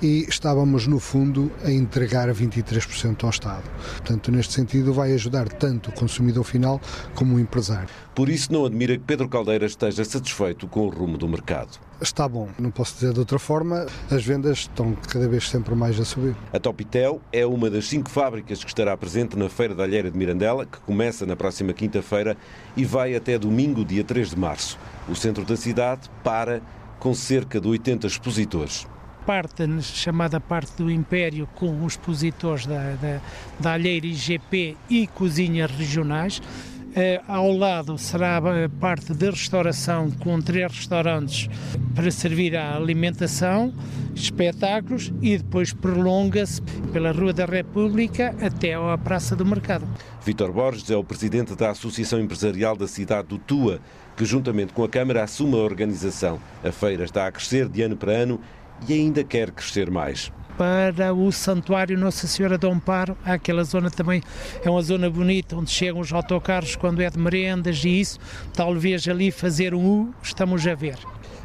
e 0.01 0.25
estávamos, 0.27 0.87
no 0.87 0.99
fundo, 0.99 1.51
a 1.63 1.71
entregar 1.71 2.27
23% 2.33 3.23
ao 3.23 3.29
Estado. 3.29 3.69
Portanto, 3.97 4.31
neste 4.31 4.53
sentido, 4.53 4.93
vai 4.93 5.13
ajudar 5.13 5.47
tanto 5.47 5.91
o 5.91 5.93
consumidor 5.93 6.43
final 6.43 6.81
como 7.13 7.35
o 7.35 7.39
empresário. 7.39 7.89
Por 8.15 8.29
isso, 8.29 8.51
não 8.51 8.65
admira 8.65 8.97
que 8.97 9.03
Pedro 9.03 9.27
Caldeira 9.27 9.65
esteja 9.65 10.03
satisfeito 10.03 10.22
com 10.69 10.87
o 10.87 10.89
rumo 10.89 11.17
do 11.17 11.27
mercado. 11.27 11.79
Está 12.01 12.27
bom, 12.27 12.49
não 12.59 12.69
posso 12.69 12.95
dizer 12.95 13.13
de 13.13 13.19
outra 13.19 13.39
forma, 13.39 13.85
as 14.11 14.23
vendas 14.25 14.59
estão 14.59 14.93
cada 15.09 15.27
vez 15.27 15.49
sempre 15.49 15.73
mais 15.73 15.99
a 15.99 16.05
subir. 16.05 16.35
A 16.51 16.59
Topitel 16.59 17.21
é 17.31 17.45
uma 17.45 17.69
das 17.69 17.87
cinco 17.87 18.09
fábricas 18.09 18.63
que 18.63 18.69
estará 18.69 18.95
presente 18.97 19.37
na 19.37 19.49
Feira 19.49 19.73
da 19.73 19.83
Alheira 19.83 20.11
de 20.11 20.17
Mirandela, 20.17 20.65
que 20.65 20.79
começa 20.79 21.25
na 21.25 21.35
próxima 21.35 21.73
quinta-feira 21.73 22.37
e 22.75 22.83
vai 22.83 23.15
até 23.15 23.37
domingo, 23.37 23.85
dia 23.85 24.03
3 24.03 24.31
de 24.31 24.37
março. 24.37 24.77
O 25.07 25.15
centro 25.15 25.45
da 25.45 25.55
cidade 25.55 26.09
para 26.23 26.61
com 26.99 27.13
cerca 27.13 27.59
de 27.59 27.67
80 27.67 28.07
expositores 28.07 28.85
parte, 29.25 29.63
chamada 29.81 30.39
parte 30.39 30.73
do 30.77 30.91
Império, 30.91 31.47
com 31.55 31.83
os 31.83 31.93
expositores 31.93 32.65
da, 32.65 32.95
da, 32.95 33.21
da 33.59 33.73
Alheira 33.73 34.05
IGP 34.05 34.77
e 34.89 35.07
cozinhas 35.07 35.71
regionais. 35.71 36.41
Uh, 36.93 37.23
ao 37.27 37.51
lado 37.51 37.97
será 37.97 38.37
a 38.37 38.69
parte 38.79 39.15
de 39.15 39.27
restauração 39.27 40.11
com 40.11 40.39
três 40.39 40.71
restaurantes 40.71 41.49
para 41.95 42.11
servir 42.11 42.55
a 42.55 42.75
alimentação, 42.75 43.73
espetáculos 44.13 45.11
e 45.19 45.35
depois 45.35 45.73
prolonga-se 45.73 46.61
pela 46.91 47.11
Rua 47.11 47.33
da 47.33 47.45
República 47.45 48.35
até 48.39 48.75
à 48.75 48.95
Praça 48.95 49.35
do 49.35 49.43
Mercado. 49.43 49.87
Vítor 50.23 50.51
Borges 50.51 50.91
é 50.91 50.95
o 50.95 51.03
presidente 51.03 51.55
da 51.55 51.71
Associação 51.71 52.19
Empresarial 52.19 52.77
da 52.77 52.87
cidade 52.87 53.27
do 53.27 53.39
Tua, 53.39 53.79
que 54.15 54.23
juntamente 54.23 54.71
com 54.71 54.83
a 54.83 54.89
Câmara 54.89 55.23
assume 55.23 55.55
a 55.55 55.63
organização. 55.63 56.39
A 56.63 56.71
feira 56.71 57.05
está 57.05 57.25
a 57.25 57.31
crescer 57.31 57.67
de 57.67 57.81
ano 57.81 57.97
para 57.97 58.11
ano 58.11 58.39
e 58.87 58.93
ainda 58.93 59.23
quer 59.23 59.49
crescer 59.49 59.89
mais 59.89 60.31
para 60.57 61.13
o 61.13 61.31
Santuário 61.31 61.97
Nossa 61.97 62.27
Senhora 62.27 62.57
do 62.57 62.69
Amparo. 62.69 63.17
Aquela 63.23 63.63
zona 63.63 63.89
também, 63.89 64.21
é 64.63 64.69
uma 64.69 64.81
zona 64.81 65.09
bonita, 65.09 65.55
onde 65.55 65.69
chegam 65.69 65.99
os 65.99 66.11
autocarros 66.11 66.75
quando 66.75 67.01
é 67.01 67.09
de 67.09 67.17
merendas 67.17 67.83
e 67.83 67.99
isso. 67.99 68.19
Talvez 68.53 69.07
ali 69.07 69.31
fazer 69.31 69.73
um 69.73 69.85
U, 69.85 70.15
estamos 70.21 70.65
a 70.67 70.75
ver. 70.75 70.97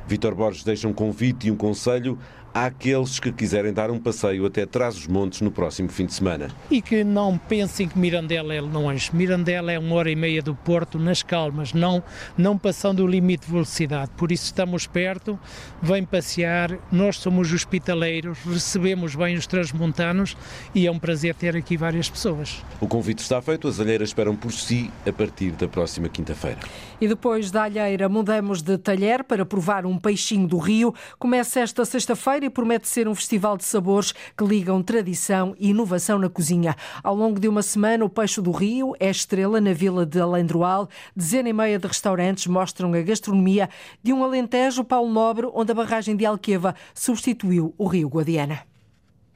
Vítor 0.07 0.35
Borges 0.35 0.65
deixa 0.65 0.89
um 0.89 0.93
convite 0.93 1.49
e 1.49 1.51
um 1.51 1.57
conselho 1.57 2.19
àqueles 2.65 3.21
que 3.21 3.31
quiserem 3.31 3.73
dar 3.73 3.91
um 3.91 3.99
passeio 3.99 4.45
até 4.45 4.67
Trás-os-Montes 4.67 5.41
no 5.41 5.51
próximo 5.51 5.89
fim 5.89 6.07
de 6.07 6.15
semana. 6.15 6.49
E 6.71 6.83
que 6.83 7.05
não 7.05 7.39
pensem 7.39 7.89
que 7.89 7.99
Mirandela 7.99 8.53
é 8.53 8.61
longe. 8.61 9.11
Mirandela 9.15 9.71
é 9.71 9.79
uma 9.79 9.95
hora 9.95 10.11
e 10.11 10.17
meia 10.17 10.43
do 10.43 10.55
Porto, 10.55 10.99
nas 10.99 11.23
calmas, 11.23 11.73
não, 11.73 12.03
não 12.37 12.59
passando 12.59 13.05
o 13.05 13.07
limite 13.07 13.47
de 13.47 13.53
velocidade. 13.53 14.11
Por 14.17 14.33
isso 14.33 14.47
estamos 14.47 14.87
perto, 14.87 15.39
vem 15.81 16.05
passear, 16.05 16.77
nós 16.91 17.19
somos 17.19 17.53
hospitaleiros, 17.53 18.39
recebemos 18.45 19.15
bem 19.15 19.37
os 19.37 19.47
transmontanos 19.47 20.37
e 20.75 20.87
é 20.87 20.91
um 20.91 20.99
prazer 20.99 21.35
ter 21.35 21.57
aqui 21.57 21.77
várias 21.77 22.11
pessoas. 22.11 22.65
O 22.81 22.89
convite 22.89 23.21
está 23.21 23.41
feito, 23.41 23.69
as 23.69 23.79
alheiras 23.79 24.09
esperam 24.09 24.35
por 24.35 24.53
si 24.53 24.91
a 25.07 25.13
partir 25.13 25.53
da 25.53 25.69
próxima 25.69 26.09
quinta-feira. 26.09 26.59
E 27.01 27.07
depois 27.07 27.53
da 27.53 27.63
alheira 27.63 28.09
mudamos 28.09 28.63
de 28.63 28.77
talher 28.77 29.23
para 29.23 29.47
provar 29.47 29.87
um 29.87 29.97
peixinho 29.97 30.49
do 30.49 30.59
rio. 30.59 30.93
Começa 31.19 31.61
esta 31.61 31.85
sexta-feira 31.85 32.48
promete 32.51 32.89
ser 32.89 33.09
um 33.09 33.15
festival 33.15 33.57
de 33.57 33.65
sabores 33.65 34.13
que 34.37 34.45
ligam 34.45 34.83
tradição 34.83 35.55
e 35.59 35.71
inovação 35.71 36.19
na 36.19 36.29
cozinha. 36.29 36.77
Ao 37.03 37.15
longo 37.15 37.39
de 37.39 37.49
uma 37.49 37.63
semana, 37.63 38.05
o 38.05 38.09
Peixe 38.09 38.41
do 38.41 38.51
Rio 38.51 38.95
é 38.99 39.11
estrela 39.11 39.61
na 39.61 39.73
vila 39.73 40.07
de 40.07 40.21
Alendroal. 40.21 40.89
Dezena 41.15 41.49
e 41.49 41.53
meia 41.53 41.79
de 41.79 41.87
restaurantes 41.87 42.47
mostram 42.47 42.93
a 42.95 43.03
gastronomia 43.03 43.69
de 44.03 44.13
um 44.13 44.25
Alentejo 44.25 44.85
Paulo 44.85 45.13
Nobre, 45.13 45.49
onde 45.53 45.73
a 45.73 45.75
barragem 45.75 46.17
de 46.17 46.25
Alqueva 46.25 46.75
substituiu 46.95 47.75
o 47.77 47.87
Rio 47.87 48.09
Guadiana. 48.09 48.78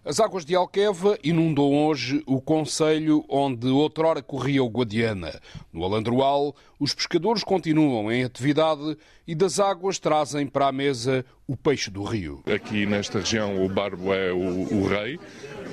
As 0.05 0.19
águas 0.19 0.45
de 0.45 0.53
Alqueva 0.57 1.17
inundam 1.23 1.87
hoje 1.87 2.25
o 2.27 2.41
concelho 2.41 3.25
onde 3.29 3.69
outrora 3.69 4.21
corria 4.21 4.61
o 4.61 4.69
Guadiana. 4.69 5.41
No 5.73 5.85
Alandroal, 5.85 6.57
os 6.81 6.93
pescadores 6.93 7.45
continuam 7.45 8.11
em 8.11 8.25
atividade 8.25 8.99
e 9.29 9.33
das 9.33 9.61
águas 9.61 10.01
trazem 10.01 10.49
para 10.49 10.67
a 10.67 10.73
mesa 10.73 11.25
o 11.47 11.57
peixe 11.57 11.89
do 11.89 12.03
rio. 12.03 12.43
Aqui 12.53 12.85
nesta 12.85 13.21
região 13.21 13.65
o 13.65 13.69
barbo 13.69 14.13
é 14.13 14.33
o, 14.33 14.75
o 14.75 14.89
rei. 14.89 15.21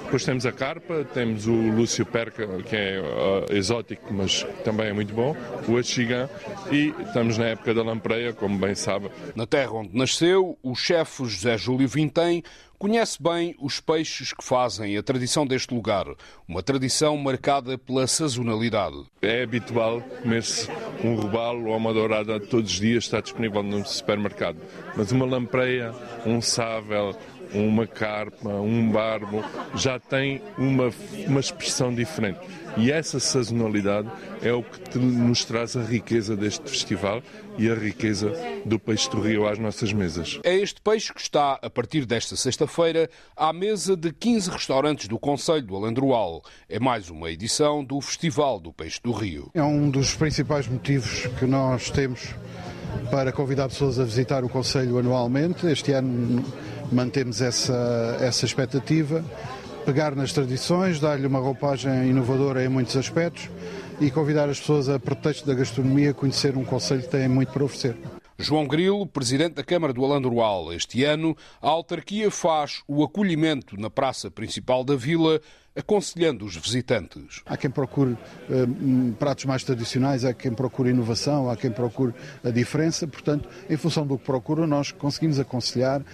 Depois 0.10 0.26
temos 0.26 0.44
a 0.44 0.52
carpa, 0.52 1.06
temos 1.14 1.46
o 1.46 1.54
Lúcio 1.54 2.04
Perca, 2.04 2.48
que 2.64 2.76
é 2.76 3.00
uh, 3.00 3.54
exótico, 3.54 4.12
mas 4.12 4.44
também 4.64 4.88
é 4.88 4.94
muito 4.94 5.14
bom, 5.14 5.38
o 5.68 5.78
Achigã, 5.78 6.28
e 6.72 6.92
estamos 7.06 7.38
na 7.38 7.46
época 7.46 7.76
da 7.76 7.84
lampreia, 7.84 8.34
como 8.34 8.58
bem 8.58 8.74
sabe. 8.74 9.12
Na 9.36 9.46
terra 9.46 9.72
onde 9.72 9.96
nasceu, 9.96 10.58
o 10.64 10.74
chefe 10.74 11.26
José 11.26 11.60
Júlio 11.60 11.88
Vintém 11.88 12.42
conhece 12.80 13.22
bem 13.22 13.56
os 13.60 13.80
peixes 13.80 14.34
que 14.34 14.44
fazem 14.44 14.98
a 14.98 15.04
tradição 15.04 15.46
deste 15.46 15.76
lugar, 15.76 16.08
uma 16.48 16.64
tradição 16.64 17.16
marcada 17.16 17.78
pela 17.78 18.08
sazonalidade. 18.08 18.96
É 19.22 19.44
habitual 19.44 20.02
comer-se 20.24 20.70
um 21.04 21.14
robalo 21.16 21.68
ou 21.68 21.78
uma 21.78 21.94
dourada 21.94 22.40
todos 22.40 22.72
os 22.72 22.80
dias, 22.80 23.04
está 23.04 23.22
disponível 23.22 23.62
no 23.62 23.86
supermercado, 23.86 24.58
mas 24.96 25.12
uma 25.12 25.26
lampreia, 25.26 25.94
um 26.26 26.42
sável, 26.42 27.16
uma 27.54 27.88
carpa, 27.88 28.50
um 28.50 28.92
barbo, 28.92 29.44
já 29.76 30.00
tem 30.00 30.42
uma, 30.58 30.92
uma 31.28 31.40
expressão 31.40 31.94
diferente. 31.94 32.40
E 32.78 32.92
essa 32.92 33.20
sazonalidade 33.20 34.10
é 34.42 34.54
o 34.54 34.64
que 34.64 34.98
nos 34.98 35.44
traz 35.44 35.76
a 35.76 35.82
riqueza 35.82 36.36
deste 36.36 36.70
festival 36.70 37.22
e 37.58 37.70
a 37.70 37.76
riqueza 37.76 38.32
do 38.66 38.80
peixe 38.80 39.10
do 39.10 39.20
rio 39.20 39.48
às 39.48 39.60
nossas 39.60 39.92
mesas. 39.92 40.40
É 40.44 40.56
este 40.56 40.80
peixe 40.80 41.14
que 41.14 41.20
está, 41.20 41.60
a 41.62 41.70
partir 41.70 42.06
desta 42.06 42.36
sexta-feira, 42.36 43.10
à 43.36 43.52
mesa 43.52 43.98
de 43.98 44.14
15 44.14 44.52
restaurantes 44.52 45.08
do 45.08 45.20
Conselho 45.20 45.64
do 45.64 45.76
Alendroal. 45.76 46.42
É 46.70 46.80
mais 46.80 47.10
uma 47.10 47.30
edição 47.30 47.84
do 47.84 48.00
Festival 48.00 48.60
do 48.60 48.72
Peixe 48.72 49.00
do 49.04 49.12
Rio. 49.12 49.50
É 49.54 49.64
um 49.64 49.90
dos 49.90 50.16
principais 50.16 50.68
motivos 50.68 51.28
que 51.38 51.46
nós 51.46 51.90
temos 51.90 52.34
para 53.12 53.32
convidar 53.32 53.68
pessoas 53.68 54.00
a 54.00 54.04
visitar 54.04 54.44
o 54.44 54.50
Conselho 54.50 54.98
anualmente. 54.98 55.66
Este 55.68 55.92
ano 55.92 56.46
mantemos 56.92 57.42
essa, 57.42 58.18
essa 58.20 58.46
expectativa, 58.46 59.24
pegar 59.86 60.16
nas 60.16 60.34
tradições, 60.34 61.00
dar-lhe 61.00 61.28
uma 61.28 61.40
roupagem 61.40 62.10
inovadora 62.10 62.64
em 62.64 62.70
muitos 62.70 62.96
aspectos 62.96 63.50
e 64.00 64.10
convidar 64.12 64.50
as 64.50 64.60
pessoas 64.60 64.90
a 64.90 65.00
pretexto 65.00 65.46
da 65.46 65.54
gastronomia 65.54 66.12
a 66.12 66.14
conhecer 66.14 66.56
um 66.56 66.64
conselho 66.64 67.02
que 67.02 67.10
tem 67.10 67.28
muito 67.28 67.52
para 67.52 67.64
oferecer. 67.64 67.98
João 68.38 68.66
Grilo, 68.66 69.06
presidente 69.06 69.56
da 69.56 69.64
Câmara 69.64 69.92
do 69.92 70.06
Alandroal, 70.06 70.72
este 70.72 71.04
ano 71.04 71.36
a 71.62 71.68
autarquia 71.68 72.32
faz 72.32 72.82
o 72.88 73.04
acolhimento 73.04 73.78
na 73.78 73.90
praça 73.90 74.32
principal 74.32 74.82
da 74.84 74.96
vila 74.96 75.42
aconselhando 75.80 76.46
os 76.46 76.56
visitantes. 76.56 77.42
Há 77.46 77.58
quem 77.58 77.70
procure 77.70 78.12
uh, 78.12 79.14
pratos 79.18 79.46
mais 79.46 79.64
tradicionais, 79.64 80.26
há 80.26 80.34
quem 80.34 80.54
procure 80.54 80.90
inovação, 80.90 81.50
há 81.50 81.56
quem 81.56 81.72
procure 81.72 82.14
a 82.44 82.50
diferença, 82.50 83.08
portanto, 83.08 83.50
em 83.70 83.78
função 83.78 84.06
do 84.06 84.18
que 84.18 84.26
procura, 84.26 84.68
nós 84.68 84.92
conseguimos 84.92 85.40
aconselhar 85.40 86.02
uh, 86.02 86.06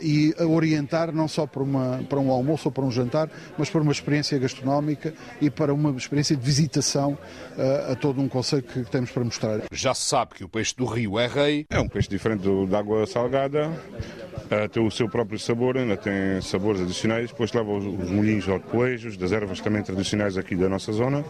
e 0.00 0.34
orientar 0.42 1.12
não 1.12 1.28
só 1.28 1.46
para, 1.46 1.62
uma, 1.62 2.02
para 2.08 2.18
um 2.18 2.30
almoço 2.30 2.68
ou 2.68 2.72
para 2.72 2.84
um 2.84 2.90
jantar, 2.90 3.28
mas 3.58 3.68
para 3.68 3.80
uma 3.80 3.92
experiência 3.92 4.38
gastronómica 4.38 5.12
e 5.40 5.50
para 5.50 5.74
uma 5.74 5.90
experiência 5.96 6.36
de 6.36 6.42
visitação 6.42 7.12
uh, 7.56 7.92
a 7.92 7.96
todo 7.96 8.20
um 8.20 8.28
conceito 8.28 8.72
que 8.72 8.90
temos 8.90 9.10
para 9.10 9.24
mostrar. 9.24 9.62
Já 9.72 9.94
se 9.94 10.08
sabe 10.08 10.34
que 10.34 10.44
o 10.44 10.48
peixe 10.48 10.74
do 10.76 10.84
rio 10.84 11.18
é 11.18 11.26
rei. 11.26 11.66
É 11.68 11.80
um 11.80 11.88
peixe 11.88 12.08
diferente 12.08 12.42
do, 12.42 12.66
da 12.66 12.78
água 12.78 13.06
salgada, 13.06 13.68
uh, 13.68 14.68
tem 14.70 14.86
o 14.86 14.90
seu 14.90 15.08
próprio 15.08 15.38
sabor, 15.38 15.76
ainda 15.76 15.96
tem 15.96 16.40
sabores 16.40 16.80
adicionais, 16.80 17.30
depois 17.30 17.52
leva 17.52 17.72
os, 17.72 17.84
os 17.84 18.10
molhinhos 18.10 18.48
ao 18.48 18.60
coelhos, 18.92 19.16
das 19.16 19.32
ervas 19.32 19.60
também 19.60 19.82
tradicionais 19.82 20.36
aqui 20.36 20.54
da 20.54 20.68
nossa 20.68 20.92
zona. 20.92 21.24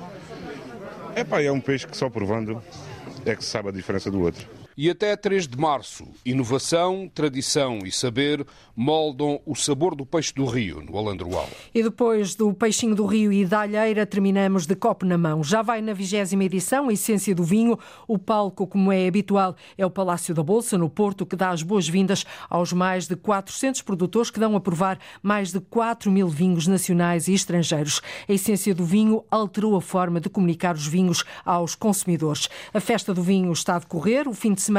Epá, 1.14 1.42
é 1.42 1.52
um 1.52 1.60
peixe 1.60 1.86
que 1.86 1.96
só 1.96 2.08
provando 2.10 2.62
é 3.24 3.36
que 3.36 3.44
se 3.44 3.50
sabe 3.50 3.68
a 3.68 3.72
diferença 3.72 4.10
do 4.10 4.20
outro. 4.20 4.61
E 4.82 4.90
até 4.90 5.14
3 5.14 5.46
de 5.46 5.56
março, 5.56 6.08
inovação, 6.26 7.08
tradição 7.14 7.78
e 7.84 7.92
saber 7.92 8.44
moldam 8.74 9.40
o 9.46 9.54
sabor 9.54 9.94
do 9.94 10.04
peixe 10.04 10.34
do 10.34 10.44
rio, 10.44 10.82
no 10.82 10.98
Alandroal. 10.98 11.48
E 11.72 11.84
depois 11.84 12.34
do 12.34 12.52
peixinho 12.52 12.92
do 12.92 13.06
rio 13.06 13.32
e 13.32 13.46
da 13.46 13.60
alheira, 13.60 14.04
terminamos 14.04 14.66
de 14.66 14.74
copo 14.74 15.06
na 15.06 15.16
mão. 15.16 15.44
Já 15.44 15.62
vai 15.62 15.80
na 15.80 15.92
vigésima 15.92 16.42
edição, 16.42 16.88
a 16.88 16.92
essência 16.92 17.32
do 17.32 17.44
vinho. 17.44 17.78
O 18.08 18.18
palco, 18.18 18.66
como 18.66 18.90
é 18.90 19.06
habitual, 19.06 19.54
é 19.78 19.86
o 19.86 19.90
Palácio 19.90 20.34
da 20.34 20.42
Bolsa, 20.42 20.76
no 20.76 20.90
Porto, 20.90 21.24
que 21.24 21.36
dá 21.36 21.50
as 21.50 21.62
boas-vindas 21.62 22.26
aos 22.50 22.72
mais 22.72 23.06
de 23.06 23.14
400 23.14 23.82
produtores 23.82 24.32
que 24.32 24.40
dão 24.40 24.56
a 24.56 24.60
provar 24.60 24.98
mais 25.22 25.52
de 25.52 25.60
4 25.60 26.10
mil 26.10 26.26
vinhos 26.26 26.66
nacionais 26.66 27.28
e 27.28 27.34
estrangeiros. 27.34 28.00
A 28.28 28.32
essência 28.32 28.74
do 28.74 28.84
vinho 28.84 29.24
alterou 29.30 29.76
a 29.76 29.80
forma 29.80 30.20
de 30.20 30.28
comunicar 30.28 30.74
os 30.74 30.88
vinhos 30.88 31.22
aos 31.44 31.76
consumidores. 31.76 32.48
A 32.74 32.80
festa 32.80 33.14
do 33.14 33.22
vinho 33.22 33.52
está 33.52 33.76
a 33.76 33.78
decorrer, 33.78 34.26
o 34.26 34.34
fim 34.34 34.52
de 34.52 34.60
semana 34.60 34.71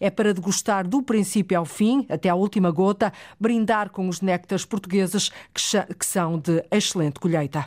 é 0.00 0.10
para 0.10 0.34
degustar 0.34 0.86
do 0.86 1.02
princípio 1.02 1.58
ao 1.58 1.64
fim, 1.64 2.06
até 2.08 2.28
à 2.28 2.34
última 2.34 2.70
gota, 2.70 3.12
brindar 3.38 3.90
com 3.90 4.08
os 4.08 4.20
néctares 4.20 4.64
portugueses 4.64 5.30
que 5.52 6.06
são 6.06 6.38
de 6.38 6.64
excelente 6.70 7.20
colheita. 7.20 7.66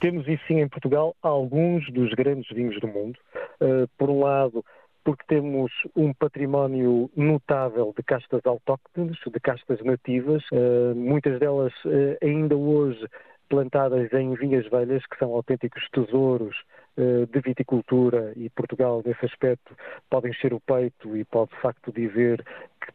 Temos, 0.00 0.26
e 0.26 0.40
sim, 0.48 0.60
em 0.60 0.68
Portugal, 0.68 1.14
alguns 1.22 1.86
dos 1.92 2.10
grandes 2.14 2.48
vinhos 2.50 2.80
do 2.80 2.88
mundo. 2.88 3.18
Uh, 3.60 3.86
por 3.98 4.08
um 4.08 4.20
lado, 4.20 4.64
porque 5.04 5.24
temos 5.28 5.70
um 5.94 6.12
património 6.14 7.10
notável 7.16 7.92
de 7.96 8.02
castas 8.02 8.40
autóctones, 8.44 9.18
de 9.26 9.40
castas 9.40 9.78
nativas, 9.82 10.42
uh, 10.52 10.94
muitas 10.94 11.38
delas 11.38 11.72
uh, 11.84 12.16
ainda 12.22 12.56
hoje 12.56 13.04
plantadas 13.50 14.10
em 14.14 14.34
vinhas 14.34 14.66
velhas, 14.68 15.04
que 15.04 15.18
são 15.18 15.32
autênticos 15.32 15.86
tesouros 15.90 16.56
de 16.96 17.40
viticultura 17.40 18.32
e 18.36 18.50
Portugal, 18.50 19.02
nesse 19.04 19.24
aspecto, 19.24 19.74
pode 20.10 20.28
encher 20.28 20.52
o 20.52 20.60
peito 20.60 21.16
e 21.16 21.24
pode, 21.24 21.50
de 21.50 21.60
facto, 21.60 21.92
dizer 21.92 22.44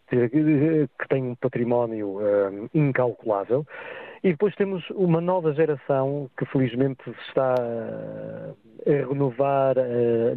que, 0.09 0.29
que 0.29 1.07
tem 1.09 1.23
um 1.23 1.35
património 1.35 2.19
um, 2.19 2.69
incalculável. 2.73 3.65
E 4.23 4.31
depois 4.31 4.55
temos 4.55 4.87
uma 4.91 5.21
nova 5.21 5.53
geração 5.53 6.29
que, 6.37 6.45
felizmente, 6.45 7.03
está 7.27 7.55
a 7.55 9.07
renovar 9.07 9.75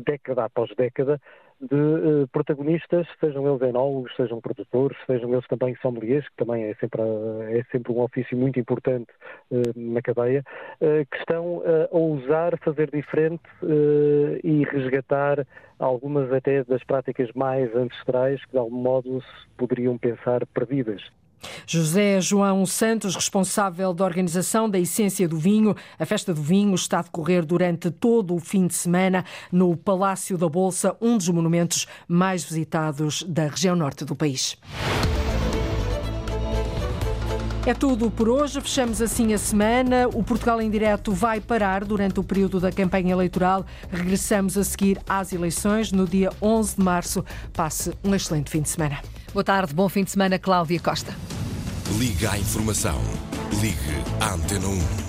década 0.05 0.45
após 0.45 0.71
década 0.77 1.21
de 1.61 1.75
uh, 1.75 2.29
protagonistas, 2.29 3.07
sejam 3.21 3.49
eles 3.49 3.63
enólogos, 3.63 4.15
sejam 4.17 4.41
produtores, 4.41 4.97
sejam 5.07 5.33
eles 5.33 5.47
também 5.49 5.75
sommeliers, 5.77 6.27
que 6.29 6.37
também 6.37 6.65
é 6.65 6.75
sempre, 6.75 7.03
é 7.51 7.65
sempre 7.71 7.93
um 7.93 8.01
ofício 8.01 8.37
muito 8.37 8.61
importante 8.61 9.09
uh, 9.51 9.63
na 9.75 10.01
cadeia, 10.03 10.45
que 11.11 11.17
estão 11.19 11.63
a 11.65 11.97
ousar 11.97 12.59
fazer 12.59 12.91
diferente 12.91 13.43
e 14.45 14.65
resgatar 14.65 15.47
algumas 15.79 16.33
até 16.33 16.63
das 16.65 16.83
práticas 16.85 17.31
mais 17.35 17.75
ancestrais 17.75 18.45
que 18.45 18.53
de 18.53 18.59
algum 18.59 18.77
modo 18.77 19.21
se 19.21 19.49
poderiam 19.57 19.99
pensar 19.99 20.47
perdidas. 20.47 21.03
José 21.67 22.21
João 22.21 22.65
Santos, 22.67 23.15
responsável 23.15 23.93
da 23.93 24.05
organização 24.05 24.69
da 24.69 24.79
Essência 24.79 25.29
do 25.29 25.39
Vinho. 25.39 25.75
A 25.99 26.07
festa 26.07 26.33
do 26.35 26.43
vinho 26.43 26.75
está 26.75 27.01
a 27.01 27.03
decorrer 27.03 27.45
durante 27.45 27.91
todo 27.91 28.35
o 28.35 28.41
fim 28.41 28.67
de 28.67 28.75
semana 28.75 29.25
no 29.51 29.77
Palácio 29.77 30.39
da 30.39 30.49
Bolsa, 30.49 30.97
um 31.01 31.17
dos 31.17 31.29
monumentos 31.29 31.87
mais 32.07 32.45
visitados 32.45 33.23
da 33.23 33.49
região 33.49 33.77
norte 33.77 34.05
do 34.05 34.17
país. 34.17 34.57
É 37.69 37.75
tudo 37.75 38.11
por 38.11 38.31
hoje. 38.31 38.59
Fechamos 38.63 39.03
assim 39.03 39.35
a 39.35 39.39
semana. 39.39 40.09
O 40.15 40.25
Portugal 40.25 40.59
em 40.59 40.71
Direto 40.71 41.13
vai 41.13 41.39
parar 41.39 41.85
durante 41.85 42.19
o 42.19 42.25
período 42.25 42.59
da 42.59 42.73
campanha 42.73 43.13
eleitoral. 43.13 43.67
Regressamos 43.91 44.57
a 44.57 44.65
seguir 44.65 44.99
às 45.07 45.35
eleições 45.35 45.93
no 45.93 46.07
dia 46.07 46.31
11 46.41 46.77
de 46.77 46.83
março. 46.83 47.23
Passe 47.53 47.93
um 48.03 48.15
excelente 48.15 48.51
fim 48.51 48.63
de 48.63 48.71
semana. 48.71 49.03
Boa 49.33 49.45
tarde, 49.45 49.75
bom 49.75 49.89
fim 49.89 50.05
de 50.05 50.11
semana, 50.11 50.39
Cláudia 50.39 50.81
Costa. 50.81 51.15
Liga 51.99 52.33
à 52.33 52.39
informação. 52.39 52.99
Ligue 53.61 54.03
à 54.21 54.35
Antena 54.35 54.67
1. 54.67 55.08